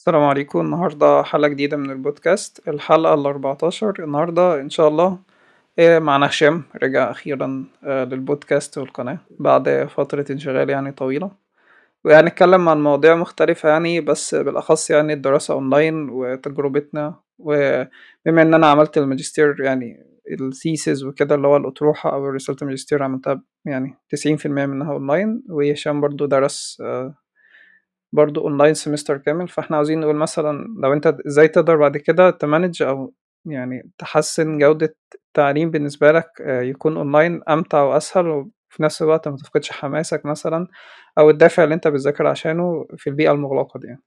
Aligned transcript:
السلام 0.00 0.22
عليكم. 0.22 0.60
النهاردة 0.60 1.22
حلقة 1.22 1.48
جديدة 1.48 1.76
من 1.76 1.90
البودكاست. 1.90 2.68
الحلقة 2.68 3.14
الأربعتاشر. 3.14 3.94
النهاردة 3.98 4.60
إن 4.60 4.70
شاء 4.70 4.88
الله 4.88 5.18
آه، 5.78 5.98
معنا 5.98 6.26
هشام. 6.26 6.62
رجع 6.82 7.10
أخيرا 7.10 7.64
آه، 7.84 8.04
للبودكاست 8.04 8.78
والقناة 8.78 9.18
بعد 9.38 9.88
فترة 9.96 10.24
انشغال 10.30 10.70
يعني 10.70 10.92
طويلة. 10.92 11.30
وهنتكلم 12.04 12.68
عن 12.68 12.82
مواضيع 12.82 13.14
مختلفة 13.14 13.68
يعني 13.68 14.00
بس 14.00 14.34
بالأخص 14.34 14.90
يعني 14.90 15.12
الدراسة 15.12 15.54
أونلاين 15.54 16.08
وتجربتنا. 16.10 17.14
وبما 17.38 18.42
إن 18.42 18.54
أنا 18.54 18.66
عملت 18.66 18.98
الماجستير 18.98 19.60
يعني 19.60 20.06
ال 20.40 20.49
thesis 20.49 21.04
وكده 21.04 21.34
اللي 21.34 21.48
هو 21.48 21.56
الأطروحة 21.56 22.12
أو 22.12 22.28
رسالة 22.28 22.58
الماجستير 22.62 23.02
عملتها 23.02 23.42
يعني 23.64 23.98
تسعين 24.10 24.36
في 24.36 24.46
المية 24.46 24.66
منها 24.66 24.92
أونلاين. 24.92 25.42
وهشام 25.48 26.00
برضو 26.00 26.26
درس 26.26 26.78
آه، 26.84 27.14
برضو 28.12 28.40
online 28.40 28.74
semester 28.74 29.16
كامل 29.18 29.48
فإحنا 29.48 29.76
عاوزين 29.76 30.00
نقول 30.00 30.16
مثلا 30.16 30.66
لو 30.82 30.92
أنت 30.92 31.16
إزاي 31.26 31.48
تقدر 31.48 31.76
بعد 31.76 31.96
كده 31.96 32.30
ت 32.30 32.37
manage 32.37 32.82
أو 32.82 33.14
يعني 33.46 33.90
تحسن 33.98 34.58
جودة 34.58 34.96
التعليم 35.14 35.70
بالنسبة 35.70 36.12
لك 36.12 36.30
آه، 36.40 36.60
يكون 36.62 36.96
اونلاين 36.96 37.42
أمتع 37.48 37.82
وأسهل 37.82 38.26
وفي 38.26 38.82
نفس 38.82 39.02
الوقت 39.02 39.28
ما 39.28 39.36
تفقدش 39.36 39.70
حماسك 39.70 40.26
مثلا 40.26 40.66
أو 41.18 41.30
الدافع 41.30 41.64
اللي 41.64 41.74
أنت 41.74 41.88
بتذاكر 41.88 42.26
عشانه 42.26 42.86
في 42.96 43.10
البيئة 43.10 43.32
المغلقة 43.32 43.80
دي. 43.80 43.86
يعني 43.86 44.02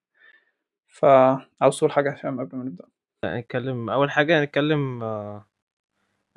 فعاوز 0.88 1.78
تقول 1.78 1.92
حاجة 1.92 2.12
عشان 2.12 2.40
قبل 2.40 2.58
ما 2.58 2.64
نبدأ؟ 2.64 2.86
نتكلم 3.26 3.90
أول 3.90 4.12
حاجة 4.12 4.44
نتكلم 4.44 5.04
آه، 5.04 5.46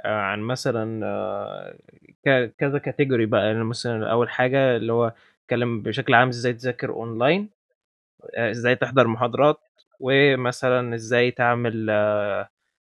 آه، 0.04 0.20
عن 0.20 0.40
مثلا 0.40 1.00
كذا 2.58 2.78
category 2.78 3.26
بقى. 3.26 3.46
يعني 3.46 3.64
مثلا 3.64 4.10
أول 4.12 4.30
حاجة 4.30 4.76
اللي 4.76 4.92
هو 4.92 5.12
نتكلم 5.42 5.82
بشكل 5.82 6.14
عام 6.14 6.28
إزاي 6.28 6.52
تذاكر 6.52 6.90
اونلاين 6.90 7.55
إزاي 8.36 8.76
تحضر 8.76 9.06
محاضرات 9.06 9.60
ومثلا 10.00 10.94
إزاي 10.94 11.30
تعمل 11.30 11.90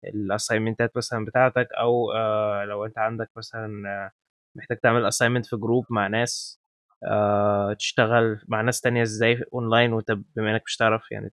ال 0.06 0.13
assignment 0.13 0.90
ات 0.90 0.98
مثلا 0.98 1.26
بتاعتك 1.26 1.68
أو 1.80 2.12
آه، 2.12 2.66
لو 2.66 2.86
أنت 2.86 2.98
عندك 2.98 3.30
مثلا 3.38 3.90
آه، 3.90 4.12
محتاج 4.56 4.78
تعمل 4.78 5.06
assignment 5.06 5.45
في 5.46 5.56
group 5.58 5.86
مع 5.90 6.08
ناس 6.08 6.62
آه، 7.04 7.74
تشتغل 7.74 8.42
مع 8.48 8.62
ناس 8.62 8.82
تانية 8.82 9.02
إزاي 9.04 9.44
اونلاين 9.54 9.94
وأنت 9.94 10.12
بما 10.12 10.52
إنك 10.52 10.64
مش 10.66 10.78
تعرف 10.78 11.12
يعني 11.12 11.31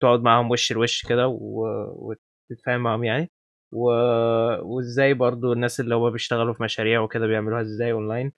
تقعد 0.00 0.20
معاهم 0.22 0.50
وش 0.50 0.72
لوش 0.72 1.06
كده 1.06 1.26
وتتفاهم 1.28 2.80
معاهم 2.80 3.04
يعني. 3.04 3.30
وإزاي 3.72 5.14
برضو 5.14 5.52
الناس 5.52 5.80
اللي 5.80 5.94
هو 5.94 6.10
بيشتغلوا 6.10 6.54
في 6.54 6.62
مشاريع 6.62 7.00
وكده 7.00 7.26
بيعملوها 7.26 7.60
إزاي 7.60 7.92
اونلاين 7.92 8.32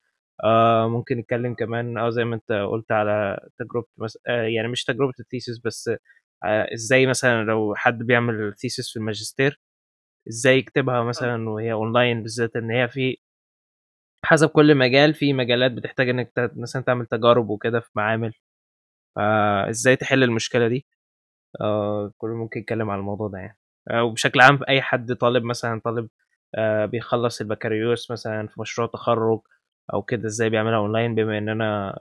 آه 0.44 0.88
ممكن 0.88 1.18
نتكلم 1.18 1.54
كمان 1.54 1.98
آه 1.98 2.10
زي 2.10 2.24
ما 2.24 2.34
انت 2.36 2.52
قلت 2.52 2.92
على 2.92 3.38
تجربة 3.58 3.86
مس... 3.98 4.18
آه 4.28 4.42
يعني 4.42 4.68
مش 4.68 4.84
تجربة 4.84 5.12
ال 5.20 5.26
thesis 5.26 5.58
بس 5.64 5.88
آه 6.44 6.68
إزاي 6.74 7.06
مثلا 7.06 7.44
لو 7.44 7.74
حد 7.76 7.98
بيعمل 7.98 8.54
thesis 8.56 8.90
في 8.92 8.96
الماجستير 8.98 9.60
إزاي 10.28 10.58
يكتبها 10.58 11.02
مثلا 11.04 11.50
وهي 11.50 11.72
اونلاين 11.72 12.22
بالذات 12.22 12.56
ان 12.56 12.70
هي 12.70 12.88
في 12.88 13.16
حسب 14.24 14.48
كل 14.48 14.74
مجال 14.74 15.14
في 15.14 15.32
مجالات 15.32 15.72
بتحتاج 15.72 16.08
انك 16.08 16.32
مثلا 16.56 16.82
تعمل 16.82 17.06
تجارب 17.06 17.50
وكده 17.50 17.80
في 17.80 17.90
معامل. 17.94 18.32
فازاي 19.16 19.96
تحل 19.96 20.22
المشكلة 20.24 20.68
دي؟ 20.68 20.86
آه 21.60 22.12
كله 22.18 22.34
ممكن 22.34 22.60
يتكلم 22.60 22.90
على 22.90 22.98
الموضوع 23.00 23.28
ده 23.28 23.38
يعني. 23.38 23.58
آه 23.90 24.04
وبشكل 24.04 24.40
عام 24.40 24.60
أي 24.68 24.82
حد 24.82 25.12
طالب 25.14 25.44
مثلا 25.44 25.80
طالب 25.84 26.08
آه 26.54 26.86
بيخلص 26.86 27.40
البكالوريوس 27.40 28.10
مثلا 28.10 28.48
في 28.48 28.60
مشروع 28.60 28.88
تخرج 28.88 29.40
أو 29.94 30.02
كده 30.02 30.26
إزاي 30.28 30.50
بيعملها 30.50 30.76
أونلاين 30.78 31.14
بما 31.14 31.38
إن 31.38 31.48
أنا 31.48 31.98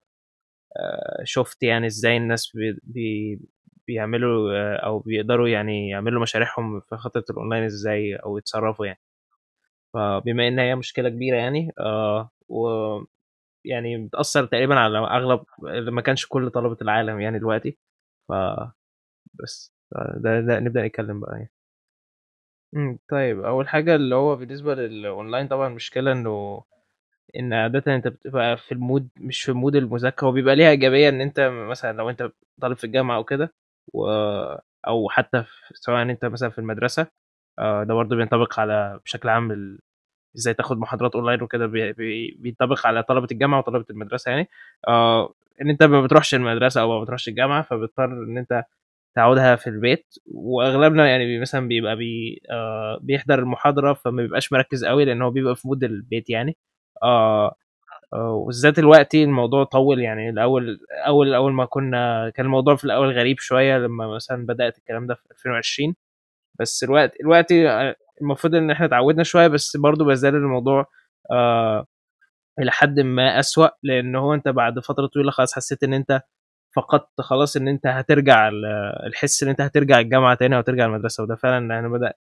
آه 0.78 1.24
شفت 1.26 1.64
يعني 1.64 1.88
إزاي 1.88 2.18
الناس 2.18 2.52
بي 2.56 2.80
بي 2.84 3.40
بيعملوا 3.88 4.54
آه 4.54 4.76
أو 4.78 5.00
بيقدروا 5.00 5.48
يعني 5.50 5.90
يعملوا 5.90 6.22
مشاريعهم 6.22 6.80
في 6.82 6.98
خطة 6.98 7.24
الأونلاين 7.32 7.64
إزاي 7.66 8.16
أو 8.16 8.38
يتصرفوا 8.38 8.86
يعني 8.86 9.00
فبما 9.94 10.48
إن 10.48 10.60
هي 10.60 10.76
مشكلة 10.76 11.10
كبيرة 11.10 11.38
يعني 11.38 11.72
آه 11.80 12.32
ويعني 12.50 13.28
بتأثر 14.08 14.46
تقريبا 14.46 14.76
على 14.80 14.98
أغلب 15.00 15.44
ما 15.90 16.02
كانش 16.02 16.26
كل 16.28 16.50
طلبة 16.52 16.78
العالم 16.82 17.20
يعني 17.22 17.40
دلوقتي 17.40 17.78
فبس 18.30 19.74
ده, 20.18 20.42
ده 20.42 20.60
نبدأ 20.60 20.88
نتكلم 20.88 21.20
بقى 21.20 21.32
يعني. 21.38 21.52
إمم، 22.76 23.00
طيب 23.10 23.40
أول 23.46 23.68
حاجة 23.70 23.96
اللي 23.96 24.16
هو 24.16 24.36
بالنسبة 24.36 24.76
للأونلاين 24.76 25.48
طبعًا 25.48 25.68
المشكلة 25.68 26.12
إنه 26.12 26.64
إن 27.40 27.54
عادةً 27.54 27.96
أنت 27.96 28.08
بتبقى 28.08 28.58
في 28.58 28.76
ال 28.76 28.81
mood 28.81 29.04
مش 29.22 29.42
في 29.44 29.52
mood 29.54 29.76
المذاكرة، 29.76 30.28
هو 30.28 30.32
بيبقى 30.32 30.56
ليها 30.56 30.70
إيجابية 30.70 31.10
إن 31.10 31.22
أنت 31.22 31.40
مثلًا 31.70 31.98
لو 31.98 32.10
أنت 32.10 32.32
طالب 32.62 32.78
في 32.78 32.84
الجامعة 32.84 33.16
أو 33.18 33.24
كده 33.24 33.54
و 33.94 34.08
أو 34.88 35.10
حتى 35.10 35.44
ف 35.44 35.48
سواء 35.74 36.02
أنت 36.02 36.26
مثلًا 36.26 36.50
في 36.50 36.60
المدرسة 36.60 37.08
آآ، 37.60 37.84
ده 37.84 37.94
برضه 37.94 38.16
بينطبق 38.16 38.60
على 38.60 39.00
بشكل 39.06 39.30
عام 39.30 39.52
ال 39.52 39.80
إزاي 40.38 40.56
تاخد 40.56 40.80
محاضرات 40.80 41.16
أونلاين 41.16 41.44
وكده 41.44 41.68
بي 41.68 41.94
بي 41.94 42.38
بينطبق 42.40 42.88
على 42.88 43.04
طلبة 43.04 43.28
الجامعة 43.32 43.60
وطلبة 43.60 43.86
المدرسة 43.92 44.32
يعني، 44.32 44.50
آه، 44.90 45.34
إن 45.62 45.70
أنت 45.70 45.84
ما 45.84 46.02
بتروحش 46.04 46.36
المدرسة 46.36 46.82
أو 46.82 46.90
ما 47.00 47.04
بتروحش 47.06 47.30
الجامعة، 47.30 47.62
فبتضطر 47.64 48.06
إن 48.06 48.38
أنت 48.40 48.64
تعوّدها 49.16 49.56
في 49.56 49.68
البيت، 49.68 50.16
وأغلبنا 50.28 51.08
يعني 51.10 51.40
مثلًا 51.42 51.68
بيبقى 51.70 51.96
بي 51.98 52.42
آآ 52.52 53.00
بيحضر 53.04 53.40
المحاضرة 53.40 53.94
فما 53.94 54.24
بيبقاش 54.24 54.54
مركّز 54.54 54.84
أوي، 54.86 55.06
لإن 55.06 55.22
هو 55.22 55.32
بيبقى 55.32 55.56
في 55.56 55.68
mood 55.70 55.84
البيت 55.84 56.32
يعني، 56.32 56.58
آه، 57.04 57.56
آه، 58.14 58.32
وبالذات 58.34 58.78
دلوقتي 58.78 59.24
الموضوع 59.24 59.64
طوّل 59.64 60.00
يعني 60.02 60.30
الأول 60.30 60.80
أول 61.08 61.34
أول 61.36 61.54
ما 61.54 61.66
كنا 61.66 62.30
كان 62.36 62.46
الموضوع 62.48 62.76
في 62.76 62.86
الأول 62.86 63.12
غريب 63.20 63.40
شوية 63.40 63.78
لمّا 63.80 64.08
مثلًا 64.16 64.46
بدأت 64.46 64.78
الكلام 64.78 65.08
ده 65.08 65.16
في 65.16 65.22
2020 65.32 65.96
بس 66.60 66.84
الوقت 66.84 67.14
دلوقتي 67.22 67.70
آآ 67.70 67.96
المفروض 68.22 68.56
إن 68.56 68.72
إحنا 68.72 68.86
اتعوّدنا 68.88 69.24
شوية، 69.24 69.48
بس 69.48 69.78
برضه 69.78 70.14
زال 70.16 70.36
الموضوع 70.36 70.88
آآ 71.34 71.86
إلى 72.60 72.72
حدٍ 72.72 73.00
ما 73.02 73.40
أسوأ، 73.42 73.70
لإن 73.84 74.16
هو 74.18 74.34
أنت 74.34 74.48
بعد 74.50 74.80
فترة 74.80 75.08
طويلة 75.08 75.32
خلاص 75.32 75.56
حسّيت 75.56 75.84
إن 75.84 75.94
أنت 75.96 76.22
فقدت 76.78 77.22
خلاص 77.22 77.58
إن 77.58 77.70
أنت 77.70 77.88
هترجع 77.88 78.50
ال 78.50 78.66
الحِس 79.08 79.44
إن 79.44 79.50
أنت 79.50 79.62
هترجع 79.62 80.00
الجامعة 80.00 80.36
تاني 80.36 80.58
أو 80.58 80.62
ترجع 80.62 80.86
المدرسة، 80.88 81.24
وده 81.24 81.36
فعلًا 81.38 81.76
يعني 81.76 81.90
بدأ 81.90 82.14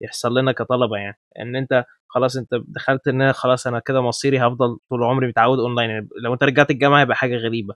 يحصل 0.00 0.38
لنا 0.38 0.52
كطلبة 0.52 0.96
يعني، 0.96 1.18
إن 1.40 1.56
أنت 1.56 1.84
خلاص 2.08 2.36
أنت 2.36 2.48
دخلت 2.68 3.08
أنا 3.08 3.32
خلاص 3.32 3.66
أنا 3.66 3.78
كده 3.80 4.00
مصيري 4.02 4.38
هافضل 4.38 4.78
طول 4.90 5.04
عمري 5.04 5.26
متعوّد 5.28 5.58
أونلاين، 5.58 5.90
يعني 5.90 6.08
لو 6.24 6.32
أنت 6.34 6.44
رجعت 6.44 6.70
الجامعة 6.70 7.00
هيبقى 7.00 7.16
حاجة 7.16 7.36
غريبة، 7.36 7.74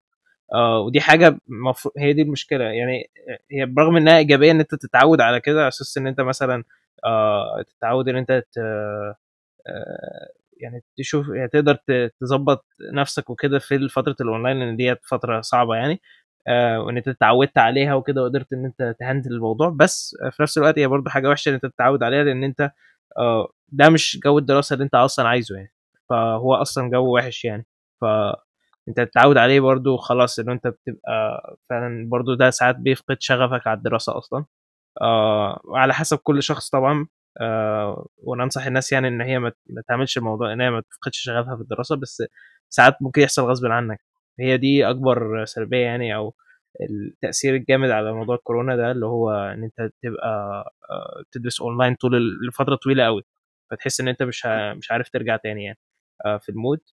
آه، 0.55 0.81
ودي 0.81 1.01
حاجة 1.01 1.39
المفرو 1.51 1.93
هي 1.99 2.13
دي 2.13 2.23
المشكلة، 2.23 2.65
يعني 2.65 3.11
هي 3.53 3.67
برغم 3.67 3.97
إنها 3.99 4.19
إيجابية 4.19 4.51
إن 4.53 4.61
أنت 4.61 4.75
تتعوّد 4.77 5.21
على 5.23 5.41
كده 5.41 5.61
على 5.61 5.69
أساس 5.69 5.99
إن 5.99 6.07
أنت 6.09 6.21
مثلًا 6.23 6.65
آآ 7.07 7.65
تتعوّد 7.79 8.09
إن 8.11 8.17
أنت 8.17 8.33
ت 8.53 8.59
آآ 8.59 9.17
يعني 10.59 10.85
تشوف 10.99 11.29
يعني 11.29 11.49
تقدر 11.49 11.75
ت 11.77 12.15
تضبّط 12.21 12.67
نَفْسك 12.95 13.31
وكده 13.31 13.59
في 13.61 13.89
فترة 13.91 14.17
الأونلاين 14.21 14.59
لإن 14.61 14.77
ديّة 14.77 15.01
فترة 15.11 15.41
صعبة 15.43 15.77
يعني، 15.77 16.01
آآ 16.49 16.79
وإن 16.79 16.97
أنت 16.97 17.09
اتعوّدت 17.09 17.59
عليها 17.59 17.95
وكده 17.95 18.23
وقدرت 18.23 18.53
إن 18.53 18.65
أنت 18.65 18.97
ت 19.01 19.05
handle 19.05 19.33
الموضوع، 19.33 19.69
بس 19.71 20.17
في 20.33 20.43
نَفْس 20.43 20.59
الوقت 20.59 20.79
هي 20.79 20.87
برضه 20.87 21.11
حاجة 21.11 21.29
وحشة 21.29 21.49
إن 21.49 21.55
أنت 21.55 21.67
تتعوّد 21.67 22.03
عليها 22.03 22.25
لإن 22.25 22.45
أنت 22.45 22.71
آه، 23.19 23.49
ده 23.69 23.89
مش 23.91 24.21
جو 24.25 24.39
الدراسة 24.39 24.75
اللي 24.75 24.85
أنت 24.85 24.95
أصلًا 24.95 25.29
عايزه 25.29 25.57
يعني، 25.57 25.73
فهو 26.11 26.55
أصلًا 26.55 26.91
جو 26.91 27.17
وِحِش 27.19 27.45
يعني، 27.45 27.67
فأنت 28.01 29.01
تتعوّد 29.01 29.37
عليه 29.37 29.61
برضه 29.61 29.97
خلاص 29.97 30.39
إن 30.39 30.51
أنت 30.51 30.67
بتبقى 30.69 31.43
فعلًا 31.71 32.09
برضه 32.09 32.37
ده 32.37 32.51
ساعات 32.51 32.77
بيفقد 32.77 33.17
شغفك 33.21 33.67
على 33.67 33.77
الدراسة 33.79 34.19
أصلًا. 34.19 34.45
آه، 35.03 35.61
وعلى 35.65 35.95
حسب 35.95 36.19
كل 36.19 36.43
شخص 36.43 36.71
طبعًا. 36.71 37.07
آآ، 37.41 38.07
وأنا 38.19 38.45
أنصح 38.45 38.67
الناس 38.67 38.93
يعني 38.93 39.09
إن 39.09 39.21
هي 39.21 39.39
ما 39.39 39.53
تعملش 39.89 40.19
الموضوع 40.19 40.53
إن 40.53 40.61
هي 40.61 40.71
ما 40.71 40.81
تفقدش 40.81 41.19
شغفها 41.19 41.57
في 41.57 41.63
الدراسة، 41.63 41.97
بس 41.97 42.23
ساعات 42.71 42.97
ممكن 43.03 43.23
يحصل 43.23 43.43
غصبٍ 43.45 43.67
عنك، 43.67 44.01
هي 44.43 44.57
دي 44.57 44.91
أكبر 44.91 45.45
سلبية 45.45 45.79
يعني 45.87 46.15
أو 46.17 46.35
التأثير 46.83 47.55
الجامد 47.57 47.91
على 47.91 48.13
موضوع 48.13 48.35
الكورونا 48.37 48.77
ده، 48.77 48.91
اللي 48.93 49.07
هو 49.07 49.31
إن 49.33 49.65
أنت 49.65 49.93
تبقى 50.03 50.29
آآ، 50.91 51.23
بتدرس 51.31 51.61
أونلاين 51.61 51.95
طول 51.95 52.15
ال 52.17 52.49
لفترة 52.49 52.75
طويلة 52.77 53.07
أوي، 53.07 53.23
فتحس 53.71 54.01
إن 54.01 54.09
أنت 54.09 54.23
مش 54.23 54.47
مش 54.79 54.93
عارف 54.93 55.09
ترجع 55.11 55.37
تاني 55.37 55.65
يعني 55.65 55.79
آآ، 56.27 56.39
في 56.39 56.53
الmood. 56.53 56.93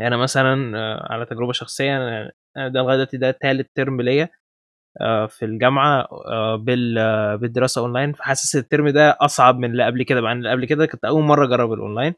أنا 0.00 0.16
مثلًا 0.16 0.78
آه، 0.78 1.12
على 1.12 1.26
تجربة 1.26 1.52
شخصية 1.52 1.96
أنا 1.96 2.32
أنا 2.56 2.68
ده 2.68 2.80
لغاية 2.80 2.96
دلوقتي 2.96 3.16
ده 3.16 3.30
تالت 3.30 3.70
ترم 3.76 4.00
ليّا 4.00 4.28
في 5.28 5.44
الجامعة 5.44 6.08
آآ 6.26 6.56
بال 6.56 6.98
آه، 6.98 7.36
بالدراسة 7.36 7.80
أونلاين، 7.80 8.12
فحاسس 8.12 8.56
الترم 8.56 8.88
ده 8.88 9.16
أصعب 9.20 9.58
من 9.58 9.70
اللي 9.70 9.84
قبل 9.86 10.02
كده، 10.02 10.20
مع 10.20 10.32
إن 10.32 10.38
اللي 10.38 10.50
قبل 10.50 10.64
كده 10.66 10.86
كنت 10.86 11.04
أول 11.04 11.22
مرّة 11.24 11.44
أجرّب 11.46 11.72
الأونلاين، 11.72 12.14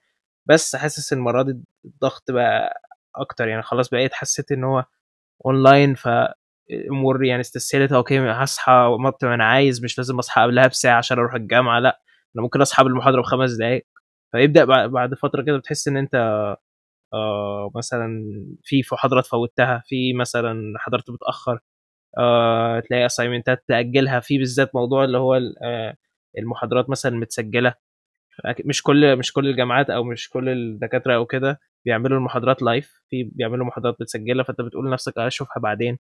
بس 0.46 0.76
حاسس 0.76 1.12
المرّة 1.12 1.42
دي 1.42 1.60
الضغط 1.84 2.30
بقى 2.30 2.80
أكتر، 3.16 3.48
يعني 3.48 3.62
خلاص 3.62 3.88
بقيت 3.90 4.14
حسّيت 4.14 4.52
إن 4.52 4.64
هو 4.64 4.84
أونلاين 5.46 5.94
فالأمور 5.94 7.24
يعني 7.24 7.40
استسهلت، 7.40 7.92
okay 7.92 8.18
هاصحى 8.20 8.72
وقت 8.72 9.24
ما 9.24 9.34
أنا 9.34 9.44
عايز، 9.44 9.84
مش 9.84 9.98
لازم 9.98 10.18
أصحى 10.18 10.42
قبلها 10.42 10.66
بساعة 10.68 10.98
عشان 10.98 11.18
أروح 11.18 11.34
الجامعة، 11.34 11.80
لأ، 11.80 12.00
أنا 12.36 12.42
ممكن 12.44 12.62
المحاضرة 12.86 13.20
ب5 13.22 13.52
دقايق، 13.52 13.86
فيبدأ 14.32 14.64
بع 14.64 14.86
بعد 14.86 15.14
فترة 15.14 15.42
كده 15.42 15.58
بتحس 15.58 15.88
إن 15.88 15.96
أنت 15.96 16.14
آآ 17.14 17.70
مثلًا 17.76 18.24
في 18.64 18.84
ف 18.84 18.94
محاضرات 18.94 19.26
فوّتّها، 19.26 19.82
في 19.86 20.14
مثلًا 20.14 20.74
حضرت 20.78 21.10
متأخّر. 21.10 21.60
آه 22.18 22.80
تلاقي 22.80 23.06
assignment 23.06 23.59
ات 23.59 23.64
تأجلها. 23.68 24.20
في 24.20 24.38
بالذات 24.38 24.74
موضوع 24.76 25.04
اللي 25.04 25.18
هو 25.18 25.34
آه 25.64 25.96
المحاضرات 26.38 26.90
مثلا 26.90 27.16
متسجلة. 27.18 27.74
مش 28.66 28.82
كل 28.82 29.16
مش 29.16 29.32
كل 29.32 29.48
الجامعات 29.48 29.90
أو 29.90 30.04
مش 30.04 30.28
كل 30.30 30.48
الدكاترة 30.48 31.14
أو 31.16 31.26
كده 31.26 31.60
بيعملوا 31.84 32.18
المحاضرات 32.18 32.62
live 32.62 33.02
في 33.10 33.24
بيعملوا 33.34 33.66
محاضرات 33.66 33.96
متسجله 34.00 34.42
فأنت 34.42 34.60
بتقول 34.60 34.86
لنفسك 34.88 35.18
اشوفها 35.18 35.60
بعدين. 35.62 35.98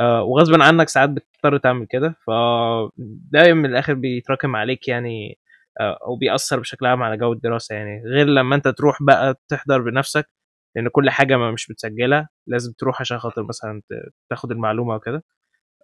آه 0.00 0.22
وغصبا 0.22 0.64
عنك 0.64 0.88
ساعات 0.88 1.10
بتضطر 1.10 1.58
تعمل 1.58 1.86
كده 1.90 2.16
فده 2.28 3.54
من 3.54 3.66
الآخر 3.66 3.94
بيتراكم 3.94 4.56
عليك 4.56 4.88
يعني 4.88 5.38
آه 5.80 5.98
أو 6.06 6.16
بيأثر 6.16 6.60
بشكل 6.60 6.86
عام 6.86 7.02
على 7.02 7.16
جو 7.18 7.32
الدراسة 7.34 7.74
يعني. 7.76 8.02
غير 8.06 8.26
لما 8.26 8.56
أنت 8.56 8.68
تروح 8.68 8.98
بقى 9.02 9.34
تحضر 9.48 9.82
بنفسك 9.82 10.30
لأن 10.76 10.88
كل 10.88 11.10
حاجة 11.10 11.36
ما 11.36 11.50
مش 11.52 11.70
متسجلة 11.70 12.28
لازم 12.48 12.72
تروح 12.78 13.00
عشان 13.00 13.18
خاطر 13.18 13.44
مثلا 13.44 13.82
تاخد 14.30 14.52
المعلومة 14.52 14.94
وكده. 14.96 15.24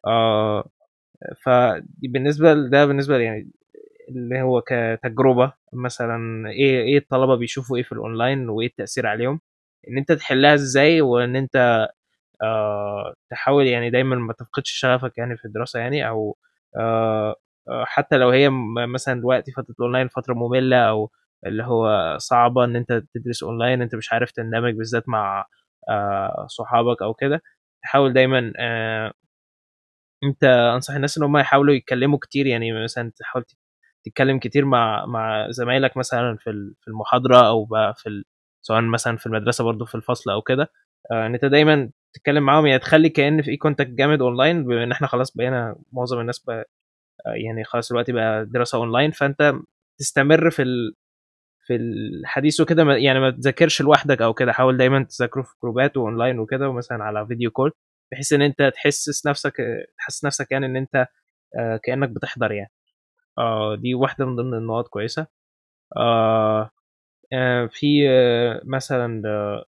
آه 0.07 0.71
فبالنسبه 1.47 2.55
لده 2.55 2.87
بالنسبة 2.87 3.19
يعني 3.19 3.51
اللي 4.09 4.43
هو 4.43 4.63
كتجربة 4.67 5.53
مثلا 5.73 6.49
إيه 6.51 6.83
إيه 6.83 6.99
الطلبة 6.99 7.35
بيشوفوا 7.37 7.77
إيه 7.77 7.83
في 7.83 7.93
الأونلاين 7.93 8.49
وإيه 8.49 8.67
التأثير 8.67 9.07
عليهم؟ 9.07 9.41
إن 9.89 9.99
أنت 9.99 10.13
تحلها 10.13 10.55
إزاي 10.55 11.01
وإن 11.01 11.37
أنت 11.37 11.89
آه 12.43 13.15
تحاول 13.31 13.67
يعني 13.67 13.91
دايما 13.91 14.17
ما 14.17 14.33
تفقدش 14.33 14.71
شغفك 14.73 15.19
يعني 15.19 15.37
في 15.37 15.45
الدراسة 15.45 15.81
يعني 15.81 16.09
أو 16.09 16.37
آه 16.77 17.37
حتى 17.85 18.17
لو 18.19 18.31
هي 18.31 18.51
مثلا 18.89 19.21
دلوقتي 19.21 19.53
فترة 19.53 19.75
الأونلاين 19.81 20.09
فترة 20.09 20.35
مملة 20.35 20.77
أو 20.79 21.11
اللي 21.47 21.65
هو 21.65 22.17
صعبة 22.21 22.65
إن 22.65 22.77
أنت 22.77 22.93
تدرس 23.15 23.43
أونلاين 23.43 23.83
أنت 23.83 23.95
مش 23.95 24.13
عارف 24.13 24.31
تندمج 24.33 24.75
بالذات 24.75 25.09
مع 25.09 25.47
آه 25.91 26.47
صحابك 26.51 27.03
أو 27.03 27.15
كده 27.15 27.43
تحاول 27.83 28.13
دايما 28.13 28.53
آه 28.59 29.13
أنت 30.25 30.45
أنصح 30.45 30.95
الناس 30.95 31.19
إن 31.19 31.25
هم 31.25 31.37
يحاولوا 31.39 31.75
يتكلموا 31.75 32.19
كتير 32.19 32.47
يعني 32.47 32.85
مثلا 32.85 33.13
تحاول 33.17 33.45
تتكلم 34.05 34.39
كتير 34.39 34.65
مع 34.65 35.07
مع 35.07 35.51
زمايلك 35.51 35.97
مثلا 35.97 36.37
في 36.37 36.75
في 36.81 36.89
المحاضرة 36.89 37.49
أو 37.49 37.65
بقى 37.65 37.95
في 37.97 38.09
ال... 38.09 38.25
سواء 38.63 38.83
مثلا 38.83 39.17
في 39.17 39.27
المدرسة 39.27 39.65
برضو 39.65 39.85
في 39.85 39.95
الفصل 39.95 40.31
أو 40.31 40.43
كده. 40.43 40.71
آه 41.13 41.27
إن 41.27 41.35
أنت 41.35 41.45
دايما 41.45 41.91
تتكلم 42.15 42.43
معاهم 42.43 42.67
يعني 42.67 42.79
تخلي 42.81 43.09
كأن 43.09 43.43
في 43.43 43.57
contact 43.57 43.91
جامد 43.91 44.23
اونلاين 44.23 44.65
بما 44.65 44.85
إن 44.85 44.93
إحنا 44.93 45.07
خلاص 45.07 45.37
بقينا 45.37 45.77
معظم 45.93 46.21
الناس 46.21 46.39
بقى 46.41 46.71
يعني 47.45 47.65
خلاص 47.65 47.91
دلوقتي 47.93 48.13
بقى 48.13 48.47
دراسة 48.47 48.79
اونلاين 48.79 49.11
فأنت 49.11 49.55
تستمر 50.01 50.51
في 50.51 50.63
ال... 50.63 50.95
في 51.67 51.77
الحديث 51.77 52.61
وكده 52.61 52.85
يعني 52.97 53.21
ما 53.21 53.31
تذاكرش 53.31 53.83
لوحدك 53.83 54.23
أو 54.23 54.35
كده. 54.35 54.53
حاول 54.53 54.77
دايما 54.77 55.05
تذاكروا 55.05 55.45
في 55.45 55.55
جروبات 55.63 55.97
واونلاين 55.97 56.39
وكده 56.39 56.69
ومثلا 56.69 57.05
على 57.05 57.27
video 57.27 57.51
call 57.51 57.73
بحيث 58.13 58.33
إن 58.33 58.43
أنت 58.43 58.73
تحسس 58.75 59.27
نفسك 59.27 59.55
تحسس 59.99 60.25
نفسك 60.25 60.53
يعني 60.53 60.67
إن 60.67 60.77
أنت 60.77 61.07
آه 61.59 61.81
كأنك 61.85 62.09
بتحضر 62.11 62.53
يعني. 62.53 62.71
آه 63.39 63.75
دي 63.75 63.95
واحدة 63.95 64.27
من 64.27 64.37
ضمن 64.37 64.55
النقاط 64.55 64.89
كويسة. 64.89 65.27
آه 65.97 66.71
آه 67.33 67.67
في 67.67 68.11
آه 68.11 68.63
مثلا 68.65 69.23
آه 69.29 69.65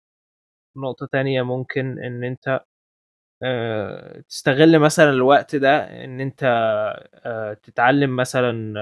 نقطة 0.77 1.05
تانية 1.07 1.41
ممكن 1.43 1.99
إن 1.99 2.23
أنت 2.23 2.61
تستغل 4.29 4.79
مثلا 4.79 5.09
الوقت 5.09 5.55
ده 5.55 5.77
إن 6.05 6.21
أنت 6.21 6.41
تتعلم 7.63 8.15
مثلا 8.15 8.73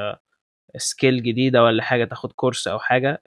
skill 0.77 1.23
جديدة 1.23 1.63
ولا 1.63 1.83
حاجة 1.83 2.05
تاخد 2.05 2.31
course 2.33 2.67
أو 2.67 2.79
حاجة. 2.79 3.23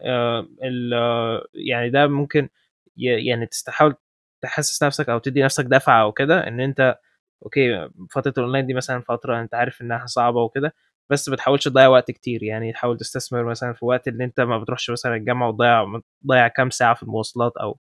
يعني 1.55 1.91
ده 1.91 2.07
ممكن 2.07 2.49
يعني 2.97 3.47
تحاول 3.67 3.95
تحسس 4.43 4.83
نفسك 4.83 5.09
أو 5.09 5.19
تدي 5.19 5.43
نفسك 5.43 5.65
دفعة 5.65 6.03
أو 6.03 6.13
كده 6.13 6.49
إن 6.49 6.61
أنت 6.61 6.99
okay 7.45 7.89
فترة 8.11 8.35
الأونلاين 8.39 8.67
دي 8.67 8.75
مثلا 8.75 9.03
فترة 9.03 9.41
أنت 9.43 9.55
عارف 9.55 9.83
إنها 9.83 10.07
صعبة 10.07 10.43
وكده. 10.43 10.75
بس 11.11 11.29
ما 11.29 11.37
تحاولش 11.37 11.65
تضيع 11.69 11.89
وقت 11.89 12.11
كتير. 12.11 12.43
يعني 12.43 12.73
تحاول 12.73 12.97
تستثمر 12.99 13.45
مثلا 13.45 13.73
في 13.73 13.85
وقت 13.85 14.09
اللي 14.09 14.25
أنت 14.25 14.41
ما 14.41 14.59
بتروحش 14.59 14.91
مثلا 14.91 15.15
الجامعة 15.17 15.49
وتضيع 15.49 15.85
تضيع 16.25 16.49
كام 16.49 16.71
ساعة 16.71 16.95
في 16.95 17.03
المواصلات 17.03 17.53
أو 17.57 17.79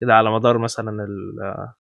كده 0.00 0.14
على 0.14 0.30
مدار 0.32 0.58
مثلا 0.58 1.06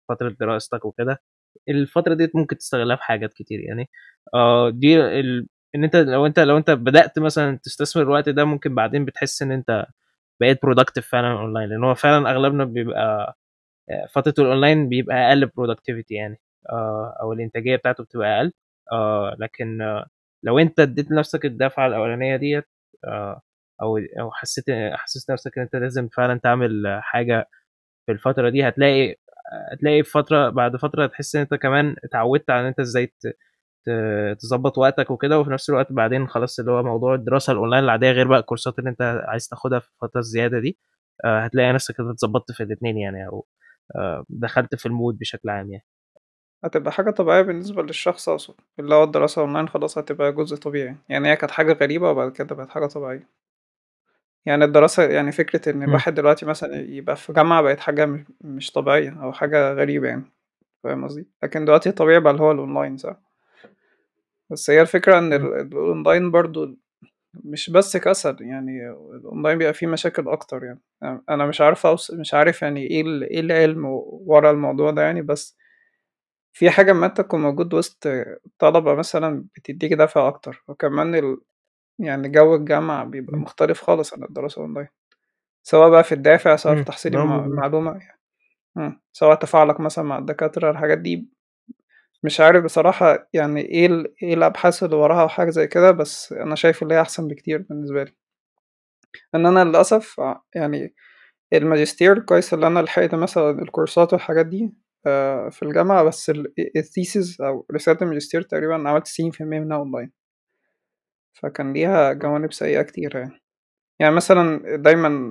فترة 0.09 0.29
دراستك 0.39 0.85
وكده. 0.85 1.21
الفترة 1.69 2.13
دي 2.13 2.31
ممكن 2.35 2.57
تستغلها 2.57 2.95
في 2.95 3.03
حاجات 3.03 3.33
كتير 3.33 3.59
يعني. 3.61 3.89
آه 4.35 4.69
دي 4.69 5.01
ال... 5.01 5.47
إن 5.75 5.83
أنت 5.83 5.95
لو 5.95 6.25
أنت 6.25 6.39
لو 6.39 6.57
أنت 6.57 6.71
بدأت 6.71 7.19
مثلا 7.19 7.59
تستثمر 7.63 8.03
الوقت 8.03 8.29
ده 8.29 8.45
ممكن 8.45 8.75
بعدين 8.75 9.05
بتحس 9.05 9.41
إن 9.41 9.51
أنت 9.51 9.85
بقيت 10.41 10.63
productive 10.63 11.07
فعلا 11.11 11.33
اونلاين 11.33 11.69
لأن 11.69 11.83
هو 11.83 11.95
فعلا 11.95 12.31
أغلبنا 12.31 12.65
بيبقى 12.65 13.35
فترة 14.11 14.33
الاونلاين 14.45 14.89
بيبقى 14.89 15.17
أقل 15.29 15.45
productivity 15.47 16.13
يعني. 16.15 16.39
آه 16.71 17.17
أو 17.21 17.33
الإنتاجية 17.33 17.75
بتاعته 17.77 18.03
بتبقى 18.03 18.37
أقل. 18.37 18.53
آه 18.93 19.35
لكن 19.39 19.81
آه 19.81 20.07
لو 20.45 20.59
انت 20.59 20.79
اديت 20.79 21.11
لنفسك 21.11 21.45
الدفعة 21.45 21.87
الأولانية 21.87 22.35
ديت 22.37 22.65
آه 23.05 23.41
أو 23.81 23.97
أو 23.97 24.31
حسيت 24.31 24.65
حسيت 24.93 25.31
نفسك 25.31 25.57
إن 25.57 25.63
أنت 25.63 25.75
لازم 25.75 26.07
فعلا 26.09 26.39
تعمل 26.43 26.99
حاجة 27.03 27.49
في 28.07 28.11
الفترة 28.13 28.49
دي 28.49 28.67
هتلاقي 28.69 29.15
هتلاقي 29.73 30.03
فترة 30.03 30.49
بعد 30.49 30.77
فترة 30.77 31.07
تحس 31.07 31.35
إن 31.35 31.41
أنت 31.41 31.53
كمان 31.55 31.95
اتعودت 32.05 32.49
على 32.51 32.61
إن 32.61 32.65
أنت 32.67 32.79
إزاي 32.79 33.13
تظبط 34.39 34.77
وقتك 34.77 35.11
وكده 35.11 35.39
وفي 35.39 35.49
نفس 35.51 35.69
الوقت 35.69 35.91
بعدين 35.93 36.27
خلاص 36.27 36.59
اللي 36.59 36.71
هو 36.71 36.83
موضوع 36.83 37.15
الدراسة 37.15 37.53
الأونلاين 37.53 37.83
العادية 37.83 38.11
غير 38.11 38.27
بقى 38.27 38.39
الكورسات 38.39 38.79
اللي 38.79 38.89
أنت 38.89 39.23
عايز 39.27 39.47
تاخدها 39.47 39.79
في 39.79 39.89
الفترة 39.93 40.19
الزيادة 40.19 40.59
دي 40.59 40.77
هتلاقي 41.25 41.73
نفسك 41.73 41.97
كده 41.97 42.11
اتظبطت 42.11 42.51
في 42.51 42.63
الاثنين 42.63 42.97
يعني 42.97 43.27
أو 43.27 43.45
دخلت 44.29 44.75
في 44.75 44.85
ال 44.85 44.92
mood 44.92 45.17
بشكل 45.19 45.49
عام 45.49 45.71
يعني. 45.71 45.85
هتبقى 46.65 46.91
حاجة 46.91 47.11
طبيعية 47.11 47.41
بالنسبة 47.41 47.83
للشخص 47.83 48.29
أقصد. 48.29 48.53
اللي 48.79 48.95
هو 48.95 49.03
الدراسة 49.03 49.41
أونلاين 49.41 49.67
خلاص 49.67 49.97
هتبقى 49.97 50.31
جزء 50.31 50.55
طبيعي. 50.55 50.95
يعني 51.09 51.29
هي 51.31 51.35
كانت 51.35 51.51
حاجة 51.51 51.73
غريبة 51.73 52.11
وبعد 52.11 52.31
كده 52.31 52.55
بقت 52.55 52.69
حاجة 52.69 52.85
طبيعية. 52.85 53.27
يعني 54.45 54.65
الدراسة 54.65 55.03
يعني 55.03 55.31
فكرة 55.31 55.71
إن 55.71 55.83
الواحد 55.83 56.13
دلوقتي 56.15 56.45
مثلا 56.45 56.75
يبقى 56.81 57.15
في 57.15 57.33
جامعة 57.33 57.61
بقت 57.61 57.79
حاجة 57.79 58.25
مش 58.41 58.71
طبيعية 58.71 59.23
أو 59.23 59.33
حاجة 59.33 59.73
غريبة 59.73 60.07
يعني. 60.07 60.25
فاهم 60.83 61.03
قصدي؟ 61.05 61.27
لكن 61.43 61.65
دلوقتي 61.65 61.89
الطبيعي 61.89 62.19
بقى 62.19 62.31
اللي 62.31 62.43
هو 62.43 62.51
الأونلاين 62.51 62.97
صح؟ 62.97 63.17
بس 64.49 64.69
هي 64.69 64.81
الفكرة 64.81 65.17
إن 65.19 65.33
الأونلاين 65.33 66.31
برضو 66.31 66.75
مش 67.33 67.69
بس 67.69 67.97
كسل 67.97 68.37
يعني 68.39 68.89
الأونلاين 68.89 69.57
بيبقى 69.57 69.73
فيه 69.73 69.87
مشاكل 69.87 70.27
أكتر 70.27 70.63
يعني. 70.63 70.81
أنا 71.29 71.45
مش 71.45 71.61
عارف 71.61 71.85
أوص... 71.85 72.11
مش 72.11 72.33
عارف 72.33 72.61
يعني 72.61 72.87
إيه 72.87 73.01
ال... 73.01 73.23
إيه 73.23 73.39
العلم 73.39 73.85
ورا 74.25 74.51
الموضوع 74.51 74.91
ده 74.91 75.01
يعني. 75.01 75.21
بس 75.21 75.57
في 76.57 76.69
حاجة 76.69 76.91
أما 76.91 77.05
أنت 77.05 77.21
تكون 77.21 77.41
موجود 77.41 77.73
وسط 77.73 78.07
طلبة 78.59 78.95
مثلا 78.95 79.45
بتديك 79.55 79.93
دفع 79.93 80.27
أكتر 80.27 80.63
وكمان 80.67 81.15
ال... 81.15 81.37
يعني 81.99 82.29
جو 82.29 82.55
الجامعة 82.55 83.03
بيبقى 83.05 83.37
مختلف 83.37 83.81
خالص 83.81 84.13
عن 84.13 84.23
الدراسة 84.23 84.61
أونلاين 84.61 84.87
سواء 85.63 85.89
بقى 85.89 86.03
في 86.03 86.11
الدافع 86.11 86.55
سواء 86.55 86.75
في 86.75 86.83
تحصيل 86.83 87.15
المعلومة 87.45 87.91
يعني. 87.91 88.19
سواء 89.11 89.35
تفاعلك 89.35 89.79
مثلا 89.79 90.05
مع 90.05 90.17
الدكاترة 90.17 90.71
الحاجات 90.71 90.97
دي 90.97 91.29
مش 92.23 92.39
عارف 92.41 92.63
بصراحة 92.63 93.27
يعني 93.33 93.61
إيه 93.61 93.85
ال... 93.85 94.13
إيه 94.23 94.33
الأبحاث 94.33 94.83
اللي 94.83 94.95
وراها 94.95 95.21
أو 95.21 95.27
حاجة 95.29 95.49
زي 95.49 95.67
كده 95.67 95.91
بس 95.91 96.33
أنا 96.33 96.55
شايف 96.55 96.83
اللي 96.83 96.93
هي 96.93 97.01
أحسن 97.01 97.27
بكتير 97.27 97.65
بالنسبة 97.69 98.03
لي. 98.03 98.13
إن 99.35 99.45
أنا 99.45 99.63
للأسف 99.63 100.21
يعني 100.55 100.95
الماجستير 101.53 102.19
كويس 102.19 102.53
اللي 102.53 102.67
أنا 102.67 102.79
لحقت 102.79 103.15
مثلا 103.15 103.49
الكورسات 103.61 104.13
والحاجات 104.13 104.45
دي 104.45 104.73
في 105.51 105.63
الجامعة 105.63 106.03
بس 106.03 106.31
ال 106.77 106.86
thesis 106.86 107.41
أو 107.41 107.65
رسالة 107.73 107.97
الماجستير 108.01 108.41
تقريبا 108.41 108.89
عملت 108.89 109.05
تسعين 109.05 109.31
في 109.31 109.41
المية 109.41 109.59
منها 109.59 109.77
أونلاين 109.77 110.11
فكان 111.33 111.73
ليها 111.73 112.13
جوانب 112.13 112.53
سيئة 112.53 112.81
كتير 112.81 113.15
يعني. 113.17 113.41
يعني 113.99 114.15
مثلا 114.15 114.75
دايما 114.77 115.29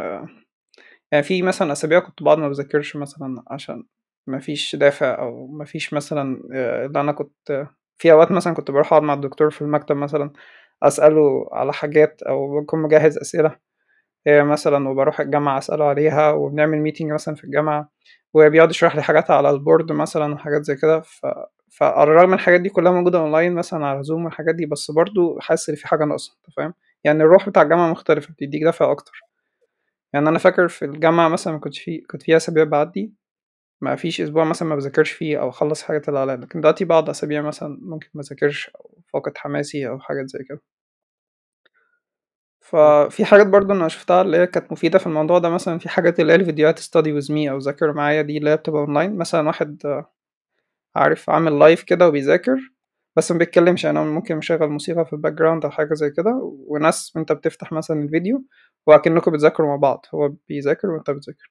يعني 1.13 1.25
في 1.25 1.43
مثلا 1.43 1.73
أسابيع 1.73 1.99
كنت 2.01 2.23
بقعد 2.23 2.39
ما 2.39 2.49
بذاكرش 2.49 2.97
مثلا 2.97 3.43
عشان 3.51 3.85
مفيش 4.27 4.77
دافع 4.77 5.19
أو 5.23 5.47
مفيش 5.47 5.93
مثلا 5.95 6.41
اللي 6.87 7.01
أنا 7.01 7.13
كنت 7.13 7.67
في 7.99 8.13
أوقات 8.13 8.33
مثلا 8.33 8.55
كنت 8.55 8.71
بروح 8.71 8.89
أقعد 8.93 9.03
مع 9.03 9.15
الدكتور 9.15 9.51
في 9.51 9.63
المكتب 9.63 9.97
مثلا 9.97 10.33
أسأله 10.83 11.49
على 11.53 11.73
حاجات 11.73 12.23
أو 12.23 12.61
بكون 12.61 12.83
مجهز 12.83 13.19
أسئلة. 13.19 13.57
مثلا 14.29 14.89
وبروح 14.89 15.21
الجامعة 15.21 15.59
أسأله 15.59 15.85
عليها 15.85 16.31
وبنعمل 16.31 16.79
meeting 16.79 17.13
مثلا 17.13 17.35
في 17.35 17.45
الجامعة 17.45 17.91
وبيقعد 18.35 18.71
يشرح 18.71 18.97
لي 18.97 19.03
حاجات 19.03 19.31
على 19.31 19.51
ال 19.51 19.58
board 19.58 19.93
مثلا 19.93 20.35
وحاجات 20.35 20.65
زي 20.65 20.77
كده. 20.77 21.01
ف... 21.01 21.27
فعلى 21.71 22.11
الرغم 22.11 22.29
من 22.29 22.35
الحاجات 22.35 22.61
دي 22.61 22.69
كلها 22.69 22.93
موجودة 22.93 23.19
أونلاين 23.19 23.55
مثلا 23.55 23.87
على 23.87 24.03
زوم 24.03 24.25
والحاجات 24.25 24.55
دي 24.55 24.67
بس 24.67 24.91
برضو 24.91 25.39
حاسس 25.41 25.69
إن 25.71 25.75
في 25.77 25.89
حاجة 25.89 26.05
ناقصة 26.05 26.37
أنت 26.39 26.57
فاهم؟ 26.57 26.75
يعني 27.05 27.23
الروح 27.23 27.49
بتاع 27.49 27.63
الجامعة 27.63 27.91
مختلفة 27.91 28.33
بتديك 28.35 28.65
دفع 28.65 28.91
أكتر. 28.93 29.13
يعني 30.13 30.29
أنا 30.29 30.39
فاكر 30.39 30.69
في 30.69 30.85
الجامعة 30.85 31.29
مثلا 31.29 31.59
كنت 31.61 31.75
في 31.77 31.99
كنت 32.01 32.23
فيها 32.23 32.37
أسابيع 32.37 32.65
بعدي 32.65 33.13
ما 33.83 33.97
فيش 33.97 34.21
أسبوع 34.21 34.45
مثلا 34.45 34.69
ما 34.69 34.77
بذاكرش 34.77 35.11
فيه 35.13 35.41
أو 35.43 35.49
أخلص 35.49 35.83
حاجات 35.83 36.09
اللي 36.09 36.19
عليا 36.21 36.37
لكن 36.37 36.61
دلوقتي 36.61 36.85
بعض 36.87 37.11
أسابيع 37.11 37.43
مثلا 37.43 37.79
ممكن 37.83 38.09
ما 38.15 38.23
أذاكرش 38.23 38.71
أو 38.77 38.99
فاقد 39.15 39.39
حماسي 39.39 39.89
أو 39.89 40.01
حاجات 40.01 40.27
زي 40.29 40.45
كده. 40.49 40.61
ففي 42.65 43.25
حاجات 43.25 43.47
برضه 43.47 43.75
أنا 43.75 43.89
شفتها 43.89 44.23
اللي 44.23 44.37
هي 44.37 44.47
كانت 44.47 44.73
مفيدة 44.73 44.99
في 44.99 45.07
الموضوع 45.07 45.39
ده 45.39 45.49
مثلا 45.49 45.79
في 45.79 45.89
حاجات 45.89 46.21
اللي 46.21 46.33
هي 46.33 46.37
الفيديوهات 46.37 46.81
study 46.81 47.21
with 47.23 47.29
me 47.29 47.51
أو 47.51 47.59
ذاكر 47.59 47.93
معايا 47.93 48.23
دي 48.23 48.39
اللي 48.39 48.51
هي 48.51 48.57
بتبقى 48.57 48.81
أونلاين 48.81 49.19
مثلا 49.19 49.47
واحد 49.49 49.83
عارف 50.97 51.31
عامل 51.31 51.59
live 51.59 51.83
كده 51.83 52.09
وبيذاكر 52.09 52.57
بس 53.17 53.33
ما 53.33 53.39
بيتكلمش 53.39 53.85
يعني 53.85 53.99
ممكن 54.05 54.37
مشغل 54.37 54.69
موسيقى 54.69 55.05
في 55.07 55.13
ال 55.13 55.33
background 55.33 55.65
أو 55.65 55.71
حاجة 55.71 55.95
زي 55.95 56.11
كده 56.11 56.41
وناس 56.69 57.13
انت 57.17 57.33
بتفتح 57.33 57.73
مثلا 57.73 58.03
الفيديو 58.03 58.45
وأكنكم 58.87 59.33
بتذاكروا 59.33 59.69
مع 59.69 59.77
بعض 59.77 60.07
هو 60.15 60.33
بيذاكر 60.49 60.91
وأنت 60.91 61.11
بتذاكر. 61.11 61.51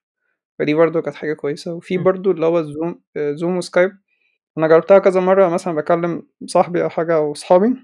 فدي 0.59 0.73
برضو 0.73 1.01
كانت 1.01 1.15
حاجة 1.15 1.33
كويسة. 1.33 1.73
وفي 1.73 1.97
برضو 1.97 2.31
اللي 2.31 2.45
هو 2.45 2.59
ال 2.59 2.68
Zoom 2.68 3.01
Zoom 3.17 3.57
و 3.57 3.63
Skype 3.63 3.91
أنا 4.57 4.67
جربتها 4.67 4.99
كذا 4.99 5.21
مرة 5.21 5.49
مثلا 5.49 5.75
بكلم 5.75 6.27
صاحبي 6.45 6.83
أو 6.83 6.89
حاجة 6.89 7.15
أو 7.15 7.33
صحابي 7.33 7.75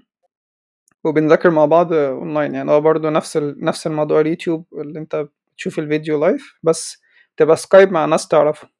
وبنذاكر 1.04 1.50
مع 1.50 1.64
بعض 1.64 1.92
اونلاين 1.92 2.54
يعني 2.54 2.70
هو 2.70 2.80
برضو 2.80 3.08
نفس 3.10 3.36
ال... 3.36 3.64
نفس 3.64 3.86
الموضوع 3.86 4.20
اليوتيوب 4.20 4.66
اللي 4.72 4.98
انت 4.98 5.26
تشوف 5.56 5.78
الفيديو 5.78 6.20
live 6.20 6.58
بس 6.62 7.02
تبقى 7.36 7.56
Skype 7.56 7.92
مع 7.92 8.04
ناس 8.04 8.28
تعرفهم 8.28 8.70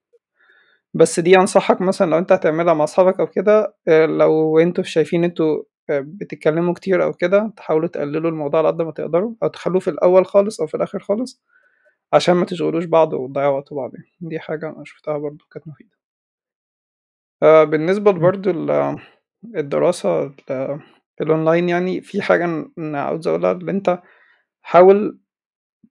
بس 0.94 1.20
دي 1.20 1.36
أنصحك 1.36 1.80
مثلا 1.80 2.10
لو 2.10 2.18
أنت 2.18 2.32
هتعملها 2.32 2.74
مع 2.74 2.84
أصحابك 2.84 3.20
أو 3.20 3.26
كده 3.26 3.74
آه، 3.88 4.06
لو 4.06 4.58
أنتوا 4.58 4.84
شايفين 4.84 5.24
أنتوا 5.24 5.62
آه، 5.90 6.00
بتتكلموا 6.06 6.74
كتير 6.74 7.04
أو 7.04 7.12
كده 7.12 7.52
تحاولوا 7.56 7.88
تقللوا 7.88 8.30
الموضوع 8.30 8.60
على 8.60 8.68
قد 8.68 8.82
ما 8.82 8.92
تقدروا 8.92 9.34
أو 9.42 9.48
تخلوه 9.48 9.80
في 9.80 9.90
الأول 9.90 10.26
خالص 10.26 10.60
أو 10.60 10.66
في 10.66 10.74
الآخر 10.76 10.98
خالص 10.98 11.42
عشان 12.12 12.34
ما 12.34 12.44
تشغلوش 12.46 12.84
بعض 12.84 13.12
وتضيعوا 13.12 13.56
وقت 13.58 13.74
بعض. 13.74 13.90
دي 14.20 14.40
حاجة 14.40 14.68
أنا 14.68 14.84
شفتها 14.84 15.18
برضو 15.18 15.44
كانت 15.52 15.68
مفيدة. 15.68 15.90
آه، 17.42 17.64
بالنسبة 17.64 18.12
برضو 18.12 18.50
الدراسة 19.56 20.32
الأونلاين 21.20 21.68
يعني 21.68 22.00
في 22.00 22.22
حاجة 22.22 22.44
أنا 22.78 23.02
عاوز 23.02 23.28
أقولها 23.28 23.52
اللي 23.52 23.70
أنت 23.72 24.02
حاول 24.62 25.18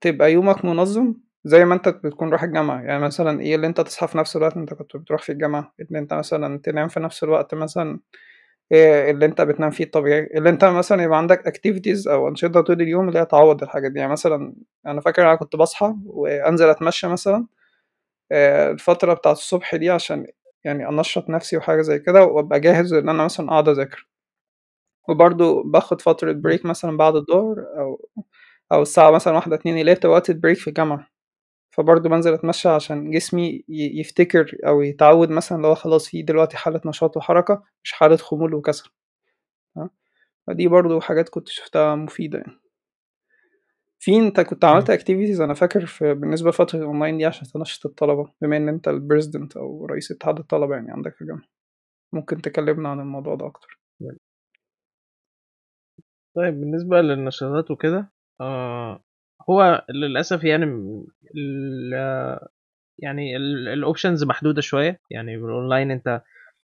تبقى 0.00 0.32
يومك 0.32 0.64
منظم 0.64 1.14
زي 1.44 1.64
ما 1.64 1.74
أنت 1.74 1.88
بتكون 1.88 2.30
رايح 2.30 2.42
الجامعة. 2.42 2.82
يعني 2.82 3.04
مثلا 3.04 3.40
إيه 3.40 3.54
اللي 3.56 3.66
أنت 3.66 3.80
تصحى 3.80 4.06
في 4.08 4.18
نفس 4.18 4.36
الوقت 4.36 4.56
أنت 4.56 4.74
كنت 4.74 4.96
بتروح 4.96 5.22
في 5.22 5.32
الجامعة 5.32 5.74
اللي 5.80 5.98
أنت 5.98 6.14
مثلا 6.14 6.58
تنام 6.64 6.88
في 6.88 7.00
نفس 7.00 7.24
الوقت 7.24 7.54
مثلا 7.54 8.00
إيه 8.72 9.10
اللي 9.10 9.26
أنت 9.26 9.40
بتنام 9.42 9.70
فيه 9.70 9.84
الطبيعي. 9.84 10.28
اللي 10.36 10.50
أنت 10.50 10.64
مثلا 10.64 11.02
يبقى 11.02 11.18
عندك 11.18 11.46
activities 11.46 12.08
أو 12.08 12.28
أنشطة 12.28 12.60
طول 12.60 12.82
اليوم 12.82 13.08
اللي 13.08 13.18
هي 13.20 13.24
تعوض 13.26 13.62
الحاجات 13.62 13.92
دي. 13.92 13.98
يعني 14.00 14.12
مثلا 14.12 14.54
أنا 14.86 15.00
فاكر 15.00 15.22
أنا 15.22 15.34
كنت 15.36 15.56
بصحى 15.56 15.94
وأنزل 16.06 16.68
أتمشى 16.70 17.08
مثلا 17.08 17.46
إيه 18.32 18.70
الفترة 18.72 19.14
بتاعت 19.14 19.36
الصبح 19.36 19.76
دي 19.76 19.90
عشان 19.90 20.26
يعني 20.64 20.88
أنشط 20.88 21.30
نفسي 21.30 21.56
وحاجة 21.56 21.82
زي 21.82 21.98
كده 21.98 22.24
وأبقى 22.24 22.60
جاهز 22.60 22.92
إن 22.94 23.08
أنا 23.08 23.24
مثلا 23.24 23.48
أقعد 23.50 23.68
أذاكر. 23.68 24.08
وبرضه 25.08 25.62
باخد 25.64 26.00
فترة 26.00 26.32
break 26.32 26.66
مثلا 26.66 26.96
بعد 26.96 27.16
الظهر 27.16 27.56
أو 27.78 28.08
أو 28.72 28.82
الساعة 28.82 29.10
مثلا 29.10 29.34
واحدة 29.34 29.56
اتنين 29.56 29.78
اللي 29.78 29.90
هي 29.92 30.08
وقت 30.10 30.30
ال 30.30 30.35
break 30.35 30.58
في 30.58 30.68
الجامعة. 30.68 31.08
فبرضه 31.72 32.08
بنزل 32.10 32.34
أتمشى 32.34 32.68
عشان 32.68 33.10
جسمي 33.10 33.64
يفتكر 33.68 34.58
أو 34.66 34.82
يتعود 34.82 35.30
مثلا 35.30 35.62
لو 35.62 35.74
خلاص 35.74 36.08
في 36.08 36.22
دلوقتي 36.22 36.56
حالة 36.56 36.80
نشاط 36.86 37.16
وحركة 37.16 37.62
مش 37.84 37.92
حالة 37.92 38.16
خمول 38.16 38.54
وكسل. 38.54 38.90
فدي 40.46 40.68
برضه 40.68 41.00
حاجات 41.00 41.28
كنت 41.28 41.48
شفتها 41.48 41.94
مفيدة 41.94 42.38
يعني. 42.38 42.60
في 43.98 44.16
انت 44.18 44.40
كنت 44.40 44.64
عملت 44.64 44.90
activities 44.90 45.40
أنا 45.40 45.54
فاكر 45.54 45.86
في 45.86 46.14
بالنسبة 46.14 46.50
لفترة 46.50 46.78
الاونلاين 46.78 47.18
دي 47.18 47.24
عشان 47.26 47.48
تنشط 47.48 47.86
الطلبة 47.86 48.32
بما 48.42 48.56
إن 48.56 48.68
أنت 48.68 48.88
ال 48.88 48.95
president 48.95 49.56
أو 49.56 49.86
رئيس 49.86 50.10
اتحاد 50.12 50.38
الطلبة 50.38 50.74
يعني 50.74 50.90
عندك 50.90 51.14
في 51.14 51.22
الجامعة. 51.22 51.44
ممكن 52.14 52.42
تكلمنا 52.42 52.88
عن 52.88 53.00
الموضوع 53.00 53.34
ده 53.34 53.46
أكتر. 53.46 53.80
طيب 56.36 56.54
بالنسبة 56.60 57.00
للنشاطات 57.00 57.70
وكده 57.70 58.12
آه 58.40 59.04
هو 59.50 59.84
للأسف 59.90 60.44
يعني 60.44 60.64
ال 61.36 61.94
يعني 62.98 63.36
ال 63.74 63.80
options 63.80 64.24
محدودة 64.24 64.60
شوية. 64.60 65.00
يعني 65.10 65.36
بالاونلاين 65.36 65.90
انت 65.90 66.22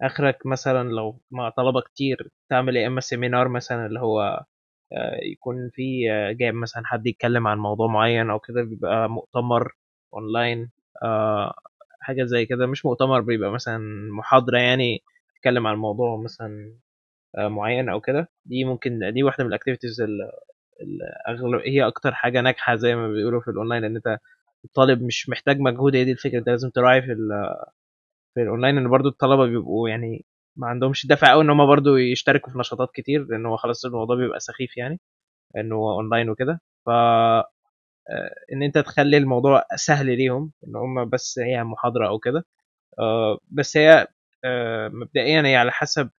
آخرك 0.01 0.45
مثلا 0.45 0.89
لو 0.89 1.21
مع 1.31 1.49
طلبة 1.49 1.81
كتير 1.81 2.29
تعمل 2.49 2.77
يا 2.77 2.87
إما 2.87 3.01
seminar 3.01 3.47
مثلا 3.49 3.85
اللي 3.87 3.99
هو 3.99 4.21
آه، 4.93 5.17
يكون 5.23 5.69
في 5.73 6.11
آه، 6.11 6.31
جايب 6.31 6.55
مثلا 6.55 6.83
حد 6.87 7.07
يتكلم 7.07 7.47
عن 7.47 7.57
موضوع 7.59 7.87
معين 7.87 8.29
أو 8.29 8.39
كده 8.39 8.63
بيبقى 8.63 9.09
مؤتمر 9.09 9.73
اونلاين 10.13 10.71
آه، 11.03 11.53
حاجة 12.01 12.23
زي 12.25 12.45
كده. 12.45 12.67
مش 12.67 12.85
مؤتمر 12.85 13.21
بيبقى 13.21 13.51
مثلا 13.51 13.79
محاضرة 14.13 14.59
يعني 14.59 15.03
تتكلم 15.35 15.67
عن 15.67 15.75
موضوع 15.77 16.17
مثلا 16.23 16.75
معين 17.39 17.89
أو 17.89 18.01
كده. 18.01 18.29
دي 18.45 18.63
ممكن 18.65 19.11
دي 19.13 19.23
واحدة 19.23 19.43
من 19.43 19.49
ال 19.49 19.54
activities 19.54 20.01
الاغلب 20.81 21.61
هي 21.65 21.87
أكتر 21.87 22.13
حاجة 22.13 22.41
ناجحة 22.41 22.75
زي 22.75 22.95
ما 22.95 23.07
بيقولوا 23.09 23.41
في 23.41 23.47
الاونلاين 23.51 23.83
إن 23.85 23.95
أنت 23.95 24.17
الطالب 24.65 25.03
مش 25.03 25.29
محتاج 25.29 25.59
مجهود 25.59 25.95
هي 25.95 26.05
دي 26.05 26.11
الفكرة. 26.11 26.39
أنت 26.39 26.49
لازم 26.49 26.69
تراعي 26.69 27.01
في 27.01 27.07
في 28.35 28.41
الاونلاين 28.41 28.77
إن 28.77 28.89
برضو 28.89 29.09
الطلبة 29.09 29.45
بيبقوا 29.45 29.89
يعني 29.89 30.25
ما 30.55 30.67
عندهمش 30.67 31.07
دافع 31.07 31.31
قوي 31.31 31.43
إن 31.43 31.49
هم 31.49 31.65
برضو 31.67 31.95
يشتركوا 31.97 32.51
في 32.53 32.59
نشاطات 32.59 32.89
كتير 32.93 33.25
لأن 33.29 33.45
هو 33.45 33.57
خلاص 33.57 33.85
الموضوع 33.85 34.15
بيبقى 34.15 34.39
سخيف 34.39 34.77
يعني 34.77 34.99
انه 35.57 35.75
اونلاين 35.75 36.29
وكده. 36.29 36.61
ف 36.85 36.89
آه، 36.89 37.45
إن 38.53 38.63
أنت 38.63 38.77
تخلي 38.77 39.17
الموضوع 39.17 39.63
سهل 39.75 40.05
ليهم 40.17 40.51
إن 40.67 40.75
هم 40.75 41.09
بس 41.09 41.39
هي 41.39 41.63
محاضرة 41.63 42.07
أو 42.07 42.19
كده. 42.19 42.45
آه، 42.99 43.39
بس 43.51 43.77
هي 43.77 43.91
آه، 44.01 44.07
مبدئيا 44.93 45.41
هي 45.47 45.55
على 45.55 45.71
حسب 45.71 46.09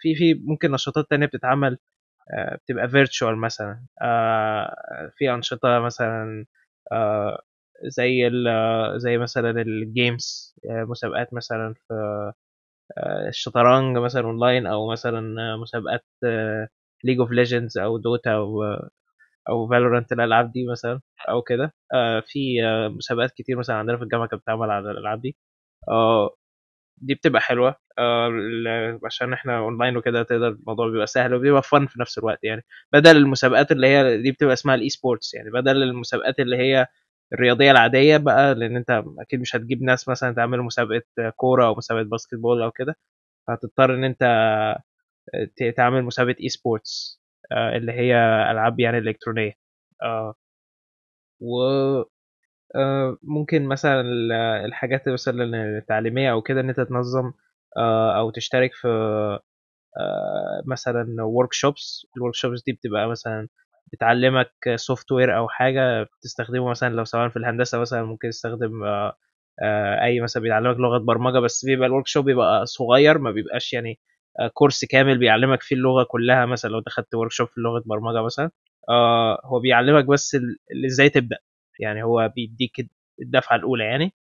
في 0.00 0.14
في 0.16 0.34
ممكن 0.44 0.70
نشاطات 0.72 1.06
تانية 1.10 1.26
بتتعمل 1.26 1.78
بتبقى 2.64 2.88
virtual 2.90 3.38
مثلا 3.38 3.86
في 5.18 5.30
أنشطة 5.34 5.80
مثلا 5.80 6.46
زي 7.84 8.30
زي 8.96 9.18
مثلا 9.18 9.50
ال 9.62 9.78
games 9.78 10.56
مسابقات 10.66 11.34
مثلا 11.34 11.74
في 11.88 11.94
الشطرنج 13.28 13.98
مثلا 13.98 14.22
اونلاين 14.24 14.66
أو 14.66 14.92
مثلا 14.92 15.22
مسابقات 15.56 16.04
League 17.04 17.20
of 17.20 17.30
Legends 17.32 17.78
أو 17.78 17.98
Dota 17.98 18.32
أو 18.36 18.64
أو 19.50 19.68
Valorant 19.68 20.12
الألعاب 20.12 20.52
دي 20.52 20.66
مثلا 20.72 21.00
أو 21.30 21.42
كده. 21.42 21.74
في 22.26 22.40
مسابقات 22.98 23.32
كتير 23.32 23.58
مثلا 23.58 23.76
عندنا 23.76 23.96
في 23.98 24.04
الجامعة 24.04 24.28
كانت 24.28 24.42
بتتعمل 24.42 24.70
على 24.72 24.92
الألعاب 24.92 25.22
دي. 25.22 25.36
دي 27.02 27.14
بتبقى 27.14 27.40
حلوة. 27.42 27.76
عشان 29.04 29.32
إحنا 29.32 29.58
اونلاين 29.58 29.96
وكده 29.96 30.22
تقدر 30.22 30.48
الموضوع 30.48 30.88
بيبقى 30.90 31.06
سهل 31.06 31.34
وبيبقى 31.34 31.62
fun 31.62 31.86
في 31.86 32.00
نفس 32.00 32.18
الوقت 32.18 32.44
يعني. 32.44 32.64
بدل 32.92 33.16
المسابقات 33.16 33.72
اللي 33.72 33.86
هي 33.86 34.22
دي 34.22 34.32
بتبقى 34.32 34.52
اسمها 34.52 34.74
ال 34.74 34.88
e-sports 34.88 35.34
يعني. 35.34 35.50
بدل 35.50 35.82
المسابقات 35.82 36.40
اللي 36.40 36.56
هي 36.56 36.86
الرياضية 37.34 37.70
العادية 37.70 38.16
بقى 38.16 38.54
لأن 38.54 38.76
انت 38.76 39.02
أكيد 39.20 39.40
مش 39.40 39.56
هتجيب 39.56 39.82
ناس 39.82 40.08
مثلا 40.08 40.34
تعمل 40.34 40.58
مسابقة 40.62 41.02
كورة 41.36 41.66
أو 41.66 41.74
مسابقة 41.76 42.04
basketball 42.04 42.62
أو 42.62 42.70
كده. 42.70 42.96
فهتضطر 43.48 43.94
إن 43.94 44.04
انت 44.04 44.22
تعمل 45.76 46.02
مسابقة 46.04 46.36
e-sports 46.42 47.22
اللي 47.52 47.92
هي 47.92 48.14
ألعاب 48.50 48.80
يعني 48.80 48.98
إلكترونية. 48.98 49.52
آه، 50.02 50.34
و 51.40 51.60
آه، 51.62 52.06
ممكن 53.22 53.64
مثلا 53.66 54.00
الحاجات 54.64 55.08
مثلا 55.08 55.44
التعليمية 55.78 56.32
أو 56.32 56.42
كده 56.42 56.60
إن 56.60 56.68
أنت 56.68 56.80
تنظم 56.80 57.32
آه، 57.76 58.18
أو 58.18 58.30
تشترك 58.30 58.74
في 58.74 58.88
مثلا 60.66 61.22
workshops 61.22 62.06
ال 62.16 62.34
workshops 62.34 62.62
دي 62.66 62.72
بتبقى 62.72 63.08
مثلا 63.08 63.48
بتعلمك 63.92 64.52
software 64.76 65.36
أو 65.38 65.48
حاجة 65.48 66.02
بتستخدمه 66.02 66.70
مثلا 66.70 66.88
لو 66.94 67.04
سواء 67.04 67.28
في 67.28 67.36
الهندسة 67.38 67.78
مثلا 67.78 68.02
ممكن 68.04 68.28
تستخدم 68.30 68.84
آه، 68.84 69.16
آه، 69.62 70.04
أي 70.04 70.20
مثلا 70.20 70.42
بيعلمك 70.42 70.76
لغة 70.78 70.98
برمجة 70.98 71.38
بس 71.38 71.64
بيبقى 71.64 71.86
ال 71.88 72.06
workshop 72.06 72.24
بيبقى 72.24 72.66
صغير 72.66 73.18
ما 73.18 73.30
بيبقاش 73.30 73.72
يعني 73.72 74.00
آه، 74.40 74.48
course 74.54 74.84
كامل 74.84 75.18
بيعلمك 75.18 75.62
فيه 75.62 75.76
اللغة 75.76 76.04
كلها 76.04 76.46
مثلا 76.46 76.70
لو 76.70 76.80
دخلت 76.80 77.14
workshop 77.14 77.48
في 77.48 77.60
لغة 77.60 77.82
برمجة 77.86 78.22
مثلا. 78.22 78.50
هو 79.44 79.60
بيعلمك 79.60 80.04
بس 80.04 80.36
إزاي 80.86 81.10
تبدأ. 81.10 81.36
يعني 81.80 82.02
هو 82.02 82.32
بيديك 82.36 82.90
الدفعة 83.22 83.56
الأولى 83.56 83.84
يعني 83.84 84.12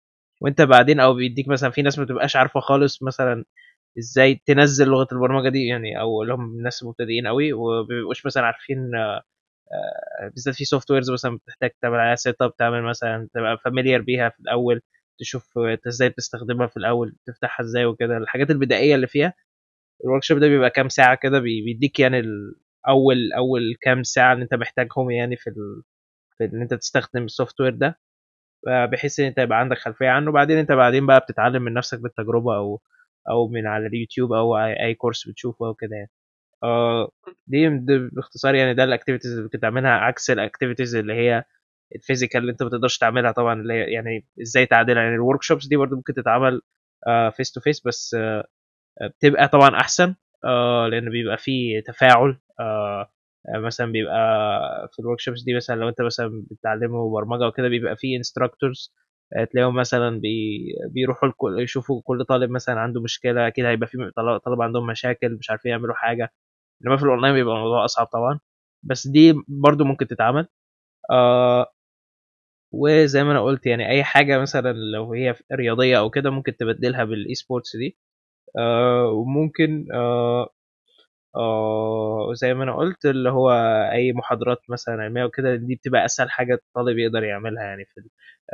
وأنت 0.41 0.61
بعدين 0.61 0.99
أو 0.99 1.13
بيديك 1.13 1.47
مثلا 1.47 1.69
في 1.71 1.81
ناس 1.81 1.99
ما 1.99 2.05
بتبقاش 2.05 2.35
عارفة 2.35 2.59
خالص 2.59 3.03
مثلا 3.03 3.45
إزاي 3.99 4.35
تنزل 4.45 4.87
لغة 4.87 5.07
البرمجة 5.11 5.49
دي 5.49 5.67
يعني 5.67 5.99
أو 5.99 6.23
اللي 6.23 6.33
هم 6.33 6.45
الناس 6.57 6.83
مبتدئين 6.83 7.27
قوي 7.27 7.53
ومبيبقوش 7.53 8.25
مثلا 8.25 8.45
عارفين 8.45 8.91
آه، 8.95 10.29
بالذات 10.29 10.55
في 10.55 10.65
softwares 10.65 11.11
مثلا 11.11 11.37
بتحتاج 11.37 11.71
تعمل 11.81 11.99
عليها 11.99 12.15
setup 12.15 12.55
تعمل 12.55 12.83
مثلا 12.83 13.27
تبقى 13.33 13.57
familiar 13.65 14.01
بيها 14.01 14.29
في 14.29 14.39
الأول 14.39 14.81
تشوف 15.19 15.49
إزاي 15.87 16.09
بتستخدمها 16.09 16.67
في 16.67 16.77
الأول 16.77 17.15
تفتحها 17.27 17.63
إزاي 17.63 17.85
وكده 17.85 18.17
الحاجات 18.17 18.49
البدائية 18.51 18.95
اللي 18.95 19.07
فيها 19.07 19.33
ال 20.05 20.23
workshop 20.23 20.39
ده 20.39 20.47
بيبقى 20.47 20.69
كام 20.69 20.89
ساعة 20.89 21.15
كده 21.23 21.39
بيديك 21.39 21.99
يعني 21.99 22.23
أول 22.89 23.33
أول 23.33 23.75
كام 23.81 24.03
ساعة 24.03 24.33
اللي 24.33 24.43
أنت 24.43 24.53
محتاجهم 24.55 25.11
يعني 25.11 25.37
في. 25.37 25.51
في 26.37 26.45
إن 26.45 26.61
أنت 26.61 26.73
تستخدم 26.73 27.23
ال 27.25 27.61
software 27.61 27.75
ده 27.75 27.99
بحيث 28.91 29.19
إن 29.19 29.25
أنت 29.25 29.37
يبقى 29.39 29.59
عندك 29.59 29.77
خلفية 29.77 30.09
عنه. 30.09 30.31
بعدين 30.31 30.57
أنت 30.57 30.71
بعدين 30.71 31.05
بقى 31.07 31.19
بتتعلم 31.19 31.61
من 31.63 31.73
نفسك 31.73 31.99
بالتجربة 31.99 32.55
أو 32.57 32.81
أو 33.29 33.47
من 33.47 33.67
على 33.67 33.87
اليوتيوب 33.87 34.33
أو 34.33 34.57
أي 34.57 34.93
course 34.95 35.27
بتشوفه 35.29 35.67
أو 35.67 35.73
كده 35.73 35.95
يعني. 35.95 36.11
آه 36.63 37.11
دي, 37.47 37.69
باختصار 38.13 38.55
يعني 38.55 38.73
ده 38.73 38.83
ال 38.83 38.88
activities 38.88 39.31
اللي 39.31 39.43
ممكن 39.43 39.59
تعملها 39.59 39.91
عكس 39.91 40.31
ال 40.31 40.37
activities 40.37 40.95
اللي 40.95 41.13
هي 41.13 41.43
ال 41.95 42.00
physical 42.00 42.41
اللي 42.41 42.51
أنت 42.51 42.63
ما 42.63 42.69
تقدرش 42.69 42.97
تعملها 42.97 43.31
طبعا 43.31 43.61
اللي 43.61 43.73
هي 43.73 43.91
يعني 43.93 44.27
إزاي 44.41 44.65
تعدلها. 44.65 45.03
يعني 45.03 45.15
ال 45.15 45.43
workshops 45.43 45.67
دي 45.67 45.77
برضه 45.77 45.95
ممكن 45.95 46.13
تتعمل 46.13 46.61
face 47.37 47.51
to 47.51 47.61
face 47.61 47.87
بس 47.87 48.15
بتبقى 49.03 49.47
طبعًا 49.47 49.75
أحسن 49.77 50.15
آه، 50.45 50.87
لإن 50.87 51.09
بيبقى 51.09 51.37
في 51.37 51.81
تفاعل 51.81 52.39
آه، 52.59 53.11
مثلًا 53.49 53.91
بيبقى 53.91 54.17
في 54.93 55.01
ال 55.01 55.06
workshops 55.06 55.45
دي 55.45 55.55
مثلًا 55.55 55.75
لو 55.75 55.89
أنت 55.89 56.01
مثلًا 56.01 56.45
بتعلّمه 56.51 57.11
برمجة 57.11 57.45
أو 57.45 57.51
كده 57.51 57.67
بيبقى 57.67 57.95
في 57.97 58.07
instructors 58.23 58.91
تلاقيهم 59.51 59.75
مثلًا 59.75 60.19
بي 60.19 60.59
بيروحوا 60.91 61.29
لكل 61.29 61.59
يشوفوا 61.61 62.01
كل 62.05 62.25
طالب 62.25 62.49
مثلًا 62.51 62.79
عنده 62.79 63.01
مشكلة، 63.01 63.47
أكيد 63.47 63.65
هيبقى 63.65 63.87
في 63.87 63.97
طل 64.15 64.39
طلبة 64.39 64.63
عندهم 64.63 64.87
مشاكل 64.87 65.35
مش 65.37 65.49
عارفين 65.51 65.71
يعملوا 65.71 65.95
حاجة، 65.95 66.33
إنما 66.85 66.97
في 66.97 67.03
الأونلاين 67.03 67.33
بيبقى 67.35 67.55
الموضوع 67.55 67.85
أصعب 67.85 68.07
طبعًا، 68.07 68.39
بس 68.83 69.07
دي 69.07 69.35
برضه 69.47 69.85
ممكن 69.85 70.07
تتعمل. 70.07 70.47
آه، 71.11 71.73
وزي 72.73 73.23
ما 73.23 73.31
أنا 73.31 73.41
قُلت 73.43 73.65
يعني 73.65 73.89
أي 73.89 74.03
حاجة 74.03 74.39
مثلًا 74.39 74.73
لو 74.73 75.13
هي 75.13 75.35
رياضية 75.53 75.99
أو 75.99 76.09
كده 76.09 76.29
ممكن 76.29 76.57
تبدّلها 76.57 77.05
بالesports 77.05 77.77
دي. 77.79 77.97
آه، 78.59 79.07
وممكن 79.07 79.87
آه، 79.95 80.49
آه، 81.37 82.33
زي 82.33 82.53
ما 82.53 82.63
أنا 82.63 82.75
قُلت 82.77 83.05
اللي 83.05 83.29
هو 83.31 83.51
أي 83.91 84.13
محاضرات 84.13 84.57
مثلًا 84.69 84.95
علمية 85.03 85.23
وكده 85.25 85.55
دي 85.55 85.75
بتبقى 85.75 86.05
أسهل 86.05 86.31
حاجة 86.31 86.53
الطالب 86.53 86.97
يقدر 86.97 87.23
يعملها 87.23 87.63
يعني 87.63 87.85
في 87.85 88.01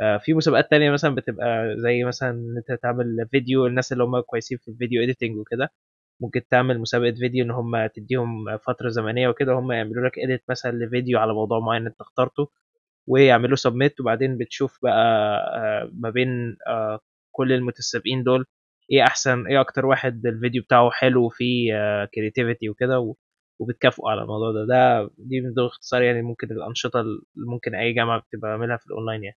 آآ 0.00 0.18
في 0.18 0.34
مسابقات 0.34 0.70
تانية 0.70 0.90
مثلًا 0.90 1.14
بتبقى 1.14 1.76
زي 1.78 2.04
مثلًا 2.04 2.30
إن 2.30 2.54
أنت 2.56 2.80
تعمل 2.82 3.28
فيديو 3.30 3.66
الناس 3.66 3.92
اللي 3.92 4.04
هم 4.04 4.20
كويسين 4.20 4.58
في 4.58 4.68
الفيديو 4.70 5.02
editing 5.06 5.38
وكده، 5.40 5.72
ممكن 6.20 6.42
تعمل 6.50 6.80
مسابقة 6.80 7.12
فيديو 7.14 7.44
إن 7.44 7.50
هم 7.50 7.86
تدّيهم 7.86 8.58
فترة 8.58 8.88
زمنية 8.88 9.28
وكده 9.28 9.54
وهم 9.54 9.72
يعملوا 9.72 10.06
لك 10.08 10.12
edit 10.20 10.42
مثلًا 10.50 10.72
لفيديو 10.72 11.18
على 11.18 11.32
موضوع 11.34 11.60
معيّن 11.60 11.86
أنت 11.86 12.00
اخترته، 12.00 12.50
ويعملوا 13.08 13.56
submit 13.56 14.00
وبعدين 14.00 14.38
بتشوف 14.38 14.78
بقى 14.82 14.94
آآ 15.56 15.90
ما 15.94 16.10
بين 16.10 16.56
كل 17.32 17.52
المتسابقين 17.52 18.22
دول 18.24 18.46
إيه 18.92 19.02
أحسن 19.02 19.46
إيه 19.46 19.60
أكتر 19.60 19.86
واحد 19.86 20.26
الفيديو 20.26 20.62
بتاعه 20.62 20.90
حلو 20.90 21.24
وفيه 21.26 21.72
creativity 22.06 22.68
وكده 22.70 23.00
و 23.00 23.14
وبتكافئوا 23.58 24.10
على 24.10 24.22
الموضوع 24.22 24.52
ده، 24.52 24.66
ده 24.66 25.10
دي 25.18 25.40
باختصار 25.56 26.02
يعني 26.02 26.22
ممكن 26.22 26.46
الأنشطة 26.50 27.00
اللي 27.00 27.20
ممكن 27.36 27.74
أي 27.74 27.92
جامعة 27.92 28.20
بتبقى 28.20 28.50
عاملها 28.50 28.76
في 28.76 28.86
الأونلاين 28.86 29.24
يعني. 29.24 29.36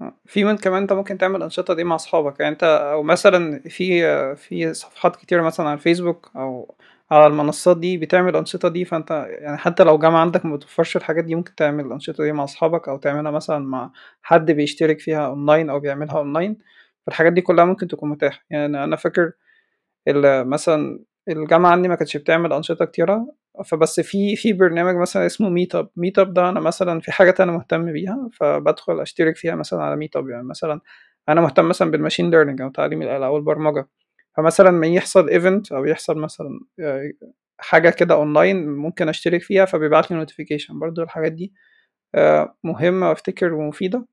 آه، 0.00 0.14
في 0.26 0.44
من 0.44 0.56
كمان 0.56 0.82
أنت 0.82 0.92
ممكن 0.92 1.18
تعمل 1.18 1.36
الأنشطة 1.36 1.74
دي 1.74 1.84
مع 1.84 1.94
أصحابك. 1.94 2.40
يعني 2.40 2.52
أنت 2.52 2.64
أو 2.64 3.02
مثلًا 3.02 3.62
في 3.68 4.02
في 4.36 4.74
صفحات 4.74 5.16
كتيرة 5.16 5.42
مثلًا 5.42 5.66
على 5.66 5.74
الفيسبوك 5.74 6.30
أو 6.36 6.74
على 7.10 7.26
المنصات 7.26 7.76
دي 7.78 7.96
بتعمل 7.98 8.30
الأنشطة 8.30 8.68
دي، 8.68 8.84
فأنت 8.84 9.10
يعني 9.28 9.56
حتى 9.58 9.84
لو 9.84 9.98
جامعة 9.98 10.20
عندك 10.20 10.46
ما 10.46 10.56
بتوفرش 10.56 10.96
الحاجات 10.96 11.24
دي 11.24 11.34
ممكن 11.34 11.54
تعمل 11.54 11.86
الأنشطة 11.86 12.24
دي 12.24 12.32
مع 12.32 12.44
أصحابك 12.44 12.88
أو 12.88 12.96
تعملها 12.96 13.30
مثلًا 13.32 13.58
مع 13.58 13.92
حد 14.22 14.50
بيشترك 14.50 15.00
فيها 15.00 15.26
أونلاين 15.26 15.70
أو 15.70 15.80
بيعملها 15.80 16.18
أونلاين، 16.18 16.58
فالحاجات 17.06 17.32
دي 17.32 17.40
كلها 17.40 17.64
ممكن 17.64 17.88
تكون 17.88 18.10
متاحة، 18.10 18.40
يعني 18.50 18.84
أنا 18.84 18.96
فاكر 18.96 19.32
مثلًا 20.44 21.00
الجامعة 21.30 21.70
عندي 21.72 21.88
ما 21.88 21.94
كانتش 21.96 22.16
بتعمل 22.18 22.52
أنشطة 22.52 22.84
كتيرة، 22.84 23.34
فبس 23.66 24.00
في 24.00 24.36
في 24.36 24.52
برنامج 24.52 24.96
مثلًا 24.96 25.26
اسمه 25.26 25.50
meetup. 25.64 25.86
Meetup 25.86 26.22
ده 26.28 26.48
أنا 26.50 26.60
مثلًا 26.60 27.00
في 27.00 27.12
حاجات 27.12 27.40
أنا 27.42 27.52
مهتم 27.52 27.92
بيها 27.92 28.30
فبادخل 28.34 29.00
أشترك 29.00 29.36
فيها 29.38 29.54
مثلًا 29.56 29.82
على 29.84 30.06
meetup. 30.08 30.30
يعني 30.30 30.44
مثلًا 30.44 30.80
أنا 31.28 31.40
مهتم 31.40 31.68
مثلًا 31.68 31.92
بال 31.92 32.01
machine 32.01 32.32
learning 32.34 32.62
أو 32.62 32.70
تعليم 32.70 33.02
الآلة 33.02 33.26
أو 33.26 33.36
البرمجة، 33.38 33.88
فمثلًا 34.38 34.68
أمّا 34.70 34.86
يحصل 34.88 35.28
event 35.30 35.72
أو 35.72 35.86
يحصل 35.86 36.18
مثلًا 36.18 36.60
آآ 36.80 37.12
حاجة 37.60 37.90
كده 37.90 38.14
أونلاين 38.14 38.68
ممكن 38.70 39.08
أشترك 39.10 39.42
فيها 39.42 39.64
فبيبعت 39.66 40.12
لي 40.12 40.26
notification. 40.26 40.72
برضه 40.72 41.02
الحاجات 41.02 41.32
دي 41.32 41.54
آآ 42.16 42.54
مهمة 42.64 43.08
وأفتكر 43.10 43.54
ومفيدة. 43.54 44.06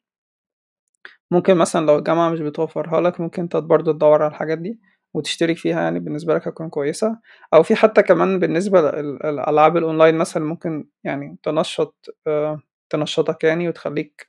ممكن 1.32 1.56
مثلًا 1.58 1.86
لو 1.86 1.98
الجامعة 1.98 2.30
مش 2.30 2.40
بتوفرها 2.40 3.02
لك 3.02 3.22
ممكن 3.22 3.42
أنت 3.42 3.58
برضه 3.58 3.94
تدوّر 3.94 4.24
على 4.24 4.32
الحاجات 4.32 4.58
دي 4.58 4.80
وتشترك 5.14 5.58
فيها 5.58 5.82
يعني 5.82 6.00
بالنسبة 6.00 6.36
لك 6.36 6.48
هتكون 6.48 6.70
كويسة، 6.70 7.20
أو 7.54 7.64
في 7.64 7.76
حتى 7.76 8.04
كمان 8.04 8.40
بالنسبة 8.40 8.82
لل 8.82 9.24
الألعاب 9.26 9.78
الأونلاين 9.78 10.16
مثلًا 10.18 10.44
ممكن 10.46 10.88
يعني 11.04 11.38
تنشّط 11.44 12.06
آآ 12.28 12.60
تنشّطك 12.90 13.44
يعني 13.44 13.70
وتخلّيك 13.70 14.28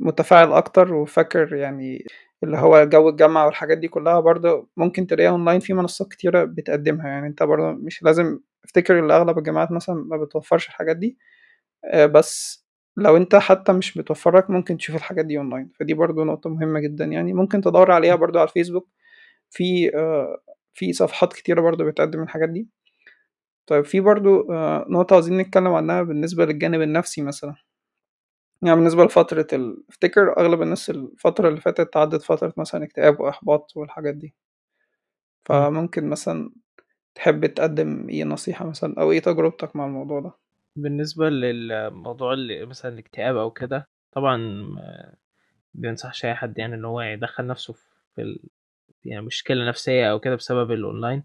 متفاعل 0.00 0.52
أكتر 0.52 0.94
وفاكر 0.94 1.54
يعني 1.56 2.04
اللي 2.44 2.58
هو 2.58 2.84
جو 2.84 3.08
الجامعة 3.08 3.46
والحاجات 3.46 3.78
دي 3.78 3.88
كلّها 3.88 4.20
برضه 4.20 4.68
ممكن 4.76 5.06
تلاقيها 5.06 5.30
أونلاين 5.32 5.60
في 5.60 5.74
منصات 5.74 6.08
كتيرة 6.12 6.44
بتقدّمها، 6.44 7.08
يعني 7.08 7.26
أنت 7.26 7.42
برضه 7.42 7.72
مش 7.72 8.02
لازم 8.02 8.40
أفتكر 8.64 8.98
إن 9.00 9.10
أغلب 9.10 9.38
الجامعات 9.38 9.72
مثلًا 9.72 9.94
ما 9.96 10.16
بتوفّرش 10.16 10.68
الحاجات 10.68 10.96
دي، 10.96 11.18
آآ 11.84 12.06
بس 12.06 12.61
لو 12.96 13.16
أنت 13.16 13.34
حتى 13.36 13.72
مش 13.72 13.96
متوفّر 13.96 14.36
لك 14.38 14.50
ممكن 14.50 14.76
تشوف 14.76 14.96
الحاجات 14.96 15.24
دي 15.26 15.38
أونلاين، 15.38 15.70
فدي 15.80 15.94
برضه 15.94 16.24
نقطة 16.24 16.50
مهمة 16.50 16.80
جدًا 16.80 17.04
يعني، 17.04 17.32
ممكن 17.32 17.60
تدوّر 17.60 17.90
عليها 17.92 18.14
برضه 18.14 18.40
على 18.40 18.48
الفيسبوك 18.48 18.88
في 19.50 19.90
آآ 19.96 20.38
في 20.74 20.92
صفحات 20.92 21.32
كتيرة 21.32 21.60
برضه 21.60 21.84
بتقدّم 21.84 22.22
الحاجات 22.22 22.48
دي. 22.50 22.68
طيب 23.66 23.84
في 23.84 24.00
برضه 24.00 24.48
آآ 24.54 24.86
نقطة 24.90 25.14
عايزين 25.14 25.38
نتكلّم 25.38 25.68
عنها 25.74 26.02
بالنسبة 26.02 26.44
للجانب 26.46 26.82
النفسي 26.82 27.22
مثلًا. 27.22 27.54
يعني 28.62 28.76
بالنسبة 28.76 29.04
لفترة 29.04 29.46
ال 29.52 29.84
أفتكر 29.90 30.38
أغلب 30.38 30.62
الناس 30.62 30.90
الفترة 30.90 31.48
اللي 31.48 31.60
فاتت 31.60 31.96
عدّت 31.96 32.22
فترة 32.22 32.52
مثلًا 32.56 32.84
اكتئاب 32.84 33.20
وإحباط 33.20 33.72
والحاجات 33.76 34.14
دي. 34.14 34.26
إمم. 34.26 34.34
فممكن 35.44 36.08
مثلًا 36.10 36.50
تحب 37.14 37.46
تقدّم 37.46 38.08
إيه 38.10 38.24
نصيحة 38.24 38.66
مثلًا 38.66 38.94
أو 39.00 39.12
إيه 39.12 39.20
تجربتك 39.20 39.76
مع 39.76 39.86
الموضوع 39.86 40.20
ده؟ 40.20 40.32
بالنسبة 40.76 41.28
للموضوع 41.28 42.32
اللي 42.32 42.66
مثلًا 42.66 42.92
الاكتئاب 42.94 43.36
أو 43.36 43.50
كده، 43.50 43.88
طبعًا 44.12 44.36
ما 44.36 45.14
بينصحش 45.74 46.24
أي 46.24 46.34
حد 46.34 46.58
يعني 46.58 46.74
إن 46.74 46.84
هو 46.84 47.00
يدخّل 47.02 47.46
نَفْسه 47.46 47.74
في 48.16 48.22
ال 48.22 48.40
يعني 49.06 49.22
مشكلة 49.26 49.68
نفسية 49.68 50.12
أو 50.12 50.20
كده 50.20 50.36
بسبب 50.36 50.72
الأونلاين. 50.72 51.24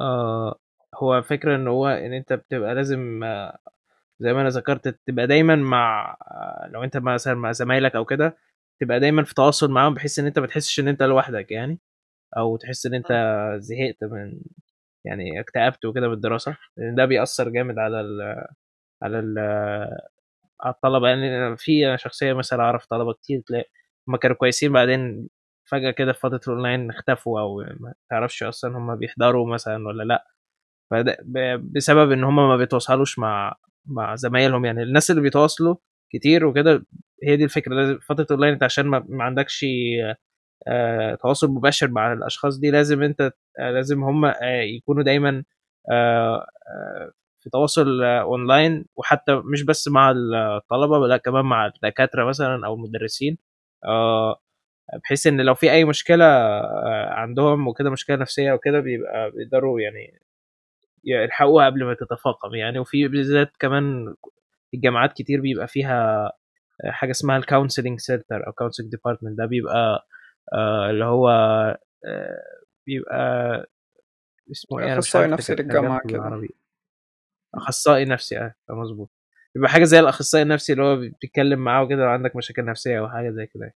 آه، 0.00 0.58
هو 0.96 1.18
الفكرة 1.18 1.56
إن 1.56 1.68
هو 1.68 1.88
إن 1.88 2.12
أنت 2.14 2.34
بتبقى 2.34 2.76
لازم 2.76 3.24
زي 4.20 4.34
ما 4.34 4.42
أنا 4.42 4.48
ذكرت 4.50 4.88
تبقى 5.06 5.28
دايمًا 5.28 5.56
مع 5.56 6.16
لو 6.70 6.84
أنت 6.84 6.96
مثلًا 6.96 7.34
مع 7.34 7.52
زمايلك 7.52 7.96
أو 7.96 8.04
كده، 8.04 8.38
تبقى 8.80 9.00
دايمًا 9.00 9.24
في 9.24 9.34
تواصل 9.34 9.70
معاهم 9.72 9.94
بحيث 9.94 10.20
إن 10.20 10.26
أنت 10.26 10.40
ما 10.40 10.46
تحسّش 10.48 10.80
إن 10.80 10.88
أنت 10.88 11.02
لوحدك 11.04 11.52
يعني، 11.52 11.80
أو 12.38 12.58
تحس 12.58 12.86
إن 12.86 12.94
أنت 12.94 13.10
إمم. 13.12 13.60
زهقت 13.60 14.04
من 14.04 14.40
يعني 15.04 15.40
اكتئبت 15.40 15.84
وكده 15.84 16.08
من 16.08 16.14
الدراسة، 16.14 16.56
لإن 16.76 16.94
ده 16.94 17.04
بيأثّر 17.04 17.48
جامد 17.48 17.78
على 17.78 18.00
ال 18.00 18.22
على 19.02 19.18
ال 19.20 19.38
على 20.62 20.74
الطلبة. 20.74 21.08
يعني 21.08 21.56
في 21.58 21.86
أنا 21.88 21.96
شخصيًا 21.98 22.34
مثلًا 22.34 22.62
أعرف 22.62 22.86
طلبة 22.86 23.12
كتير 23.14 23.42
تلاقي 23.48 23.66
هُم 24.08 24.16
كانوا 24.16 24.36
كويسين 24.36 24.72
بعدين 24.72 25.28
فجأة 25.70 25.90
كده 25.92 26.12
في 26.14 26.20
فترة 26.20 26.40
الأونلاين 26.48 26.90
اختفوا 26.90 27.40
أو 27.40 27.58
ما 27.80 27.94
تعرفش 28.10 28.42
أصلًا 28.44 28.78
هُم 28.78 28.96
بيحضروا 28.96 29.54
مثلًا 29.54 29.78
فده 30.92 31.18
ب 31.24 31.38
بسبب 31.76 32.12
إن 32.12 32.24
هُم 32.24 32.36
ما 32.36 32.56
بيتواصلوش 32.58 33.20
مع 33.20 33.56
مع 33.86 34.16
زمايلهم. 34.16 34.64
يعني 34.66 34.82
الناس 34.82 35.12
اللي 35.12 35.22
بيتواصلوا 35.22 35.76
كتير 36.12 36.46
وكده 36.46 36.86
هي 37.24 37.36
دي 37.36 37.44
الفكرة. 37.44 37.74
لازم 37.76 37.98
فترة 38.00 38.24
الأونلاين 38.24 38.52
أنت 38.54 38.64
عشان 38.64 38.86
ما 38.88 39.24
عندكش 39.24 39.66
تواصل 41.22 41.48
مباشر 41.50 41.88
مع 41.90 42.12
الأشخاص 42.12 42.58
دي 42.58 42.70
لازم 42.70 43.02
أنت 43.02 43.32
لازم 43.58 44.04
هُم 44.04 44.24
آآ 44.24 44.62
يكونوا 44.62 45.02
دايمًا 45.02 45.44
في 47.40 47.50
تواصل 47.52 48.02
أونلاين 48.04 48.84
وحتى 48.96 49.34
مش 49.44 49.62
بس 49.64 49.88
مع 49.88 50.10
الطلبة 50.56 50.98
لأ 51.08 51.16
كمان 51.16 51.44
مع 51.44 51.66
الدكاترة 51.66 52.24
مثلًا 52.24 52.66
أو 52.66 52.74
المدرسين 52.74 53.38
بحيث 55.04 55.26
إن 55.26 55.40
لو 55.40 55.54
في 55.54 55.72
أي 55.72 55.84
مشكلة 55.84 56.24
عندهم 57.10 57.68
وكده 57.68 57.90
مشكلة 57.90 58.16
نفسية 58.16 58.52
وكده 58.52 58.80
بيبقى 58.80 59.30
بيقدروا 59.30 59.80
يعني 59.80 60.20
يلحقوها 61.04 61.66
قبل 61.66 61.84
ما 61.84 61.94
تتفاقم 61.94 62.54
يعني، 62.54 62.78
وفي 62.78 63.08
بالذات 63.08 63.52
كمان 63.60 64.14
الجامعات 64.74 65.12
كتير 65.12 65.40
بيبقى 65.40 65.68
فيها 65.68 66.32
حاجة 66.86 67.10
اسمها 67.12 67.40
الcounseling 67.40 67.96
center 68.12 68.46
أو 68.48 68.52
counseling 68.52 68.86
department 68.98 69.36
ده 69.38 69.46
بيبقى 69.46 70.06
اللي 70.90 71.04
هو 71.04 71.28
آآ 72.06 72.42
بيبقى 72.86 73.16
اسمه 74.52 74.78
أخصائي 74.98 75.24
عارف 75.24 75.34
نفسي 75.34 75.54
للجامعة 75.54 76.00
كده. 76.08 76.48
أخصائي 77.54 78.04
نفسي 78.04 78.38
آه، 78.38 78.54
مضبوط. 78.70 79.10
بيبقى 79.54 79.70
حاجة 79.70 79.84
زي 79.84 80.00
الأخصائي 80.00 80.42
النفسي 80.42 80.72
اللي 80.72 80.84
هو 80.84 80.96
بتتكلم 80.96 81.58
معاه 81.58 81.82
وكده 81.84 82.02
لو 82.04 82.08
عندك 82.10 82.36
مشاكل 82.36 82.64
نفسية 82.64 82.98
أو 82.98 83.08
حاجة 83.08 83.30
زي 83.30 83.46
كده. 83.46 83.74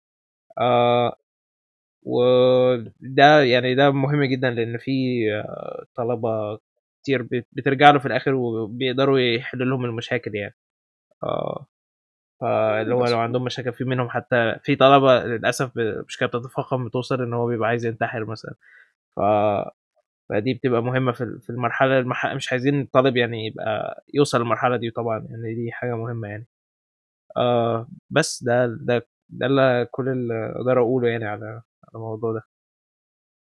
آآ 0.61 1.15
وده 2.03 3.43
يعني 3.43 3.75
ده 3.75 3.91
مهم 3.91 4.23
جدًا 4.23 4.49
لإن 4.51 4.77
في 4.77 4.91
طلبة 5.95 6.59
كتير 7.03 7.21
بت 7.23 7.47
بترجع 7.53 7.91
له 7.91 7.99
في 7.99 8.05
الآخر 8.07 8.33
وبيقدروا 8.35 9.19
يحلوا 9.19 9.65
لهم 9.67 9.85
المشاكل 9.85 10.35
يعني. 10.35 10.55
آه. 11.23 11.67
فاللي 12.41 12.95
هو 12.95 13.05
لو 13.05 13.19
عندهم 13.19 13.43
مشاكل 13.43 13.73
في 13.73 13.83
منهم 13.83 14.09
حتى 14.09 14.55
في 14.63 14.75
طلبة 14.75 15.23
للأسف 15.25 15.71
ب 15.75 16.03
مشكلة 16.07 16.27
بتتفاقم 16.29 16.85
بتوصل 16.87 17.21
إن 17.21 17.33
هو 17.33 17.47
بيبقى 17.47 17.69
عايز 17.69 17.85
ينتحر 17.85 18.25
مثلًا. 18.25 18.53
ف 19.15 19.19
فدي 20.29 20.53
بتبقى 20.53 20.83
مهمة 20.83 21.11
في 21.11 21.21
ال 21.23 21.41
في 21.41 21.49
المرحلة 21.49 21.99
المح 21.99 22.25
مش 22.27 22.51
عايزين 22.51 22.81
الطالب 22.81 23.17
يعني 23.17 23.45
يبقى 23.47 24.03
يوصل 24.13 24.37
للمرحلة 24.39 24.77
دي 24.77 24.91
طبعًا 24.91 25.27
يعني 25.29 25.55
دي 25.55 25.71
حاجة 25.71 25.95
مهمة 25.95 26.27
يعني. 26.27 26.47
آه 27.37 27.87
بس 28.09 28.43
ده 28.43 28.65
ده 28.67 29.07
ده 29.29 29.45
اللي 29.45 29.87
كل 29.91 30.09
اللي 30.09 30.53
أقدر 30.55 30.79
أقوله 30.81 31.07
يعني 31.09 31.25
على 31.25 31.45
على 31.45 31.61
الموضوع 31.95 32.33
ده. 32.33 32.41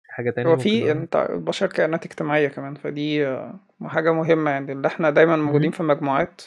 حاجة 0.09 0.29
تانية 0.31 0.51
هو 0.51 0.57
في 0.57 0.91
أنت 0.91 1.15
البشر 1.15 1.67
كائنات 1.67 2.05
اجتماعية 2.05 2.47
كمان 2.47 2.75
فدي 2.75 3.37
حاجة 3.85 4.13
مهمة 4.13 4.51
يعني 4.51 4.71
اللي 4.71 4.87
إحنا 4.87 5.09
دايما 5.09 5.35
موجودين. 5.35 5.71
في 5.71 5.83
مجموعات 5.83 6.41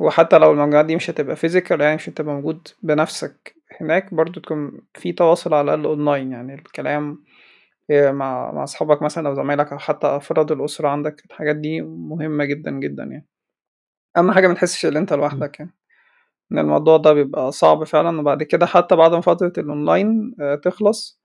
وحتى 0.00 0.38
لو 0.38 0.52
المجموعات 0.52 0.86
دي 0.86 0.96
مش 0.96 1.10
هتبقى 1.10 1.36
فيزيكال 1.36 1.80
يعني 1.80 1.94
مش 1.96 2.08
هتبقى 2.08 2.34
موجود 2.34 2.68
بنفسك 2.82 3.54
هناك 3.80 4.14
برضو 4.14 4.40
تكون 4.40 4.80
في 4.94 5.12
تواصل 5.12 5.54
على 5.54 5.74
الأقل 5.74 5.84
أونلاين 5.86 6.32
يعني 6.32 6.54
الكلام 6.54 7.24
آه، 7.90 8.10
مع 8.10 8.52
مع 8.52 8.64
أصحابك 8.64 9.02
مثلا 9.02 9.28
أو 9.28 9.34
زمايلك 9.34 9.72
أو 9.72 9.78
حتى 9.78 10.06
أفراد 10.06 10.52
الأسرة 10.52 10.88
عندك 10.88 11.24
الحاجات 11.30 11.56
دي 11.56 11.80
مهمة 11.82 12.44
جدا 12.44 12.70
جدا 12.70 13.04
يعني 13.04 13.26
أهم 14.16 14.32
حاجة 14.32 14.48
متحسش 14.48 14.86
إن 14.86 14.96
أنت. 14.96 15.12
لوحدك 15.12 15.60
يعني 15.60 15.72
إن 16.52 16.58
الموضوع 16.58 16.96
ده 16.96 17.12
بيبقى 17.12 17.52
صعب 17.52 17.84
فعلا 17.84 18.20
وبعد 18.20 18.42
كده 18.42 18.66
حتى 18.66 18.96
بعد 18.96 19.12
ما 19.14 19.20
فترة 19.20 19.52
الأونلاين 19.58 20.34
آه، 20.40 20.54
تخلص 20.54 21.20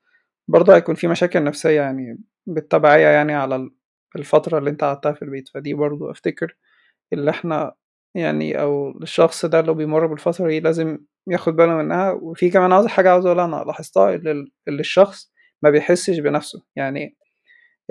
برضه 0.48 0.76
هيكون 0.76 0.96
في 0.96 1.08
مشاكل 1.08 1.44
نفسية 1.44 1.82
يعني 1.82 2.20
بالتبعية 2.48 3.08
يعني 3.08 3.34
على 3.34 3.56
ال- 3.56 3.76
الفترة 4.16 4.58
اللي 4.60 4.70
أنت 4.70 4.84
قعدتها 4.84 5.12
في 5.14 5.22
البيت 5.22 5.50
فدي 5.50 5.74
برضه 5.74 6.12
أفتكر 6.12 6.58
اللي 7.14 7.32
إحنا 7.32 7.74
يعني 8.16 8.62
أو 8.62 8.92
الشخص 8.92 9.46
ده 9.46 9.60
اللي 9.60 9.74
بيمر 9.74 10.06
بالفترة 10.08 10.48
دي 10.48 10.60
لازم 10.60 10.98
ياخد 11.28 11.56
باله 11.56 11.74
منها. 11.76 12.12
وفي 12.12 12.50
كمان 12.50 12.72
عاوز 12.74 12.88
حاجة 12.88 13.10
عاوز 13.12 13.26
أقولها 13.26 13.46
أنا 13.46 13.64
لاحظتها 13.68 14.16
اللي, 14.16 14.46
الشخص 14.68 15.32
ما 15.64 15.70
بيحسش 15.70 16.20
بنفسه. 16.20 16.64
يعني 16.76 17.18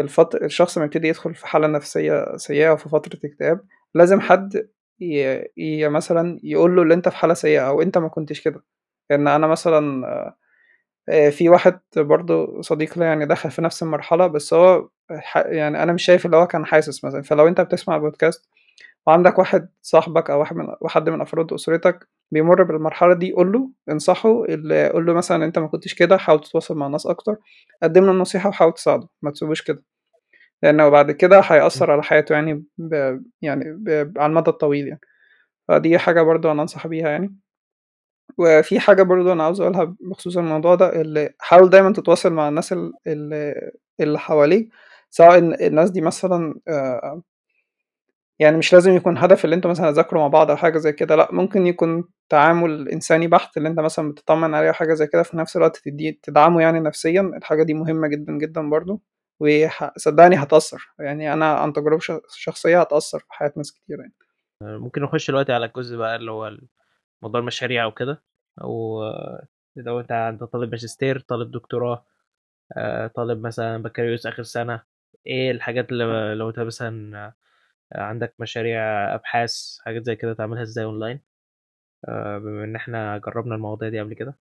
الفترة 0.01 0.45
الشخص 0.45 0.79
لما 0.79 0.87
يبتدي 0.87 1.09
يدخل 1.09 1.35
في 1.35 1.47
حالة 1.47 1.67
نفسية 1.67 2.37
سيئة 2.37 2.71
وفي 2.71 2.89
فترة 2.89 3.19
اكتئاب 3.25 3.61
لازم 3.95 4.21
حد 4.21 4.69
ي... 5.01 5.43
ي... 5.57 5.89
مثلا 5.89 6.41
يقول 6.45 6.77
له 6.77 6.83
اللي 6.83 6.95
أنت 6.95 7.09
في 7.09 7.17
حالة 7.17 7.35
سيئة 7.35 7.69
أو 7.69 7.83
أنت 7.83 7.99
ما 7.99 8.09
كنتش 8.09 8.41
كده. 8.41 8.65
لأن 9.11 9.29
أنا 9.29 9.47
مثلا 9.47 10.07
آه، 11.09 11.31
في 11.31 11.49
واحد 11.49 11.81
برضه 11.97 12.61
صديق 12.63 12.99
ليا 12.99 13.07
يعني 13.07 13.27
دخل 13.27 13.51
في 13.51 13.63
نفس 13.63 13.83
المرحلة 13.83 14.27
بس 14.27 14.55
هو 14.55 14.89
يعني 15.37 15.83
أنا 15.83 15.93
مش 15.93 16.05
شايف 16.05 16.27
اللي 16.27 16.37
هو 16.37 16.47
كان 16.47 16.67
حاسس 16.67 17.05
مثلا. 17.05 17.23
فلو 17.23 17.49
أنت 17.49 17.61
بتسمع 17.61 17.99
بودكاست 17.99 18.49
وعندك 19.07 19.39
واحد 19.39 19.69
صاحبك 19.83 20.31
أو 20.31 20.41
واحد 20.41 20.57
من 20.57 20.67
واحد 20.81 21.09
من 21.09 21.21
أفراد 21.21 21.53
أسرتك 21.53 22.09
بيمر 22.33 22.63
بالمرحلة 22.63 23.15
دي 23.15 23.33
قول 23.33 23.53
له 23.53 23.71
انصحه 23.91 24.29
قول 24.93 25.07
له 25.07 25.13
مثلا 25.15 25.45
أنت 25.45 25.59
ما 25.59 25.67
كنتش 25.67 25.95
كده 25.95 26.17
حاول 26.17 26.41
تتواصل 26.41 26.77
مع 26.77 26.87
الناس 26.87 27.07
أكتر 27.07 27.37
قدم 27.83 28.05
له 28.05 28.11
النصيحة 28.13 28.49
وحاول 28.49 28.73
تساعده 28.75 29.09
ما 29.23 29.31
تسيبوش 29.31 29.63
كده 29.63 29.85
لأنه 30.63 30.89
بعد 30.89 31.11
كده. 31.11 31.41
هيأثر 31.41 31.91
على 31.91 32.03
حياته 32.03 32.33
يعني 32.33 32.65
ب... 32.79 33.21
يعني 33.43 33.65
ب... 33.79 34.13
على 34.19 34.31
المدى 34.31 34.51
الطويل 34.51 34.89
يعني 34.89 35.01
فدي 35.69 35.99
حاجة 35.99 36.23
برضه 36.23 36.53
أنا 36.53 36.63
أنصح 36.63 36.87
بيها 36.87 37.11
يعني 37.11 37.37
وفي 38.39 38.81
حاجة 38.81 39.03
برضه 39.03 39.33
أنا 39.33 39.45
عاوز 39.45 39.61
أقولها 39.61 39.97
بخصوص 40.01 40.37
الموضوع 40.37 40.75
ده 40.75 41.01
اللي 41.01 41.31
حاول 41.41 41.71
دايما 41.71 41.93
تتواصل 41.93 42.33
مع 42.33 42.49
الناس 42.49 42.73
ال- 42.73 42.93
اللي, 43.07 43.55
اللي 44.01 44.19
حواليك 44.19 44.69
سواء 45.11 45.39
الناس 45.39 45.91
دي 45.91 46.01
مثلا 46.01 46.55
يعني 48.39 48.57
مش 48.57 48.73
لازم 48.73 48.93
يكون 48.97 49.19
هدف 49.19 49.45
اللي 49.45 49.57
أنتوا 49.57 49.71
مثلا 49.71 49.91
تذاكروا 49.91 50.23
مع 50.23 50.29
بعض 50.29 50.51
أو 50.51 50.57
حاجة 50.57 50.79
زي 50.79 50.93
كده 50.93 51.17
لأ 51.17 51.29
ممكن 51.33 51.67
يكون 51.67 52.05
تعامل 52.29 52.89
إنساني 52.89 53.27
بحت 53.29 53.57
اللي 53.57 53.69
انت 53.69 53.81
مثلا 53.81 54.13
بتطمن 54.13 54.55
عليه 54.55 54.69
أو 54.69 54.73
حاجة 54.73 54.95
زي 54.95 55.07
كده 55.07 55.23
في 55.23 55.37
نفس 55.37 55.57
الوقت 55.57 55.77
تديه 55.77 56.19
تدعمه 56.23 56.63
يعني 56.63 56.81
نفسيا. 56.81 57.21
الحاجة 57.21 57.63
دي 57.63 57.75
مهمة 57.75 58.09
جدا 58.09 58.33
جدا 58.39 58.71
برضه 58.71 59.01
وصدقني 59.41 60.37
هتأثر. 60.37 60.95
يعني 60.99 61.33
أنا 61.33 61.53
عن 61.55 61.73
تجربة 61.73 61.99
ش- 61.99 62.13
شخصية 62.29 62.81
هتأثر 62.81 63.19
في 63.19 63.27
حياة 63.31 63.53
ناس 63.57 63.73
كتير 63.73 63.99
يعني. 64.01 64.15
ممكن 64.79 65.03
نخش 65.03 65.31
دلوقتي 65.31 65.53
على 65.53 65.67
الجزء 65.67 65.97
بقى 65.97 66.17
اللي 66.17 66.31
هو 66.31 66.57
موضوع 67.23 67.41
المشاريع 67.41 67.87
وكده 67.87 68.23
آه، 68.61 69.47
لو 69.77 70.01
أنت 70.01 70.13
أنت 70.13 70.45
طالب 70.45 70.71
ماجستير 70.71 71.21
طالب 71.21 71.51
دكتوراه 71.51 72.05
آه، 72.77 73.07
طالب 73.07 73.47
مثلا 73.47 73.83
بكالوريوس 73.83 74.27
آخر 74.27 74.43
سنة 74.43 74.83
إيه 75.27 75.51
الحاجات 75.51 75.93
اللي 75.93 76.35
لو 76.35 76.49
أنت 76.49 76.61
مثلا 76.61 77.19
آه، 77.27 77.35
عندك 77.97 78.35
مشاريع 78.41 78.81
أبحاث 79.15 79.79
حاجات 79.85 80.05
زي 80.07 80.17
كده 80.17 80.35
تعملها 80.35 80.63
إزاي 80.63 80.85
أونلاين؟ 80.85 81.21
آه، 82.09 82.39
بما 82.39 82.65
إن 82.65 82.77
إحنا 82.77 83.19
جربنا 83.19 83.55
المواضيع 83.55 83.89
دي 83.89 84.01
قبل 84.01 84.15
كده. 84.15 84.39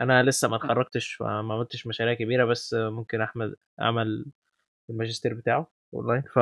أنا 0.00 0.22
لسه 0.22 0.48
ما 0.48 0.56
اتخرجتش 0.56 1.14
فما 1.14 1.54
عملتش 1.54 1.86
مشاريع 1.86 2.14
كبيرة 2.14 2.44
بس 2.44 2.74
ممكن 2.74 3.20
أحمد 3.20 3.54
أعمل 3.80 4.26
الماجستير 4.90 5.34
بتاعه 5.34 5.72
أونلاين. 5.94 6.22
ف 6.34 6.38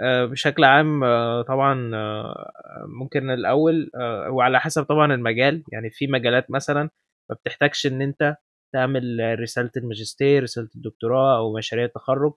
آه، 0.00 0.24
بشكل 0.26 0.64
عام 0.64 1.04
آه، 1.04 1.42
طبعا 1.42 1.90
ممكن 2.86 3.30
الأول 3.30 3.90
آه، 3.94 4.30
وعلى 4.30 4.60
حسب 4.60 4.84
طبعا 4.84 5.14
المجال. 5.14 5.64
يعني 5.72 5.90
في 5.90 6.06
مجالات 6.06 6.50
مثلا 6.50 6.90
ما 7.30 7.36
بتحتاجش 7.36 7.86
إن 7.86 8.02
أنت 8.02 8.36
تعمل 8.74 9.36
رسالة 9.40 9.70
الماجستير 9.76 10.42
رسالة 10.42 10.68
الدكتوراه 10.76 11.38
أو 11.38 11.56
مشاريع 11.56 11.84
التخرج. 11.84 12.34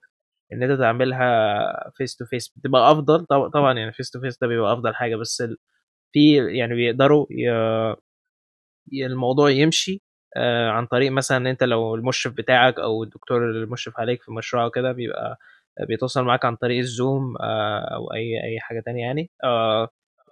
إن 0.54 0.64
أنت 0.64 0.80
تعملها 0.80 1.92
face 1.96 2.16
to 2.16 2.26
face 2.26 2.50
بتبقى 2.58 2.92
أفضل 2.92 3.26
طب- 3.26 3.50
طبعا 3.50 3.74
يعني 3.80 3.94
face 3.94 4.12
to 4.12 4.20
face 4.22 4.38
ده 4.42 4.48
بيبقى 4.48 4.74
أفضل 4.74 4.96
حاجة 4.96 5.16
بس 5.16 5.44
في 6.14 6.38
يعني 6.58 6.76
بيقدروا 6.76 7.26
ي- 8.92 9.06
الموضوع 9.06 9.50
يمشي 9.50 10.02
آه، 10.38 10.70
عن 10.70 10.86
طريق 10.86 11.12
مثلا 11.12 11.38
إن 11.38 11.48
أنت 11.48 11.64
لو 11.64 11.96
المشرف 11.96 12.34
بتاعك 12.34 12.80
أو 12.80 13.04
الدكتور 13.04 13.50
المشرف 13.52 14.00
عليك 14.00 14.24
في 14.24 14.32
مشروع 14.32 14.70
كده 14.70 14.92
بيبقى 14.92 15.38
بيتواصل 15.88 16.24
معاك 16.24 16.46
عن 16.46 16.56
طريق 16.56 16.80
الزوم 16.80 17.36
آه، 17.42 17.80
أو 17.96 18.14
اي 18.14 18.44
أي 18.44 18.60
حاجة 18.60 18.80
تانية 18.86 19.02
يعني 19.02 19.30
آه، 19.44 19.90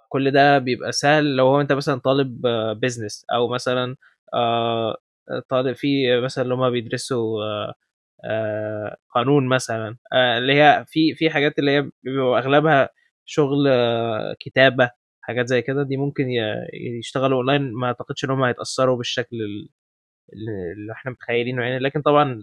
كل 0.08 0.30
ده 0.30 0.58
بيبقى 0.58 0.92
سهل. 0.92 1.36
لو 1.36 1.46
هو 1.48 1.60
أنت 1.60 1.72
مثلا 1.72 2.00
طالب 2.00 2.42
business 2.80 3.26
أو 3.34 3.48
مثلا 3.48 3.96
طالب 5.48 5.76
في 5.76 6.20
مثلا 6.20 6.44
اللي 6.44 6.54
هما 6.54 6.70
بيدرسوا 6.70 7.42
قانون 9.14 9.46
مثلا. 9.48 9.96
آه، 10.12 10.38
اللي 10.38 10.52
هي 10.62 10.84
في 10.88 11.14
في 11.14 11.30
حاجات 11.30 11.58
اللي 11.58 11.70
هي 11.70 11.90
أغلبها 12.38 12.88
شغل 13.24 13.68
آه، 13.68 14.36
كتابة 14.40 14.90
حاجات 15.22 15.46
زي 15.48 15.62
كده. 15.62 15.82
دي 15.82 15.96
ممكن 15.96 16.24
يشتغلوا 16.98 17.36
أونلاين. 17.38 17.72
ما 17.72 17.86
أعتقدش 17.86 18.24
إن 18.24 18.30
هم 18.30 18.42
هيتأثروا 18.44 18.96
بالشكل 18.96 19.36
ال- 19.36 19.68
اللي 20.78 20.92
إحنا 20.92 21.10
متخيلينه 21.10 21.62
يعني. 21.62 21.78
لكن 21.78 22.02
طبعا 22.02 22.42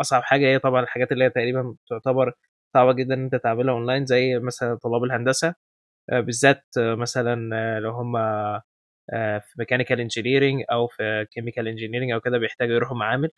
أصعب 0.00 0.22
حاجة 0.22 0.46
هي 0.46 0.58
طبعا 0.58 0.82
الحاجات 0.82 1.12
اللي 1.12 1.24
هي 1.24 1.30
تقريبا 1.30 1.76
تعتبر 1.90 2.32
صعبة 2.74 2.92
جدا 2.92 3.14
إن 3.14 3.24
أنت 3.24 3.34
تعملها 3.36 3.74
أونلاين. 3.74 4.06
زي 4.06 4.38
مثلا 4.38 4.74
طلاب 4.82 5.04
الهندسة 5.04 5.54
آه، 6.12 6.20
بالذات 6.20 6.64
آه، 6.78 6.94
مثلا 6.94 7.50
آه، 7.56 7.78
لو 7.80 7.90
هم 7.92 8.16
آه، 8.16 9.38
في 9.38 9.54
mechanical 9.58 10.00
engineering 10.00 10.62
أو 10.72 10.86
في 10.88 11.26
chemical 11.32 11.68
engineering 11.68 12.10
أو 12.12 12.20
كده 12.20 12.38
بيحتاجوا 12.38 12.74
يروحوا 12.74 12.96
معامل. 12.96 13.30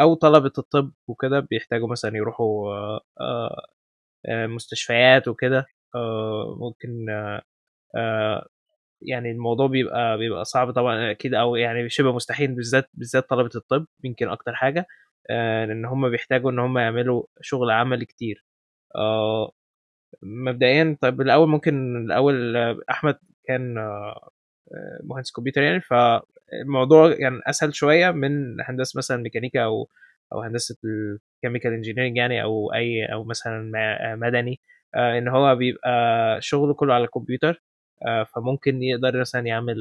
أو 0.00 0.14
طلبة 0.14 0.52
الطب 0.58 0.92
وكده 1.08 1.40
بيحتاجوا 1.40 1.88
مثلا 1.88 2.16
يروحوا 2.16 2.74
آه، 2.74 3.00
آه، 3.20 3.62
آه، 4.26 4.46
مستشفيات 4.46 5.28
وكده 5.28 5.66
ممكن 6.60 7.06
يعني 9.02 9.30
الموضوع 9.30 9.66
بيبقى 9.66 10.18
بيبقى 10.18 10.44
صعب 10.44 10.70
طبعا 10.72 11.10
أكيد 11.10 11.34
أو 11.34 11.56
يعني 11.56 11.88
شبه 11.88 12.12
مستحيل 12.12 12.54
بالذات 12.54 12.90
بالذات 12.94 13.28
طلبة 13.30 13.50
الطب 13.56 13.86
يمكن 14.04 14.28
أكتر 14.28 14.54
حاجة 14.54 14.86
لأن 15.30 15.84
هم 15.84 16.10
بيحتاجوا 16.10 16.50
إن 16.50 16.58
هم 16.58 16.78
يعملوا 16.78 17.24
شغل 17.40 17.70
عملي 17.70 18.04
كتير 18.06 18.44
مبدئيا 20.22 20.96
طيب 21.00 21.20
الأول 21.20 21.48
ممكن 21.48 21.96
الأول 21.96 22.56
أحمد 22.90 23.18
كان 23.44 23.74
مهندس 25.04 25.32
كمبيوتر 25.32 25.62
يعني 25.62 25.80
فالموضوع 26.52 27.14
يعني 27.18 27.40
أسهل 27.46 27.74
شوية 27.74 28.10
من 28.10 28.60
هندسة 28.60 28.98
مثلا 28.98 29.16
ميكانيكا 29.16 29.64
أو 29.64 29.88
أو 30.32 30.42
هندسة 30.42 30.76
ال 30.84 30.94
chemical 30.94 31.72
engineering 31.72 32.16
يعني 32.16 32.42
أو 32.42 32.74
اي 32.74 33.06
أو 33.12 33.24
مثلا 33.24 33.72
مدني. 34.14 34.60
آه، 34.94 35.18
إن 35.18 35.28
هو 35.28 35.56
بيبقى 35.56 35.90
شغله 36.42 36.74
كله 36.74 36.94
على 36.94 37.04
الكمبيوتر. 37.04 37.62
آه، 38.06 38.24
فممكن 38.24 38.82
يقدر 38.82 39.20
مثلا 39.20 39.46
يعمل 39.46 39.76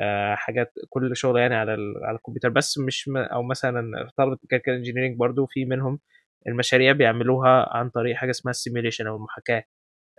آه، 0.00 0.34
حاجات 0.34 0.72
كل 0.90 1.16
شغل 1.16 1.38
يعني 1.40 1.54
على 1.54 1.72
على 2.02 2.16
الكمبيوتر. 2.16 2.48
بس 2.48 2.78
مش 2.78 3.10
أو 3.16 3.42
مثلا 3.42 4.10
طلبة 4.16 4.38
mechanical 4.42 4.74
engineering 4.74 5.16
برضو 5.18 5.46
في 5.46 5.64
منهم 5.64 6.00
المشاريع 6.48 6.92
بيعملوها 6.92 7.76
عن 7.76 7.90
طريق 7.90 8.16
حاجة 8.16 8.30
اسمها 8.30 8.50
ال 8.50 8.55
simulation 8.55 9.06
أو 9.06 9.16
المحاكاة. 9.16 9.64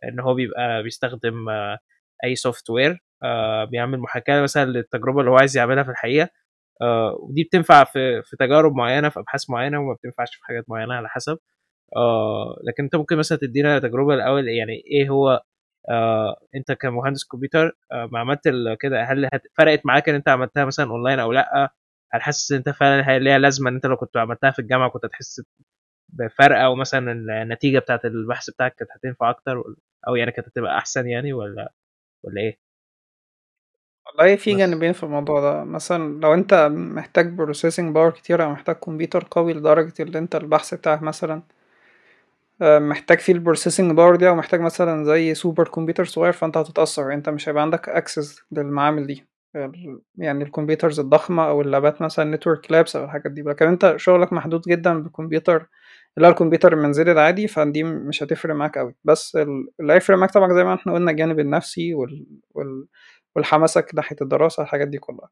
إن 0.06 0.20
هو 0.20 0.34
بيبقى 0.36 0.84
بيستخدم 0.84 1.50
أي 2.24 2.36
software 2.36 3.05
بيعمل 3.72 4.00
محاكاة 4.00 4.42
مثلا 4.42 4.66
للتجربة 4.66 5.20
اللي 5.20 5.32
هو 5.32 5.38
عايز 5.38 5.58
يعملها 5.58 5.84
في 5.84 5.92
الحقيقة. 5.92 6.30
آه، 6.82 7.18
ودي 7.20 7.44
بتنفع 7.44 7.84
في 7.84 8.22
في 8.24 8.38
تجارب 8.38 8.76
معينة 8.76 9.10
في 9.10 9.20
أبحاث 9.20 9.50
معينة 9.50 9.80
وما 9.80 9.94
بتنفعش 9.94 10.36
في 10.36 10.46
حاجات 10.46 10.66
معينة 10.70 10.94
على 10.96 11.10
حسب. 11.10 11.38
آه 11.98 12.60
لكن 12.68 12.84
أنت 12.84 12.96
ممكن 12.96 13.18
مثلا 13.18 13.38
تدينا 13.38 13.80
تجربة 13.80 14.14
الأول 14.14 14.48
يعني 14.50 14.74
إيه 14.92 15.10
هو 15.10 15.42
آه 15.90 16.38
أنت 16.56 16.72
كمهندس 16.72 17.24
كمبيوتر 17.26 17.78
آه 17.92 18.10
ما 18.12 18.20
عملت 18.20 18.42
كده 18.82 19.04
هل 19.04 19.30
فرقت 19.58 19.82
معاك 19.86 20.10
إن 20.10 20.16
أنت 20.16 20.30
عملتها 20.30 20.66
مثلا 20.66 20.92
أونلاين 20.92 21.20
أو 21.20 21.32
لأ؟ 21.34 21.74
هل 22.14 22.22
حاسس 22.22 22.52
إن 22.52 22.58
أنت 22.58 22.70
فعلا 22.70 23.20
ليها 23.20 23.38
لازمة 23.40 23.70
إن 23.70 23.76
أنت 23.76 23.86
لو 23.86 23.98
كنت 23.98 24.18
عملتها 24.18 24.52
في 24.52 24.60
الجامعة 24.60 24.90
كنت 24.90 25.06
هتحس 25.06 25.42
بفرق 26.10 26.60
أو 26.60 26.76
مثلا 26.76 27.12
النتيجة 27.44 27.80
بتاعت 27.80 28.06
البحث 28.06 28.50
بتاعك 28.50 28.76
كانت 28.76 28.92
هتنفع 28.98 29.30
أكتر 29.30 29.64
أو 30.08 30.16
يعني 30.16 30.32
كانت 30.32 30.48
هتبقى 30.48 30.78
أحسن 30.78 31.08
يعني 31.10 31.34
ولا 31.34 31.74
ولا 32.26 32.42
إيه؟ 32.42 32.60
والله 34.08 34.36
في 34.36 34.56
جانبين 34.58 34.94
في 34.94 35.04
الموضوع 35.04 35.42
ده. 35.42 35.64
مثلا 35.64 36.20
لو 36.22 36.34
أنت 36.34 36.54
محتاج 36.72 37.30
processing 37.34 37.94
power 37.96 38.10
كتير 38.12 38.44
أو 38.44 38.52
محتاج 38.52 38.76
كمبيوتر 38.76 39.28
قوي 39.32 39.54
لدرجة 39.54 39.94
اللي 40.00 40.20
أنت 40.20 40.36
البحث 40.36 40.74
بتاعك 40.74 41.02
مثلا 41.04 41.42
آه، 42.62 42.80
محتاج 42.80 43.20
فيه 43.20 43.34
ال 43.34 43.39
processing 43.39 43.92
power 43.92 44.16
دي 44.16 44.28
أو 44.28 44.36
محتاج 44.36 44.62
مثلا 44.62 45.04
زي 45.06 45.34
سوبر 45.34 45.68
كمبيوتر 45.68 46.06
صغير 46.06 46.32
فأنت 46.32 46.58
هتتأثر. 46.58 47.14
أنت 47.14 47.30
مش 47.30 47.50
هيبقى 47.50 47.62
عندك 47.64 47.90
access 47.90 48.42
للمعامل 48.52 49.08
دي. 49.08 49.26
يعني 50.18 50.44
ال 50.44 50.49
computers 50.49 51.00
الضخمة 51.00 51.48
أو 51.50 51.62
ال 51.62 51.70
lab 51.70 51.94
ات 51.94 52.02
مثلا 52.02 52.36
network 52.36 52.72
labs 52.72 52.96
أو 52.96 53.04
الحاجات 53.06 53.32
دي. 53.32 53.42
لكن 53.42 53.68
أنت 53.68 53.94
شغلك 53.98 54.34
محدود 54.34 54.62
جدا 54.68 55.04
بكمبيوتر 55.04 55.68
اللي 56.18 56.28
هو 56.28 56.32
الكمبيوتر 56.32 56.74
المنزلي 56.74 57.12
العادي 57.12 57.48
فدي 57.48 57.84
مش 57.84 58.24
هتفرق 58.24 58.56
معاك 58.56 58.78
قوي 58.78 58.96
بس 59.04 59.36
ال- 59.36 59.68
اللي 59.80 59.94
هيفرق 59.94 60.18
معاك 60.18 60.32
طبعا 60.32 60.54
زي 60.54 60.64
ما 60.64 60.74
إحنا 60.74 60.94
قلنا 60.94 61.12
الجانب 61.12 61.40
النفسي 61.40 61.94
وال... 61.94 62.26
وال... 62.56 62.88
والحماسك 63.36 63.92
ناحية 63.96 64.16
الدراسة 64.22 64.64
الحاجات 64.64 64.88
دي 64.88 64.98
كلها. 64.98 65.30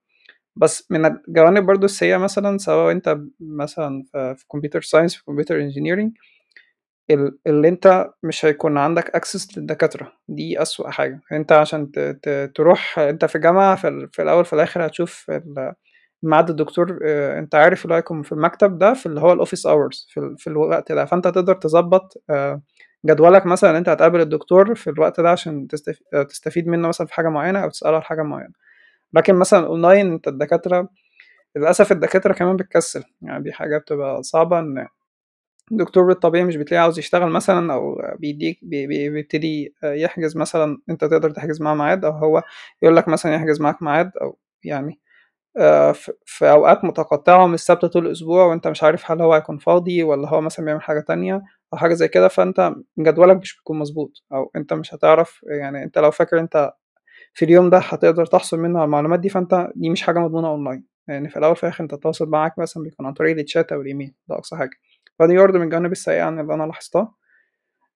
بس 0.55 0.87
من 0.91 1.05
الجوانب 1.05 1.65
برضو 1.65 1.85
السيئة 1.85 2.17
مثلا 2.17 2.57
سواء 2.57 2.91
أنت 2.91 3.17
مثلا 3.39 4.03
في 4.13 4.45
computer 4.51 4.81
science 4.81 5.15
في 5.15 5.23
computer 5.25 5.59
engineering 5.61 6.13
ال- 7.11 7.37
اللي 7.47 7.67
أنت 7.67 8.09
مش 8.23 8.45
هيكون 8.45 8.77
عندك 8.77 9.09
access 9.15 9.57
للدكاترة. 9.57 10.13
دي 10.27 10.61
أسوأ 10.61 10.89
حاجة. 10.89 11.21
أنت 11.31 11.51
عشان 11.51 11.91
تروح 12.55 12.99
أنت 12.99 13.25
في 13.25 13.39
جامعة 13.39 13.75
في, 13.75 13.87
ال- 13.87 14.09
في 14.45 14.53
الآخر 14.53 14.85
هتشوف 14.85 15.31
ميعاد 16.23 16.49
الدكتور 16.49 16.99
آه، 17.05 17.39
أنت 17.39 17.55
عارف 17.55 17.85
اللي 17.85 17.95
هيكون 17.95 18.21
في 18.23 18.31
المكتب 18.31 18.77
ده 18.77 18.93
في 18.93 19.05
اللي 19.05 19.21
هو 19.21 19.33
ال 19.33 19.38
office 19.38 19.65
hours 19.65 20.07
في, 20.09 20.35
في 20.37 20.47
الوقت 20.47 20.91
ده. 20.91 21.05
فأنت 21.05 21.23
تقدر 21.27 21.55
تظبط 21.55 22.23
آه، 22.29 22.61
جدولك 23.05 23.45
مثلا 23.45 23.77
أنت 23.77 23.89
هتقابل 23.89 24.21
الدكتور 24.21 24.75
في 24.75 24.89
الوقت 24.89 25.19
ده 25.21 25.29
عشان 25.31 25.67
تستف- 25.67 26.03
تستفيد 26.29 26.67
منه 26.67 26.87
مثلا 26.87 27.07
في 27.07 27.13
حاجة 27.13 27.29
معينة 27.29 27.59
أو 27.63 27.69
تسأله 27.69 27.93
على 27.95 28.03
حاجة 28.03 28.21
معينة. 28.21 28.53
لكن 29.13 29.35
مثلا 29.35 29.67
أونلاين 29.67 30.13
أنت 30.13 30.27
الدكاترة 30.27 30.89
للأسف 31.55 31.91
الدكاترة 31.91 32.33
كمان 32.33 32.57
بتكسل. 32.57 33.03
يعني 33.21 33.43
دي 33.43 33.53
حاجة 33.53 33.77
بتبقى 33.77 34.23
صعبة 34.23 34.59
إن 34.59 34.87
الدكتور 35.71 36.03
بالطبيعي 36.07 36.45
مش 36.45 36.55
بتلاقيه 36.57 36.81
عاوز 36.83 36.99
يشتغل 36.99 37.29
مثلا 37.31 37.73
أو 37.73 38.01
بيديك 38.19 38.59
بي 38.63 38.87
بي 38.87 39.09
بيبتدي 39.09 39.75
يحجز 39.83 40.37
مثلا 40.37 40.77
أنت 40.89 41.01
تقدر 41.05 41.31
تحجز 41.31 41.61
معاه 41.61 41.75
ميعاد 41.75 42.05
أو 42.05 42.11
هو 42.11 42.43
يقول 42.83 42.95
لك 42.97 43.07
مثلا 43.07 43.35
يحجز 43.35 43.61
معاك 43.61 43.83
ميعاد 43.83 44.11
أو 44.21 44.37
يعني 44.65 44.99
آه، 45.57 45.91
في 46.25 46.51
أوقات 46.51 46.85
متقطعة 46.85 47.47
مش 47.47 47.59
ثابتة 47.65 47.87
طول 47.87 48.07
الأسبوع 48.07 48.45
وأنت 48.45 48.67
مش 48.67 48.83
عارف 48.83 49.11
هل 49.11 49.21
هو 49.21 49.33
هيكون 49.33 49.57
فاضي 49.57 50.03
ولا 50.03 50.29
هو 50.29 50.41
مثلا 50.41 50.65
بيعمل 50.65 50.81
حاجة 50.81 50.99
تانية. 50.99 51.41
أو 51.73 51.77
حاجة 51.77 51.93
زي 51.93 52.07
كده 52.07 52.27
فأنت 52.27 52.73
جدولك 52.99 53.37
مش 53.37 53.55
بيكون 53.57 53.79
مظبوط 53.79 54.23
أو 54.33 54.51
أنت 54.55 54.73
مش 54.73 54.93
هتعرف 54.93 55.41
يعني 55.47 55.83
أنت 55.83 55.97
لو 55.99 56.11
فاكر 56.11 56.39
أنت 56.39 56.73
في 57.33 57.45
اليوم 57.45 57.69
ده 57.69 57.77
هتقدر 57.79 58.25
تحصل 58.25 58.59
منه 58.59 58.79
على 58.79 58.85
المعلومات 58.85 59.19
دي 59.19 59.29
فأنت 59.29 59.69
دي 59.75 59.89
مش 59.89 60.01
حاجة 60.03 60.19
مضمونة 60.19 60.47
أونلاين 60.49 60.85
يعني 61.07 61.29
في 61.29 61.37
الأول 61.39 61.51
وفي 61.53 61.63
الآخر 61.63 61.83
أنت 61.83 61.93
التواصل 61.93 62.29
معاك 62.29 62.59
مثلا 62.59 62.83
بيكون 62.83 63.05
عن 63.05 63.13
طريق 63.13 63.39
الشات 63.39 63.71
أو 63.71 63.81
الإيميل 63.81 64.13
ده 64.29 64.35
أقصى 64.35 64.55
حاجة. 64.55 64.71
فدي 65.19 65.37
برضه 65.37 65.59
من 65.59 65.65
الجوانب 65.65 65.91
السيئة 65.91 66.15
يعني 66.17 66.41
اللي 66.41 66.53
أنا 66.53 66.63
لاحظتها. 66.63 67.13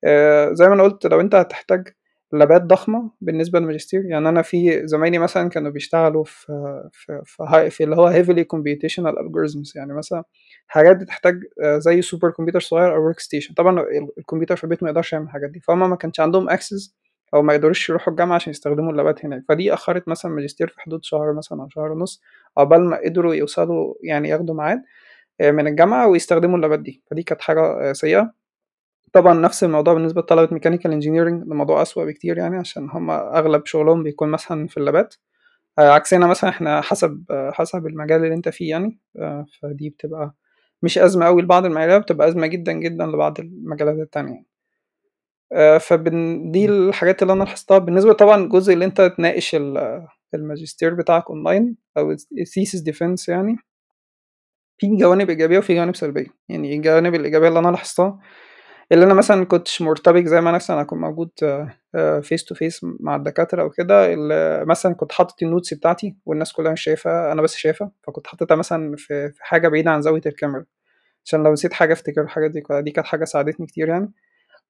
آه، 0.04 0.54
زي 0.54 0.68
ما 0.70 0.74
أنا 0.76 0.84
قلت 0.84 1.08
لو 1.08 1.22
أنت 1.22 1.36
هتحتاج 1.36 1.88
lab 2.34 2.55
ات 2.55 2.62
ضخمة 2.62 3.12
بالنسبة 3.22 3.60
للماجستير. 3.60 4.06
يعني 4.06 4.30
أنا 4.30 4.42
في 4.42 4.88
زمايلي 4.88 5.18
مثلا 5.18 5.50
كانوا 5.50 5.72
بيشتغلوا 5.72 6.24
في 6.24 6.46
في 6.94 7.22
في, 7.26 7.70
في 7.70 7.84
اللي 7.84 7.96
هو 7.96 8.12
heavily 8.14 8.44
computational 8.56 9.14
algorithms. 9.16 9.76
يعني 9.76 9.94
مثلا 9.94 10.24
حاجات 10.68 10.98
بتحتاج 10.98 11.40
آه، 11.64 11.78
زي 11.78 12.02
سوبر 12.02 12.30
كمبيوتر 12.32 12.60
صغير 12.60 12.96
أو 12.96 13.06
workstation 13.06 13.54
طبعا 13.54 13.80
ال- 13.82 14.10
الكمبيوتر 14.18 14.56
في 14.56 14.64
البيت 14.64 14.84
ما 14.84 14.90
يقدرش 14.90 15.14
يعمل 15.14 15.26
الحاجات 15.26 15.50
دي. 15.50 15.60
فهم 15.60 15.90
ما 15.90 15.96
كانش 15.96 16.20
عندهم 16.20 16.50
access 16.50 16.96
أو 17.34 17.42
ما 17.42 17.54
يقدروش 17.54 17.90
يروحوا 17.90 18.14
الجامعة 18.14 18.36
عشان 18.36 18.52
يستخدموا 18.52 18.92
ال 18.92 18.99
lab 18.99 19.19
ات 19.19 19.26
هناك. 19.26 19.44
فدي 19.50 19.74
أخرت 19.74 20.08
مثلا 20.08 20.32
ماجستير 20.32 20.68
في 20.68 20.82
حدود 20.82 21.04
شهر 21.04 21.34
مثلا 21.34 21.62
أو 21.64 21.70
شهر 21.70 21.92
ونص 21.92 22.22
عقبال 22.58 22.90
ما 22.90 22.98
قدروا 23.06 23.36
يوصلوا 23.36 23.94
يعني 24.04 24.30
ياخدوا 24.30 24.56
ميعاد 24.56 24.82
آه، 25.42 25.52
من 25.52 25.68
الجامعة 25.68 26.08
ويستخدموا 26.08 26.56
ال 26.58 26.62
lab 26.62 26.75
ات 26.75 26.80
دي. 26.80 27.04
فدي 27.12 27.24
كانت 27.24 27.42
حاجة 27.42 27.62
آه، 27.90 27.94
سيئة. 27.94 28.34
طبعا 29.14 29.34
نفس 29.34 29.64
الموضوع 29.64 29.94
بالنسبة 29.94 30.22
لطلبة 30.22 30.54
mechanical 30.54 30.92
engineering 30.92 31.42
الموضوع 31.42 31.82
أسوأ 31.82 32.06
بكتير 32.06 32.38
يعني 32.38 32.58
عشان 32.58 32.90
هم 32.90 33.10
أغلب 33.12 33.66
شغلهم 33.66 34.04
بيكون 34.04 34.30
مثلا 34.30 34.68
في 34.68 34.78
ال 34.78 34.84
lab 34.84 35.03
ات. 35.03 35.16
آه، 35.80 35.90
عكسنا 35.90 36.28
مثلا 36.28 36.50
إحنا 36.50 36.82
حسب 36.82 37.24
آه، 37.32 37.52
حسب 37.52 37.88
المجال 37.88 38.24
اللي 38.24 38.34
أنت 38.34 38.50
فيه 38.50 38.70
يعني 38.70 39.00
آه، 39.20 39.46
فدي 39.62 39.90
بتبقى 39.90 40.34
مش 40.84 40.98
أزمة 40.98 41.28
أوي 41.28 41.42
لبعض 41.42 41.66
المجالات 41.66 42.02
بتبقى 42.02 42.28
أزمة 42.28 42.48
جدا 42.48 42.72
جدا 42.74 43.06
لبعض 43.06 43.40
المجالات 43.40 43.96
التانية 44.00 44.32
يعني. 44.34 44.48
آه، 45.54 45.78
فدي 45.78 46.66
الحاجات 46.66 47.22
اللي 47.22 47.34
أنا 47.34 47.44
لاحظتها. 47.44 47.78
بالنسبة 47.78 48.14
طبعا 48.14 48.44
الجزء 48.44 48.74
اللي 48.74 48.86
أنت 48.86 49.02
تناقش 49.02 49.56
ال- 49.56 50.08
الماجستير 50.34 50.94
بتاعك 50.94 51.30
أونلاين 51.30 51.78
أو 51.98 52.12
ال 52.12 52.22
thesis 52.22 52.82
defense 52.82 53.30
يعني 53.30 53.56
في 54.78 54.88
جوانب 54.98 55.30
إيجابية 55.30 55.58
وفي 55.58 55.76
جوانب 55.76 55.96
سلبية. 55.96 56.26
يعني 56.50 56.76
الجوانب 56.76 57.16
الإيجابية 57.16 57.48
اللي 57.48 57.60
أنا 57.60 57.68
لاحظتها 57.72 58.20
اللي 58.92 59.06
أنا 59.06 59.14
مثلا 59.14 59.46
كنتش 59.46 59.82
مرتبك 59.82 60.26
زي 60.26 60.42
ما 60.42 60.50
أنا 60.50 60.58
مثلا 60.58 60.82
أكون 60.82 61.00
موجود 61.00 61.30
face 62.22 62.46
to 62.46 62.56
face 62.56 62.82
مع 63.00 63.16
الدكاترة 63.16 63.62
أو 63.62 63.70
كده 63.70 64.14
اللي 64.14 64.66
مثلا 64.66 64.94
كنت 64.96 65.12
حاطط 65.12 65.44
ال 65.44 65.49
notes 65.49 65.74
بتاعتي 65.74 66.16
والناس 66.26 66.54
كلها 66.54 66.72
مش 66.72 66.82
شايفها 66.82 67.32
أنا 67.32 67.42
بس 67.42 67.56
شايفها 67.56 67.92
فكنت 68.04 68.28
حاططها 68.28 68.56
مثلا 68.56 68.96
في 68.98 69.34
حاجة 69.40 69.68
بعيدة 69.68 69.92
عن 69.92 70.02
زاوية 70.02 70.22
الكاميرا 70.26 70.66
عشان 71.26 71.44
لو 71.44 71.54
نسيت 71.54 71.74
حاجة 71.74 71.94
أفتكر 71.94 72.22
الحاجة 72.22 72.48
دي 72.48 72.64
دي 72.72 72.92
كانت 72.92 73.08
حاجة 73.08 73.26
ساعدتني 73.26 73.66
كتير 73.68 73.90
يعني 73.90 74.12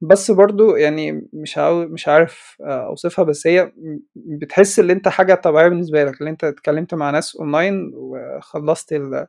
بس 0.01 0.31
برضو 0.31 0.75
يعني 0.75 1.29
مش. 1.33 1.57
مش 1.59 2.07
عارف 2.07 2.57
آه، 2.65 2.87
أوصفها 2.87 3.25
بس 3.25 3.47
هي 3.47 3.71
بتحس 4.15 4.79
إن 4.79 4.89
أنت 4.89 5.07
حاجة 5.07 5.33
طبيعية 5.35 5.67
بالنسبة 5.69 6.03
لك 6.03 6.19
اللي 6.21 6.29
أنت 6.29 6.43
اتكلمت 6.43 6.93
مع 6.93 7.11
ناس 7.11 7.35
أونلاين 7.35 7.91
وخلصت 7.95 8.93
ال... 8.93 9.27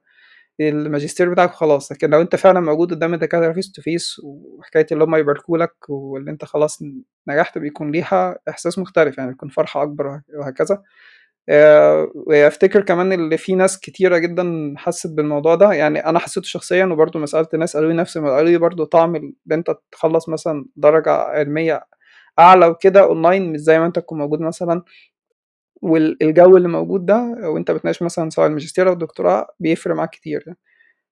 الماجستير 0.61 1.31
بتاعك 1.31 1.51
خلاص 1.55 1.93
لكن 1.93 2.11
لو 2.11 2.21
انت 2.21 2.37
فعلا 2.37 2.61
موجود 2.61 2.95
قدام 2.95 3.15
الدكاترة 3.15 3.53
face 3.53 3.73
to 3.73 3.83
face 3.83 4.21
وحكاية 4.25 4.87
اللي 4.93 5.05
هم 5.05 5.17
يباركوا 5.17 5.59
لك 5.59 5.75
واللي 5.91 6.31
انت 6.31 6.45
خلاص 6.45 6.79
نجحت 7.29 7.59
بيكون 7.59 7.91
ليها 7.93 8.39
إحساس 8.49 8.79
مختلف 8.79 9.19
يعني 9.19 9.31
بيكون 9.31 9.49
فرحة 9.49 9.83
أكبر 9.83 10.21
وهكذا. 10.35 10.83
آه، 11.49 12.13
وافتكر 12.15 12.81
كمان 12.83 13.13
اللي 13.13 13.37
في 13.39 13.55
ناس 13.55 13.81
كتيرة 13.81 14.19
جدا 14.19 14.75
حست 14.77 15.07
بالموضوع 15.07 15.55
ده 15.55 15.73
يعني 15.73 16.07
أنا 16.07 16.19
حسيته 16.19 16.47
شخصيا 16.47 16.85
وبرضه 16.87 17.21
ما 17.21 17.27
سألت 17.27 17.55
ناس 17.55 17.77
قالوا 17.77 17.91
لي 17.91 17.97
نفس 17.97 18.17
ما 18.17 18.31
قالوا 18.31 18.51
لي 18.51 18.59
برضه 18.59 18.85
طعم 18.85 19.17
اللي 19.17 19.35
انت 19.53 19.77
تخلص 19.93 20.29
مثلا 20.29 20.67
درجة 20.77 21.11
علمية 21.13 21.85
أعلى 22.39 22.67
وكده 22.67 23.03
اونلاين 23.05 23.53
مش 23.53 23.59
زي 23.61 23.79
ما 23.79 23.87
انت 23.87 23.99
تكون 23.99 24.19
موجود 24.19 24.41
مثلا 24.41 24.83
والجو 25.83 26.57
اللي 26.57 26.69
موجود 26.69 27.07
ده 27.07 27.17
وانت 27.51 27.71
بتناقش 27.71 28.03
مثلا 28.03 28.31
سواء 28.31 28.47
الماجستير 28.47 28.89
أو 28.89 28.93
الدكتوراه 28.93 29.47
بيفرق 29.61 29.95
معاك 29.97 30.11
كتير 30.11 30.45
يعني. 30.47 30.59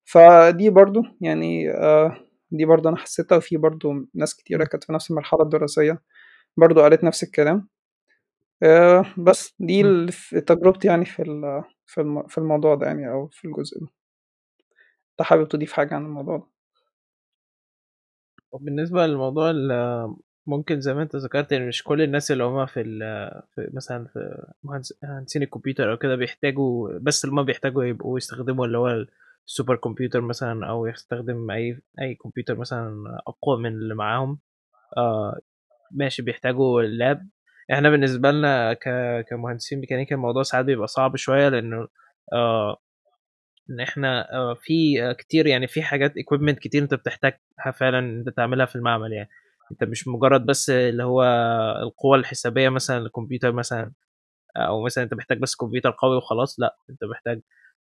فدي 0.05 0.71
برضه 0.71 1.03
يعني 1.21 1.71
آه، 1.73 2.19
دي 2.51 2.65
برضه 2.67 2.89
أنا 2.91 2.97
حسيتها 2.99 3.37
وفي 3.39 3.57
برضه 3.57 4.07
ناس 4.15 4.37
كتيرة. 4.37 4.65
كانت 4.65 4.85
في 4.85 4.93
نفس 4.93 5.11
المرحلة 5.11 5.43
الدراسية 5.43 6.03
برضه 6.59 6.83
قالت 6.83 7.05
نفس 7.05 7.23
الكلام 7.25 7.69
آه، 8.63 9.07
بس 9.19 9.55
دي. 9.61 9.81
ال- 9.81 10.11
تجربتي 10.47 10.89
يعني 10.89 11.05
في 11.05 11.23
ال- 11.23 11.65
في 11.87 12.01
الم- 12.01 12.27
في 12.29 12.39
الموضوع 12.39 12.75
ده 12.75 12.87
يعني 12.87 13.11
أو 13.11 13.29
في 13.29 13.45
الجزء 13.49 13.81
ده 13.81 13.89
أنت 15.13 15.23
حابب 15.29 15.49
تضيف 15.49 15.73
حاجة 15.73 15.95
عن 15.95 16.05
الموضوع 16.07 16.37
ده 16.37 16.47
وبالنسبة 18.53 19.07
للموضوع 19.07 19.51
ال 19.51 19.73
ممكن 20.47 20.81
زي 20.81 20.95
ما 20.95 21.03
أنت 21.03 21.17
ذكرت 21.17 21.53
إن 21.53 21.69
مش 21.69 21.83
كل 21.85 22.03
الناس 22.03 22.31
اللي 22.31 22.45
هُم 22.45 22.67
في 22.67 22.83
في 23.55 23.71
مثلًا 23.75 24.05
في 24.07 24.47
مهندس 24.65 24.93
مهندسين 25.03 25.43
الكمبيوتر 25.43 25.93
أو 25.93 25.97
كده 25.97 26.17
بيحتاجوا 26.17 26.99
بس 26.99 27.25
اللي 27.25 27.35
هُم 27.37 27.43
بيحتاجوا 27.45 27.85
يبقوا 27.85 28.19
يستخدموا 28.19 28.67
اللي 28.67 28.79
هو 28.79 29.07
السوبر 29.47 29.77
كمبيوتر 29.77 30.21
مثلًا 30.21 30.67
أو 30.69 30.87
يستخدم 30.87 31.51
أي 31.51 31.81
أي 32.01 32.15
كمبيوتر 32.15 32.57
مثلًا 32.59 33.19
أقوى 33.29 33.59
من 33.63 33.67
اللي 33.73 33.95
معاهم. 33.95 34.39
آه، 34.99 35.41
ماشي 35.93 36.23
بيحتاجوا 36.23 36.83
ال 36.83 36.94
lab 36.94 37.29
إحنا 37.73 37.91
بالنسبة 37.91 38.31
لنا 38.31 38.75
كمهندسين 39.31 39.81
ميكانيكا 39.81 40.17
الموضوع 40.17 40.43
ساعات 40.43 40.65
بيبقى 40.65 40.87
صعب 40.89 41.17
شوية 41.17 41.49
لإنه 41.49 41.89
آه 42.33 42.77
إن 43.71 43.81
إحنا 43.81 44.33
آه، 44.35 44.55
في 44.55 45.15
كتير 45.19 45.47
يعني 45.47 45.67
في 45.69 45.83
حاجات 45.83 46.13
equipment 46.13 46.55
كتير 46.61 46.83
أنت 46.83 46.95
بتحتاجها 46.95 47.39
فعلًا 47.75 47.99
أنت 47.99 48.29
تعملها 48.29 48.67
في 48.67 48.77
المعمل 48.77 49.13
يعني، 49.13 49.29
أنت 49.73 49.85
مش 49.85 50.09
مجرد 50.09 50.47
بس 50.47 50.71
اللي 50.71 51.05
هو 51.05 51.23
القوة 51.83 52.17
الحسابية 52.19 52.69
مثلًا 52.69 53.01
للكمبيوتر 53.01 53.53
مثلًا 53.53 53.93
أو 54.57 54.85
مثلًا 54.85 55.05
أنت 55.05 55.15
محتاج 55.15 55.39
بس 55.41 55.57
كمبيوتر 55.57 55.91
قوي 55.99 56.17
وخلاص، 56.17 56.61
لأ، 56.61 56.77
أنت 56.91 57.05
محتاج 57.05 57.43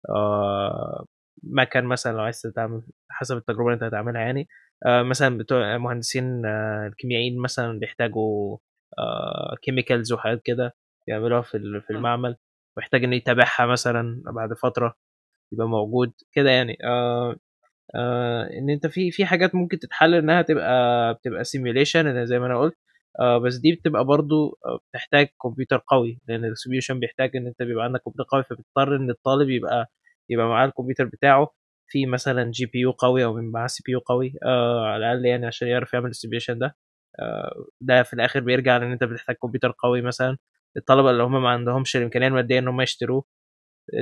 آآ 0.10 1.06
مَكَن 1.44 1.86
مثلًا 1.86 2.12
لو 2.14 2.20
عايز 2.22 2.42
تعمل 2.42 2.84
حسب 3.12 3.38
التجربة 3.38 3.64
اللي 3.66 3.74
أنت 3.76 3.84
هتعملها 3.84 4.22
يعني، 4.22 4.48
آآ 4.88 5.04
مثلًا 5.04 5.38
بتوع 5.40 5.78
مهندسين 5.78 6.46
آه، 6.46 6.88
الكيميائيين 6.88 7.40
مثلًا 7.42 7.80
بيحتاجوا 7.80 8.58
chemicals 9.68 10.12
وحاجات 10.14 10.42
كده 10.46 10.76
يعملوها 11.08 11.42
في 11.42 11.82
في. 11.88 11.92
المعمل، 11.94 12.38
ويحتاج 12.78 13.04
إنه 13.04 13.16
يتابعها 13.16 13.66
مثلًا 13.66 14.24
بعد 14.28 14.54
فترة. 14.54 14.96
يبقى 15.54 15.68
موجود 15.70 16.14
كده 16.34 16.50
يعني 16.52 16.78
آه 17.96 18.44
إن 18.60 18.70
أنت 18.70 18.88
في 18.88 19.12
في 19.12 19.26
حاجات 19.26 19.56
ممكن 19.56 19.80
تتحل 19.80 20.16
إنها 20.16 20.42
تبقى 20.42 21.14
بتبقى 21.14 21.44
simulation 21.44 22.26
زي 22.26 22.40
ما 22.40 22.46
أنا 22.46 22.60
قلت. 22.60 22.78
آه 23.20 23.38
بس 23.38 23.56
دي 23.58 23.74
بتبقى 23.74 24.06
برضو 24.06 24.58
آه، 24.66 24.80
بتحتاج 24.92 25.28
كمبيوتر 25.44 25.84
قوي 25.88 26.20
لأن 26.28 26.46
ال 26.46 26.50
distribution 26.50 27.00
بيحتاج 27.00 27.36
إن 27.38 27.48
أنت 27.48 27.64
بيبقى 27.64 27.84
عندك 27.86 28.02
كمبيوتر 28.06 28.30
قوي 28.32 28.44
فبتضطر 28.44 28.96
إن 28.96 29.10
الطالب 29.10 29.50
يبقى 29.50 29.92
يبقى 30.30 30.48
معاه 30.48 30.66
الكمبيوتر 30.68 31.06
بتاعه. 31.06 31.50
في 31.88 32.06
مثلا 32.06 32.52
GPU 32.52 32.92
قوي 32.92 33.24
أو 33.26 33.34
معاه 33.42 33.68
CPU 33.68 34.00
قوي 34.00 34.34
آه 34.46 34.86
على 34.88 34.98
الأقل 35.12 35.26
يعني 35.26 35.46
عشان 35.48 35.68
يعرف 35.68 35.94
يعمل 35.94 36.06
ال 36.06 36.10
distribution 36.10 36.60
ده. 36.60 36.76
آه 37.20 37.66
ده 37.82 38.04
في 38.04 38.14
الآخر 38.14 38.40
بيرجع 38.40 38.78
لإن 38.78 38.92
أنت 38.92 39.04
بتحتاج 39.04 39.36
كمبيوتر 39.36 39.74
قوي 39.80 40.02
مثلا. 40.02 40.38
الطلبة 40.78 41.12
اللي 41.12 41.24
هم 41.24 41.44
ما 41.44 41.50
عندهمش 41.50 41.96
الإمكانية 41.98 42.28
المادية 42.28 42.60
إن 42.60 42.68
هم 42.68 42.82
يشتروه 42.82 43.26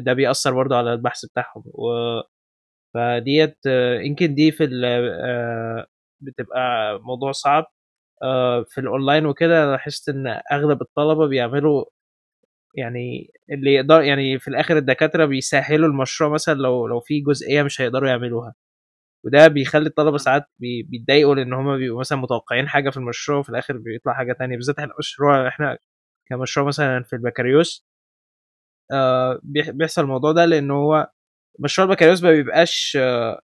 ده 0.01 0.13
بيأثر 0.13 0.53
برضو 0.53 0.75
على 0.75 0.93
البحث 0.93 1.25
بتاعهم. 1.25 1.63
و 1.65 1.91
فديت 2.93 3.57
آه، 3.67 3.99
يمكن 4.01 4.35
دي 4.35 4.51
في 4.51 4.69
آه، 5.23 5.87
بتبقى 6.21 6.59
موضوع 7.01 7.31
صعب 7.31 7.65
آه، 8.23 8.65
في 8.69 8.81
الاونلاين 8.81 9.25
وكده. 9.25 9.71
لاحظت 9.71 10.09
إن 10.09 10.41
أغلب 10.51 10.81
الطلبة 10.81 11.27
بيعملوا 11.27 11.85
يعني 12.75 13.31
اللي 13.51 13.73
يقدر 13.75 14.01
يعني 14.03 14.39
في 14.39 14.47
الآخر 14.49 14.77
الدكاترة 14.77 15.25
بيسهلوا 15.25 15.87
المشروع 15.89 16.29
مثلا 16.31 16.53
لو 16.55 16.87
لو 16.87 16.99
في 17.01 17.21
جزئية 17.21 17.63
مش 17.63 17.81
هيقدروا 17.81 18.09
يعملوها. 18.09 18.55
وده 19.25 19.47
بيخلي 19.47 19.87
الطلبة 19.87 20.17
ساعات 20.17 20.43
بيتضايقوا 20.59 21.35
لأن 21.35 21.53
هم 21.53 21.77
بيبقوا 21.77 21.99
مثلا 21.99 22.17
متوقعين 22.19 22.67
حاجة 22.69 22.89
في 22.89 22.97
المشروع 22.97 23.39
وفي 23.39 23.49
الآخر 23.49 23.77
بيطلع 23.77 24.13
حاجة 24.13 24.33
تانية 24.33 24.55
بالذات 24.57 24.79
إحنا 24.79 24.93
مشروع 24.99 25.47
إحنا 25.47 25.77
كمشروع 26.29 26.67
مثلا 26.67 27.03
في 27.03 27.13
البكالوريوس 27.17 27.85
آه 28.91 29.39
بيحصل 29.43 30.01
الموضوع 30.01 30.31
ده 30.31 30.45
لأن 30.45 30.71
هو 30.71 31.09
مشروع 31.59 31.87
البكالوريوس 31.87 32.23
ما 32.23 32.31
بيبقاش 32.31 32.97
آه 33.01 33.41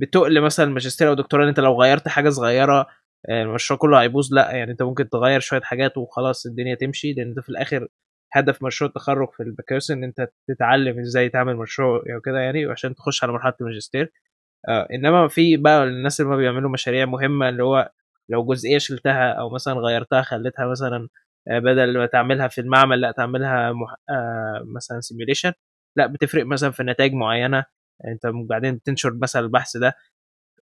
بتقل 0.00 0.40
مثلا 0.40 0.66
ماجستير 0.66 1.08
أو 1.08 1.14
دكتوراه 1.14 1.48
أنت 1.48 1.60
لو 1.60 1.82
غيرت 1.82 2.08
حاجة 2.08 2.28
صغيرة 2.30 2.86
آه، 3.28 3.42
المشروع 3.42 3.78
كله 3.78 4.02
هيبوظ 4.02 4.34
لأ 4.34 4.52
يعني 4.52 4.72
أنت 4.72 4.82
ممكن 4.82 5.08
تغير 5.10 5.40
شوية 5.40 5.60
حاجات 5.60 5.98
وخلاص 5.98 6.46
الدنيا 6.46 6.74
تمشي 6.74 7.12
لأن 7.12 7.28
انت 7.28 7.40
في 7.40 7.48
الآخر 7.48 7.88
هدف 8.34 8.62
مشروع 8.64 8.88
التخرج 8.88 9.28
في 9.32 9.42
البكالوريوس 9.42 9.90
إن 9.90 10.04
أنت 10.04 10.28
تتعلم 10.48 11.00
إزاي 11.00 11.28
تعمل 11.28 11.56
مشروع 11.56 12.02
يعني 12.06 12.20
كده 12.24 12.38
يعني 12.40 12.66
وعشان 12.66 12.94
تخش 12.94 13.24
على 13.24 13.32
مرحلة 13.32 13.54
الماجستير. 13.60 14.12
آه 14.68 14.88
إنما 14.94 15.28
في 15.28 15.56
بقى 15.56 15.84
الناس 15.84 16.20
اللي 16.20 16.30
ما 16.32 16.36
بيعملوا 16.36 16.70
مشاريع 16.70 17.06
مهمة 17.06 17.48
اللي 17.48 17.62
هو 17.64 17.92
لو 18.28 18.44
جزئية 18.46 18.78
شلتها 18.78 19.32
أو 19.32 19.50
مثلا 19.50 19.74
غيرتها 19.74 20.22
خليتها 20.22 20.66
مثلا 20.66 21.08
بدل 21.50 21.98
ما 21.98 22.06
تعملها 22.06 22.48
في 22.48 22.60
المعمل 22.60 23.00
لأ 23.00 23.12
تعملها 23.12 23.72
مح... 23.72 23.94
آه 24.10 24.64
مثلا 24.76 25.00
سيميوليشن 25.00 25.52
لا 25.96 26.06
بتفرق 26.06 26.46
مثلا 26.46 26.70
في 26.70 26.82
نتائج 26.82 27.12
معينة 27.14 27.64
انت 28.08 28.26
بعدين 28.26 28.74
بتنشر 28.76 29.14
مثلا 29.22 29.42
البحث 29.42 29.76
ده 29.76 29.94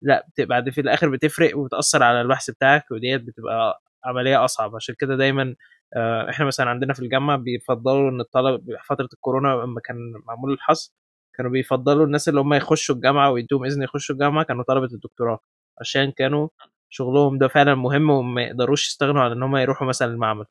لا 0.02 0.26
بتبقى 0.30 0.72
في 0.72 0.82
الآخر 0.82 1.10
بتفرق 1.10 1.58
وبتأثر 1.58 2.04
على 2.04 2.22
البحث 2.22 2.50
بتاعك 2.52 2.92
وديت 2.92 3.22
بتبقى 3.22 3.82
عملية 4.06 4.46
أصعب. 4.46 4.76
عشان 4.76 4.96
كده 5.00 5.16
دايما 5.16 5.56
آه، 5.96 6.30
إحنا 6.30 6.46
مثلا 6.46 6.70
عندنا 6.70 6.94
في 6.94 7.00
الجامعة 7.02 7.38
بيفضلوا 7.38 8.10
إن 8.10 8.22
الطلبة 8.22 8.78
فترة 8.90 9.10
الكورونا 9.14 9.48
لما 9.50 9.82
كان 9.82 9.98
من 10.28 10.54
الملحوظ 10.54 10.94
كانوا 11.38 11.52
بيفضلوا 11.52 12.06
الناس 12.06 12.30
اللي 12.30 12.40
هم 12.42 12.54
يخشوا 12.54 12.96
الجامعة 12.96 13.32
ويدوهم 13.32 13.66
إذن 13.66 13.84
يخشوا 13.84 14.16
الجامعة 14.16 14.44
كانوا 14.46 14.64
طلبة 14.64 14.86
الدكتوراه. 14.94 15.40
عشان 15.82 16.12
كانوا 16.12 16.50
شغلهم 16.90 17.38
ده 17.38 17.48
فعلا 17.48 17.76
مهم 17.76 18.10
وما 18.10 18.42
يقدروش 18.44 18.88
يستغنوا 18.88 19.22
عن 19.24 19.32
إن 19.32 19.44
هم 19.44 19.58
يروحوا 19.58 19.88
مثلا 19.88 20.14
المعمل. 20.14 20.46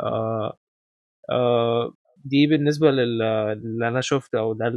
آه 0.00 0.58
آه 1.30 1.94
دي 2.24 2.46
بالنسبة 2.46 2.90
للي 2.90 3.88
أنا 3.88 4.00
شفته 4.00 4.38
أو 4.38 4.52
ده 4.54 4.72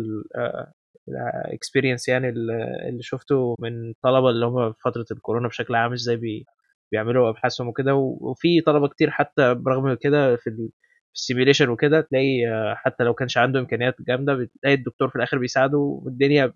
ال 1.09 1.18
experience 1.18 2.07
يعني 2.07 2.29
اللي 2.29 3.01
شفته 3.03 3.55
من 3.59 3.89
الطلبه 3.89 4.29
اللي 4.29 4.45
هم 4.45 4.73
في 4.73 4.79
فترة 4.85 5.05
الكورونا 5.11 5.47
بشكل 5.47 5.75
عام 5.75 5.93
إزاي 5.93 6.15
بي 6.17 6.45
بيعملوا 6.91 7.29
أبحاثهم 7.29 7.67
وكده 7.67 7.95
وفي 7.95 8.61
طلبة 8.61 8.87
كتير 8.87 9.11
حتى 9.11 9.53
برغم 9.53 9.93
كده 9.93 10.35
في 10.35 10.69
ال 11.15 11.20
simulation 11.20 11.69
وكده 11.69 12.01
تلاقي 12.01 12.41
حتى 12.75 13.03
لو 13.03 13.13
كانش 13.13 13.37
عنده 13.37 13.59
إمكانيات 13.59 13.95
جامدة 14.01 14.33
بتلاقي 14.35 14.73
الدكتور 14.75 15.09
في 15.09 15.15
الآخر 15.15 15.37
بيساعده 15.37 15.77
والدنيا 15.77 16.53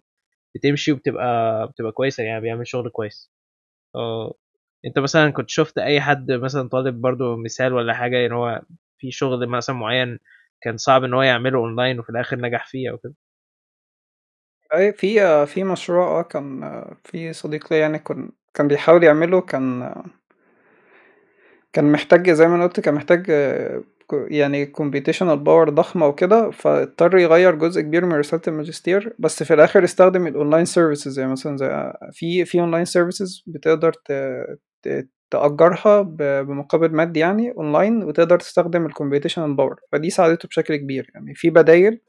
بتمشي 0.55 0.91
وبتبقى 0.91 1.67
بتبقى 1.67 1.91
كويسة 1.91 2.23
يعني 2.23 2.41
بيعمل 2.41 2.67
شغل 2.67 2.89
كويس. 2.89 3.31
آه 3.95 4.35
أنت 4.85 4.99
مثلا 4.99 5.31
كنت 5.31 5.49
شفت 5.49 5.77
أي 5.77 6.01
حد 6.01 6.31
مثلا 6.31 6.69
طالب 6.69 7.01
برضو 7.01 7.37
مثال 7.37 7.73
ولا 7.73 7.93
حاجة 7.93 8.25
إن 8.25 8.31
هو 8.31 8.61
في 8.99 9.11
شغل 9.11 9.47
مثلا 9.49 9.75
معين 9.75 10.19
كان 10.61 10.77
صعب 10.77 11.03
إن 11.03 11.13
هو 11.13 11.21
يعمله 11.21 11.59
أونلاين 11.59 11.99
وفي 11.99 12.09
الآخر 12.09 12.37
نجح 12.37 12.67
فيه 12.67 12.91
أو 12.91 12.97
كده 12.97 13.13
أي 14.73 14.93
في 14.93 15.45
في 15.45 15.63
مشروع 15.63 16.19
آه 16.19 16.21
كان 16.21 16.61
في 17.03 17.33
صديق 17.33 17.73
ليا 17.73 17.79
يعني 17.79 17.99
كان 17.99 18.31
كان 18.53 18.67
بيحاول 18.67 19.03
يعمله 19.03 19.41
كان 19.41 19.93
كان 21.73 21.91
محتاج 21.91 22.29
زي 22.29 22.47
ما 22.47 22.55
أنا 22.55 22.63
قلت 22.63 22.79
كان 22.79 22.93
محتاج 22.93 23.31
يعني 24.13 24.65
computational 24.65 25.23
power 25.23 25.69
ضخمة 25.69 26.07
وكده 26.07 26.51
فاضطر 26.51 27.17
يغير 27.17 27.55
جزء 27.55 27.81
كبير 27.81 28.05
من 28.05 28.13
رسالة 28.13 28.41
الماجستير 28.47 29.15
بس 29.19 29.43
في 29.43 29.53
الآخر 29.53 29.83
استخدم 29.83 30.27
ال 30.27 30.33
online 30.33 30.65
services 30.65 31.19
يعني 31.19 31.31
مثلا 31.31 31.57
زي 31.57 31.93
في 32.11 32.45
في 32.45 32.59
online 32.59 32.85
services 32.85 33.43
بتقدر 33.47 33.93
تأجرها 35.31 36.01
بمقابل 36.43 36.91
مادي 36.95 37.19
يعني 37.19 37.51
أونلاين 37.51 38.03
وتقدر 38.03 38.39
تستخدم 38.39 38.85
ال 38.85 38.90
computational 38.90 39.55
power 39.55 39.75
فدي 39.91 40.09
ساعدته 40.09 40.47
بشكل 40.47 40.75
كبير 40.75 41.11
يعني. 41.15 41.35
في 41.35 41.49
بدايل 41.49 42.01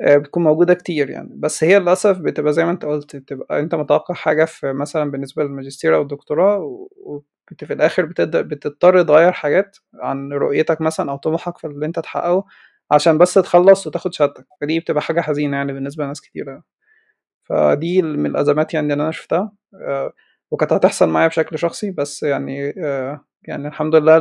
آه، 0.00 0.16
بتكون 0.16 0.42
موجودة 0.44 0.74
كتير 0.74 1.10
يعني. 1.10 1.30
بس 1.36 1.64
هي 1.64 1.78
للأسف 1.78 2.18
بتبقى 2.18 2.52
زي 2.52 2.64
ما 2.64 2.70
انت 2.70 2.84
قلت 2.84 3.16
بتبقى 3.16 3.60
انت 3.60 3.74
متوقع 3.74 4.14
حاجة 4.14 4.44
في 4.44 4.72
مثلا 4.72 5.10
بالنسبة 5.10 5.44
للماجستير 5.44 5.96
أو 5.96 6.02
الدكتوراه 6.02 6.58
وفي 6.96 7.74
الآخر 7.74 8.04
بتقدر 8.06 8.42
بتضطر 8.42 9.02
تغير 9.02 9.32
حاجات 9.32 9.76
عن 10.02 10.32
رؤيتك 10.32 10.80
مثلا 10.80 11.10
أو 11.12 11.16
طموحك 11.16 11.58
في 11.58 11.66
اللي 11.66 11.86
انت 11.86 11.98
تحققه 12.00 12.44
عشان 12.90 13.18
بس 13.18 13.34
تخلص 13.34 13.86
وتاخد 13.86 14.14
شهادتك. 14.14 14.46
فدي 14.60 14.80
بتبقى 14.80 15.02
حاجة 15.02 15.20
حزينة 15.20 15.56
يعني 15.56 15.72
بالنسبة 15.72 16.04
لناس 16.04 16.20
كتيرة 16.20 16.62
فدي 17.44 18.02
من 18.02 18.26
الأزمات 18.26 18.74
يعني 18.74 18.92
اللي 18.94 19.02
أنا 19.04 19.12
شفتها. 19.12 19.52
آه، 19.82 20.12
وكانت 20.52 20.74
هتحصل 20.74 21.10
معايا 21.10 21.28
بشكل 21.28 21.58
شخصي 21.60 21.92
بس 21.92 22.24
يعني 22.24 22.70
آه، 22.86 23.24
يعني 23.48 23.68
الحمد 23.68 23.96
لله 23.96 24.18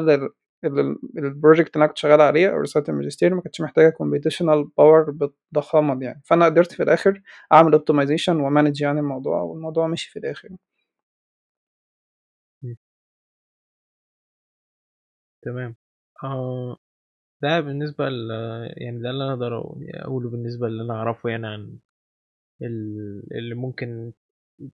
ال 1.20 1.26
project 1.26 1.68
اللي 1.76 1.84
أنا 1.84 1.88
كنت 1.88 1.98
شغال 1.98 2.22
عليه 2.22 2.50
أو 2.52 2.58
رساله 2.60 2.86
الماجستير 2.90 3.36
ما 3.36 3.42
كانتش 3.42 3.62
محتاجة 3.62 3.90
computational 3.90 4.66
power 4.78 5.12
بالضخامة 5.12 6.06
يعني. 6.06 6.22
فأنا 6.26 6.46
قدرت 6.46 6.72
في 6.74 6.84
الآخر 6.84 7.22
أعمل 7.54 7.74
optimization 7.74 8.42
و 8.42 8.48
manage 8.48 8.82
يعني 8.82 9.00
الموضوع 9.00 9.42
والموضوع 9.42 9.88
مشي 9.88 10.12
في 10.12 10.20
الآخر. 10.20 10.50
تمام. 15.44 15.76
آه 16.24 16.78
ده 17.44 17.60
بالنسبة 17.62 18.10
ل 18.10 18.32
يعني 18.78 19.00
ده 19.04 19.10
اللي 19.10 19.24
أنا 19.26 19.34
أقدر 19.34 19.58
أقوله 20.06 20.30
بالنسبة 20.30 20.68
اللي 20.68 20.84
أنا 20.84 20.94
أعرفه 20.94 21.30
يعني 21.30 21.48
عن 21.48 21.80
اللي 23.32 23.56
ممكن 23.56 24.14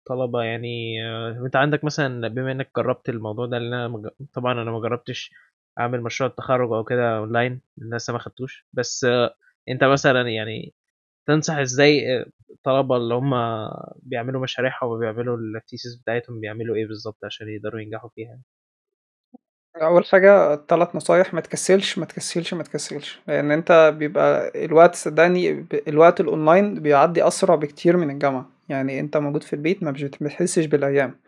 طلبة 0.05 0.43
يعني 0.43 0.97
آه، 1.09 1.31
أنت 1.45 1.55
عندك 1.55 1.83
مثلا 1.83 2.27
بما 2.27 2.51
إنك 2.51 2.71
جربت 2.77 3.09
الموضوع 3.09 3.45
ده 3.45 3.57
اللي 3.57 3.75
أنا 3.85 4.11
طبعا 4.33 4.53
أنا 4.61 4.71
ما 4.71 4.79
جربتش 4.79 5.31
أعمل 5.79 6.01
مشروع 6.03 6.29
التخرج 6.29 6.71
أو 6.73 6.83
كده 6.83 7.17
أونلاين 7.17 7.61
لسه 7.77 8.13
ما 8.13 8.19
خدتوش 8.19 8.65
بس 8.73 9.05
آه، 9.05 9.35
أنت 9.69 9.83
مثلا 9.83 10.29
يعني 10.29 10.73
تنصح 11.27 11.55
إزاي 11.57 12.25
الطلبة 12.51 12.97
اللي 12.97 13.13
هم 13.15 13.33
بيعملوا 14.03 14.41
مشاريعهم 14.43 14.89
وبيعملوا 14.91 15.37
التيسيس 15.37 15.95
بتاعتهم 15.95 16.39
بيعملوا 16.41 16.75
إيه 16.75 16.87
بالظبط 16.87 17.25
عشان 17.25 17.49
يقدروا 17.49 17.81
ينجحوا 17.81 18.09
فيها 18.15 18.39
أول 19.81 20.05
حاجة 20.05 20.55
تلات 20.55 20.95
نصايح 20.95 21.33
ما 21.33 21.41
تكسلش 21.41 21.97
ما 21.97 22.05
تكسلش 22.05 22.53
ما 22.53 22.63
تكسلش 22.63 23.19
لأن 23.27 23.51
أنت 23.51 23.93
بيبقى 23.97 24.51
الوقت 24.65 24.95
صدقني 24.95 25.65
الوقت 25.87 26.21
الأونلاين 26.21 26.79
بيعدي 26.81 27.27
أسرع 27.27 27.55
بكتير 27.55 27.97
من 27.97 28.09
الجامعة. 28.09 28.49
يعني 28.69 28.99
أنت 28.99 29.17
موجود 29.17 29.43
في 29.43 29.53
البيت 29.53 29.83
ما 29.83 29.91
بتحسش 29.91 30.65
بالأيام. 30.65 31.19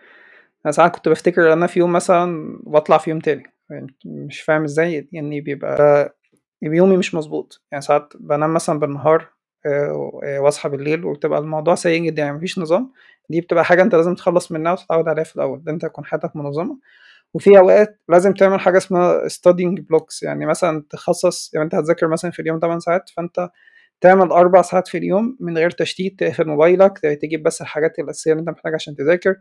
أنا 0.66 0.72
ساعات 0.72 0.96
كنت 0.96 1.10
بفتكر 1.10 1.54
أنا 1.54 1.68
في 1.68 1.80
يوم 1.80 1.94
مثلا 1.94 2.60
وأطلع 2.64 2.98
في 2.98 3.10
يوم 3.10 3.20
تاني. 3.20 3.44
يعني 3.70 3.96
مش 4.06 4.42
فاهم 4.42 4.64
إزاي 4.64 5.08
يعني 5.12 5.42
بيبقى 5.42 6.16
يومي 6.62 6.98
مش 6.98 7.16
مظبوط. 7.16 7.62
يعني 7.72 7.82
ساعات 7.82 8.14
بنام 8.20 8.54
مثلا 8.54 8.80
بالنهار 8.80 9.30
آه، 9.66 10.20
آه، 10.24 10.40
واصحى 10.40 10.70
بالليل 10.70 11.06
وبتبقى 11.06 11.40
الموضوع 11.40 11.76
سيء 11.76 12.04
جدا. 12.06 12.24
يعني 12.24 12.38
مفيش 12.38 12.60
نظام. 12.60 12.92
دي 13.30 13.42
بتبقى 13.42 13.66
حاجة 13.66 13.82
أنت 13.82 13.96
لازم 13.96 14.16
تخلص 14.16 14.52
منها 14.52 14.72
وتتعود 14.72 15.08
عليها 15.08 15.24
في 15.24 15.36
الأول. 15.36 15.64
أنت 15.68 15.86
تكون 15.86 16.06
حياتك 16.06 16.36
منظمة. 16.36 16.80
وفي 17.34 17.58
أوقات 17.58 18.02
لازم 18.10 18.34
تعمل 18.34 18.60
حاجة 18.60 18.78
اسمها 18.78 19.28
studying 19.28 19.80
blocks. 19.80 20.24
يعني 20.24 20.46
مثلا 20.46 20.84
تخصص 20.90 21.54
يعني 21.54 21.66
أنت 21.66 21.76
هتذاكر 21.76 22.08
مثلا 22.08 22.32
في 22.32 22.42
اليوم 22.42 22.60
8 22.60 22.80
ساعات 22.80 23.10
فأنت 23.10 23.50
تعمل 24.02 24.32
أربع 24.32 24.62
ساعات 24.62 24.88
في 24.88 24.98
اليوم 24.98 25.38
من 25.40 25.58
غير 25.58 25.72
تشتيت 25.72 26.20
تقفل 26.20 26.48
موبايلك 26.48 27.00
تجيب 27.00 27.44
بس 27.44 27.62
الحاجات 27.62 28.00
الأساسية 28.00 28.32
اللي 28.32 28.40
أنت 28.42 28.50
محتاجها 28.50 28.76
عشان 28.76 28.96
تذاكر. 28.96 29.36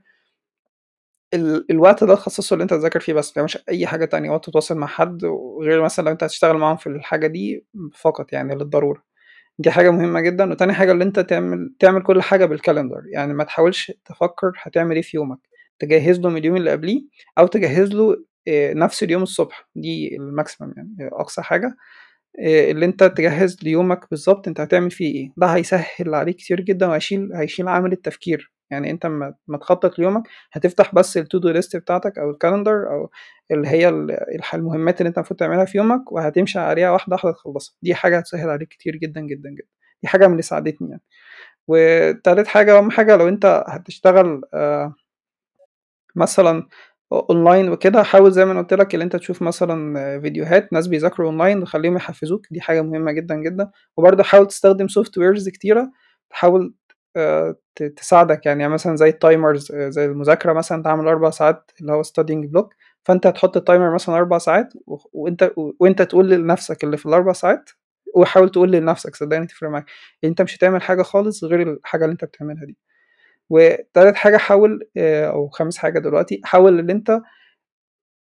الوقت 1.71 2.05
ده 2.05 2.15
تخصصه 2.15 2.55
اللي 2.55 2.63
أنت 2.63 2.75
تذاكر 2.75 3.01
فيه 3.01 3.13
بس 3.13 3.39
مش 3.39 3.59
أي 3.69 3.87
حاجة 3.87 4.05
تانية 4.05 4.31
وقت 4.31 4.45
تتواصل 4.47 4.77
مع 4.79 4.87
حد 4.87 5.25
وغير 5.25 5.83
مثلا 5.83 6.05
لو 6.05 6.13
أنت 6.13 6.25
هتشتغل 6.25 6.57
معاهم 6.59 6.77
في 6.77 6.87
الحاجة 6.87 7.27
دي 7.27 7.67
فقط 7.95 8.33
يعني 8.33 8.55
للضرورة. 8.55 9.03
دي 9.59 9.71
حاجة 9.71 9.91
مهمة 9.91 10.21
جدا. 10.21 10.51
وتاني 10.53 10.73
حاجة 10.75 10.93
اللي 10.93 11.05
أنت 11.05 11.21
تعمل 11.21 11.75
تعمل 11.81 12.03
كل 12.03 12.23
حاجة 12.23 12.45
بالكالندر. 12.47 13.03
يعني 13.13 13.35
ما 13.35 13.45
تحاولش 13.45 13.93
تفكر 14.05 14.53
هتعمل 14.63 14.97
إيه 14.97 15.03
في 15.03 15.17
يومك. 15.17 15.39
تجهز 15.79 16.21
له 16.21 16.31
من 16.31 16.37
اليوم 16.37 16.57
اللي 16.57 16.71
قبليه 16.73 17.03
أو 17.39 17.47
تجهز 17.47 17.93
له 17.93 18.25
آآ 18.49 18.75
نفس 18.75 19.03
اليوم 19.03 19.23
الصبح، 19.23 19.69
دي 19.77 20.19
الmaximum 20.19 20.63
يعني 20.77 21.09
أقصى 21.13 21.43
حاجة. 21.43 21.77
آآ 22.41 22.71
اللي 22.71 22.87
أنت 22.87 23.05
تجهّز 23.05 23.57
ليومك 23.63 24.11
بالضبط 24.11 24.49
أنت 24.49 24.61
هتعمل 24.61 24.91
فيه 24.91 25.15
إيه، 25.15 25.33
ده 25.37 25.47
هيسهّل 25.47 26.15
عليك 26.15 26.37
كتير 26.37 26.61
جدًا 26.61 26.87
وهيشيل 26.87 27.33
هيشيل 27.35 27.69
عامل 27.69 27.93
التفكير، 27.93 28.53
يعني 28.71 28.91
أمّا 29.07 29.35
أمّا 29.49 29.59
تخطّط 29.59 29.99
ليومك 29.99 30.23
هتفتح 30.53 30.95
بس 30.95 31.19
الto 31.19 31.41
do 31.41 31.55
list 31.63 31.77
بتاعتك 31.77 32.19
أو 32.19 32.33
الcalendar 32.33 32.69
أو 32.91 33.11
اللي 33.51 33.69
هي 33.69 33.89
المهمات 34.55 35.01
اللي 35.01 35.09
أنت 35.09 35.19
المفروض 35.19 35.41
تعملها 35.41 35.65
في 35.65 35.79
يومك 35.79 36.13
وهتمشي 36.13 36.59
عليها 36.59 36.91
واحدة، 36.91 37.15
واحدة 37.17 37.33
تخلّصها، 37.33 37.75
دي 37.83 37.95
حاجة 37.95 38.19
هتسهّل 38.19 38.51
عليك 38.51 38.69
كتير 38.69 38.97
جدًا، 38.97 39.21
جدًا، 39.21 39.51
جدًا، 39.51 39.67
دي 40.03 40.09
حاجة 40.09 40.27
من 40.27 40.33
اللي 40.33 40.43
ساعدتني 40.43 40.89
يعني. 40.91 41.03
وتالت 41.69 42.49
حاجة 42.49 42.75
وأهم 42.77 42.91
حاجة 42.91 43.17
لو 43.17 43.29
أنت 43.29 43.65
هتشتغل 43.69 44.43
آآ 44.55 44.95
مثلًا 46.17 46.69
أ 47.13 47.21
online 47.33 47.69
وكده 47.71 48.03
حاول 48.03 48.33
زي 48.33 48.45
ما 48.45 48.53
أنا 48.53 48.61
قُلت 48.61 48.75
لك 48.75 48.95
اللي 48.95 49.05
أنت 49.05 49.17
تشوف 49.17 49.43
مثلًا 49.43 50.21
فيديوهات 50.21 50.73
ناس 50.73 50.87
بيذاكروا 50.87 51.33
online 51.33 51.63
وخلّيهم 51.63 51.97
يحفّزوك، 51.97 52.47
دي 52.51 52.61
حاجة 52.61 52.83
مهمة 52.83 53.13
جدًا، 53.13 53.35
جدًا، 53.35 53.71
وبرضه 53.97 54.23
حاول 54.23 54.47
تستخدم 54.47 54.87
softwares 54.89 55.49
كتيرة 55.49 55.91
تحاول 56.31 56.75
ت 57.77 57.83
تساعدك 57.83 58.47
يعني 58.47 58.69
مثلًا 58.69 58.97
زي 58.97 59.13
الtimers 59.13 59.73
زي 59.73 60.05
المذاكرة 60.05 60.53
مثلًا 60.53 60.89
عامل 60.89 61.09
4 61.09 61.31
ساعات 61.31 61.71
اللي 61.81 61.93
هو 61.93 62.03
studying 62.03 62.49
block 62.59 62.69
فأنت 63.05 63.27
هتحط 63.27 63.59
الtimer 63.59 63.95
مثلًا 63.95 64.17
4 64.17 64.39
ساعات 64.39 64.73
وأنت 65.13 65.53
وأنت 65.81 66.03
تقول 66.03 66.31
لنفسك 66.31 66.85
اللي 66.85 66.97
في 66.97 67.07
ال4 67.07 67.33
ساعات 67.33 67.71
وحاول 68.15 68.51
تقول 68.51 68.73
لنفسك 68.73 69.17
صدّقني 69.17 69.45
هتفرق 69.45 69.71
معاك، 69.71 69.87
أنت 70.25 70.43
مش 70.43 70.57
هتعمل 70.57 70.83
حاجة 70.83 71.03
خالص 71.03 71.45
غير 71.45 71.63
الحاجة 71.73 72.05
اللي 72.05 72.13
أنت 72.13 72.25
بتعملها 72.25 72.65
دي. 72.65 72.77
وتالت 73.51 74.17
حاجة 74.17 74.37
حاول 74.37 74.89
آآ 74.97 75.31
أو 75.31 75.49
خامس 75.49 75.79
حاجة 75.79 75.99
دلوقتي، 75.99 76.41
حاول 76.45 76.81
اللي 76.81 76.93
أنت 76.93 77.21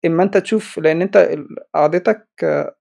أمّا 0.06 0.22
أنت 0.22 0.36
تشوف 0.36 0.78
لإن 0.78 1.02
أنت 1.02 1.16
ال 1.16 1.46
قعدتك 1.74 2.28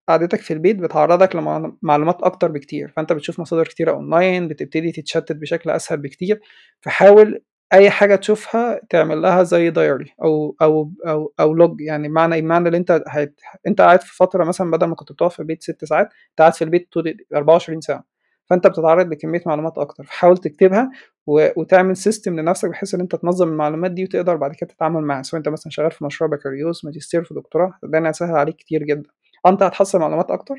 قعدتك 0.09 0.39
في 0.41 0.53
البيت 0.53 0.75
بتعرّضك 0.79 1.35
لمعل 1.35 1.73
معلومات 1.81 2.21
أكتر 2.23 2.51
بكتير، 2.51 2.87
فأنت 2.97 3.13
بتشوف 3.13 3.39
مصادر 3.39 3.63
كتيرة 3.67 3.93
online 3.99 4.49
بتبتدي 4.49 4.91
تتشتت 4.91 5.31
بشكل 5.35 5.69
أسهل 5.69 5.97
بكتير، 5.99 6.41
فحاول 6.81 7.43
أي 7.73 7.89
حاجة 7.89 8.15
تشوفها 8.15 8.81
تعمل 8.89 9.21
لها 9.21 9.43
زي 9.43 9.71
diary 9.73 10.09
أو 10.23 10.55
أو 10.61 10.91
أو 11.07 11.33
أو 11.39 11.55
log 11.67 11.75
يعني 11.79 12.07
بمعنى 12.07 12.35
إيه، 12.35 12.41
بمعنى 12.41 12.67
اللي 12.67 12.77
أنت 12.77 13.03
هت 13.07 13.33
أنت 13.67 13.81
قاعد 13.81 14.01
في 14.01 14.15
فترة 14.15 14.43
مثلًا 14.43 14.71
بدل 14.71 14.87
ما 14.87 14.95
كنت 14.95 15.11
بتقعد 15.11 15.31
في 15.31 15.39
البيت 15.39 15.63
6 15.63 15.85
ساعات، 15.85 16.05
أنت 16.29 16.39
قاعد 16.39 16.53
في 16.53 16.63
البيت 16.63 16.89
طول 16.93 17.17
ال24 17.35 17.79
ساعة، 17.81 18.03
فأنت 18.45 18.67
بتتعرّض 18.67 19.07
لكمية 19.09 19.41
معلومات 19.45 19.77
أكتر، 19.77 20.03
فحاول 20.03 20.37
تكتبها 20.37 20.91
وتعمل 21.27 21.95
system 21.97 22.27
لنفسك 22.27 22.69
بحيث 22.69 22.93
إن 22.95 23.01
أنت 23.01 23.15
تنظّم 23.15 23.47
المعلومات 23.49 23.91
دي 23.91 24.03
وتقدر 24.03 24.35
بعد 24.35 24.55
كده 24.55 24.69
تتعامل 24.69 25.01
معاها، 25.03 25.23
سواء 25.23 25.39
أنت 25.39 25.49
مثلًا 25.49 25.71
شغال 25.71 25.91
في 25.91 26.05
مشروع 26.05 26.29
بكالوريوس، 26.31 26.85
ماجستير، 26.85 27.23
في 27.23 27.33
دكتوراه، 27.33 27.73
صدّقني 27.81 28.07
هيسهّل 28.09 28.35
عليك 28.35 28.55
كتير 28.55 28.83
جدًا. 28.83 29.09
آه 29.45 29.49
أنت 29.49 29.63
هتحصّل 29.63 29.99
معلومات 29.99 30.31
أكتر، 30.31 30.55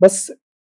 بس 0.00 0.32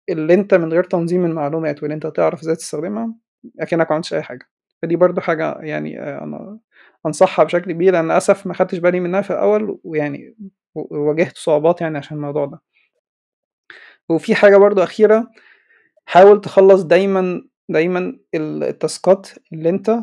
اللي 0.09 0.33
أنت 0.33 0.53
من 0.53 0.73
غير 0.73 0.83
تنظيم 0.83 1.25
المعلومات 1.25 1.83
وإن 1.83 1.91
أنت 1.91 2.07
تعرف 2.07 2.41
إزاي 2.41 2.55
تستخدمها 2.55 3.15
أكنّك 3.61 3.87
ما 3.91 3.93
عملتش 3.95 4.13
أي 4.13 4.21
حاجة، 4.23 4.45
فدي 4.81 4.95
برضه 4.95 5.21
حاجة 5.21 5.57
يعني 5.61 6.01
آآ 6.01 6.23
أنا 6.23 6.59
أنصحها 7.05 7.45
بشكل 7.45 7.71
كبير، 7.71 7.99
أنا 7.99 8.05
للأسف 8.07 8.47
ما 8.47 8.53
خدتش 8.53 8.77
بالي 8.79 8.99
منها 8.99 9.21
في 9.21 9.31
الأول 9.31 9.79
ويعني 9.83 10.35
و 10.75 10.97
وواجهت 10.97 11.37
صعوبات 11.37 11.81
يعني 11.81 11.97
عشان 11.97 12.17
الموضوع 12.17 12.45
ده. 12.45 12.61
وفي 14.09 14.35
حاجة 14.35 14.57
برضه 14.57 14.83
أخيرة، 14.83 15.27
حاول 16.05 16.41
تخلّص 16.41 16.81
دايمًا، 16.83 17.43
دايمًا 17.69 17.99
ال 18.35 18.63
التاسكات 18.63 19.27
اللي 19.53 19.69
أنت 19.69 19.99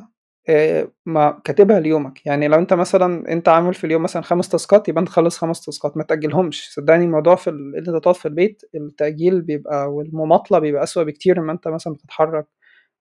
ما 1.06 1.40
كاتبها 1.44 1.80
ليومك، 1.80 2.26
يعني 2.26 2.48
لو 2.48 2.58
أنت 2.58 2.72
مثلًا 2.74 3.32
أنت 3.32 3.48
عامل 3.48 3.74
في 3.74 3.84
اليوم 3.84 4.02
مثلًا 4.02 4.22
5 4.22 4.48
تاسكات 4.48 4.88
يبقى 4.88 5.00
أنت 5.00 5.08
خلّص 5.08 5.38
5 5.38 5.60
تاسكات 5.66 5.96
ما 5.96 6.02
تأجّلهمش، 6.04 6.70
صدّقني 6.74 7.04
الموضوع 7.04 7.34
في 7.36 7.50
ال 7.50 7.76
أنت 7.76 7.90
تقعد 7.90 8.14
في 8.16 8.26
البيت 8.28 8.62
التأجيل 8.74 9.42
بيبقى 9.42 9.92
والمماطلة 9.92 10.58
بيبقى 10.58 10.82
أسوأ 10.82 11.02
بكتير 11.02 11.38
أمّا 11.40 11.52
أنت 11.52 11.68
مثلًا 11.68 11.92
بتتحرّك 11.94 12.46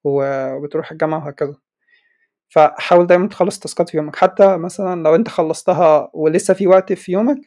وبتروح 0.04 0.92
الجامعة 0.92 1.20
وهكذا. 1.26 1.56
فحاول 2.50 3.08
دايمًا 3.08 3.28
تخلّص 3.28 3.60
تاسكات 3.60 3.90
في 3.90 3.98
يومك، 3.98 4.16
حتى 4.16 4.58
مثلًا 4.58 5.04
لو 5.04 5.16
أنت 5.16 5.30
خلّصتها 5.30 6.12
ولسه 6.14 6.54
في 6.54 6.68
وقت 6.68 6.94
في 6.94 7.12
يومك، 7.14 7.38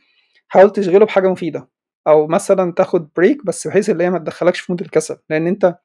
حاول 0.48 0.70
تشغله 0.72 1.06
بحاجة 1.06 1.28
مفيدة، 1.30 1.68
أو 2.08 2.26
مثلًا 2.28 2.72
تاخد 2.72 3.08
break 3.20 3.44
بس 3.46 3.66
بحيث 3.68 3.90
اللي 3.90 4.04
هي 4.04 4.10
ما 4.10 4.18
تدخّلكش 4.18 4.60
في 4.60 4.72
mood 4.74 4.82
الكسل، 4.82 5.18
لإن 5.30 5.46
أنت 5.48 5.76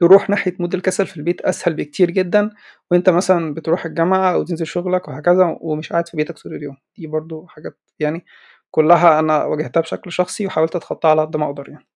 تروح 0.00 0.30
ناحية 0.30 0.52
mood 0.52 0.74
الكسل 0.74 1.06
في 1.06 1.16
البيت 1.16 1.40
أسهل 1.40 1.74
بكتير 1.74 2.10
جدًا 2.10 2.50
وأنت 2.90 3.10
مثلًا 3.10 3.54
بتروح 3.54 3.86
الجامعة 3.86 4.34
أو 4.34 4.42
تنزل 4.44 4.66
شغلك 4.66 5.08
وهكذا 5.08 5.58
ومش 5.60 5.92
قاعد 5.92 6.08
في 6.08 6.16
بيتك 6.16 6.38
طول 6.38 6.54
اليوم، 6.54 6.76
دي 6.98 7.06
برضه 7.06 7.46
حاجات 7.48 7.78
يعني 8.00 8.24
كلّها 8.70 9.18
أنا 9.18 9.44
واجهتها 9.44 9.80
بشكل 9.80 10.12
شخصي 10.12 10.46
وحاولت 10.46 10.76
أتخطاها 10.76 11.10
على 11.10 11.22
قد 11.22 11.36
ما 11.36 11.46
أقدر 11.46 11.68
يعني. 11.70 11.86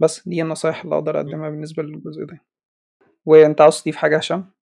بس 0.00 0.28
دي 0.28 0.42
النصايح 0.42 0.84
اللي 0.84 0.96
أقدر. 0.96 1.16
أقدّمها 1.18 1.50
بالنسبة 1.50 1.82
للجزء 1.82 2.24
ده. 2.24 2.40
وأنت 3.26 3.60
عاوز 3.60 3.82
تضيف 3.82 3.96
حاجة 3.96 4.14
يا 4.14 4.20
هشام؟ 4.20 4.54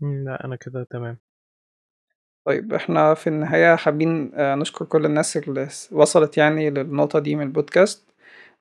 لأ 0.00 0.44
أنا 0.44 0.56
كده 0.56 0.84
تمام. 0.90 1.20
طيب 2.46 2.72
إحنا 2.74 3.14
في 3.14 3.26
النهاية 3.26 3.76
حابين 3.76 4.34
آآ 4.34 4.54
نشكر 4.56 4.84
كل 4.84 5.06
الناس 5.06 5.36
اللي 5.36 5.68
س 5.68 5.88
وصلت 5.92 6.38
يعني 6.38 6.70
للنقطة 6.70 7.18
دي 7.18 7.36
من 7.36 7.52
الpodcast 7.52 7.98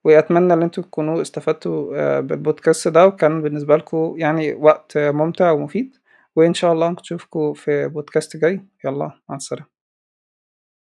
وأتمنى 0.04 0.54
إن 0.54 0.62
أنتم 0.62 0.82
تكونوا 0.82 1.22
استفدتوا 1.22 1.96
آآ 1.96 2.28
بالpodcast 2.28 2.88
ده 2.90 3.08
وكان 3.08 3.42
بالنسبة 3.42 3.78
لكم 3.78 4.14
يعني 4.18 4.54
وقت 4.54 4.98
ممتع 4.98 5.52
ومفيد، 5.52 5.96
وإن 6.36 6.54
شاء 6.54 6.74
الله 6.74 6.90
نشوفكم 6.90 7.54
في 7.54 7.90
podcast 7.90 8.38
جاي، 8.42 8.66
يالّا 8.86 9.12
مع 9.30 9.36
السلامة. 9.36 9.79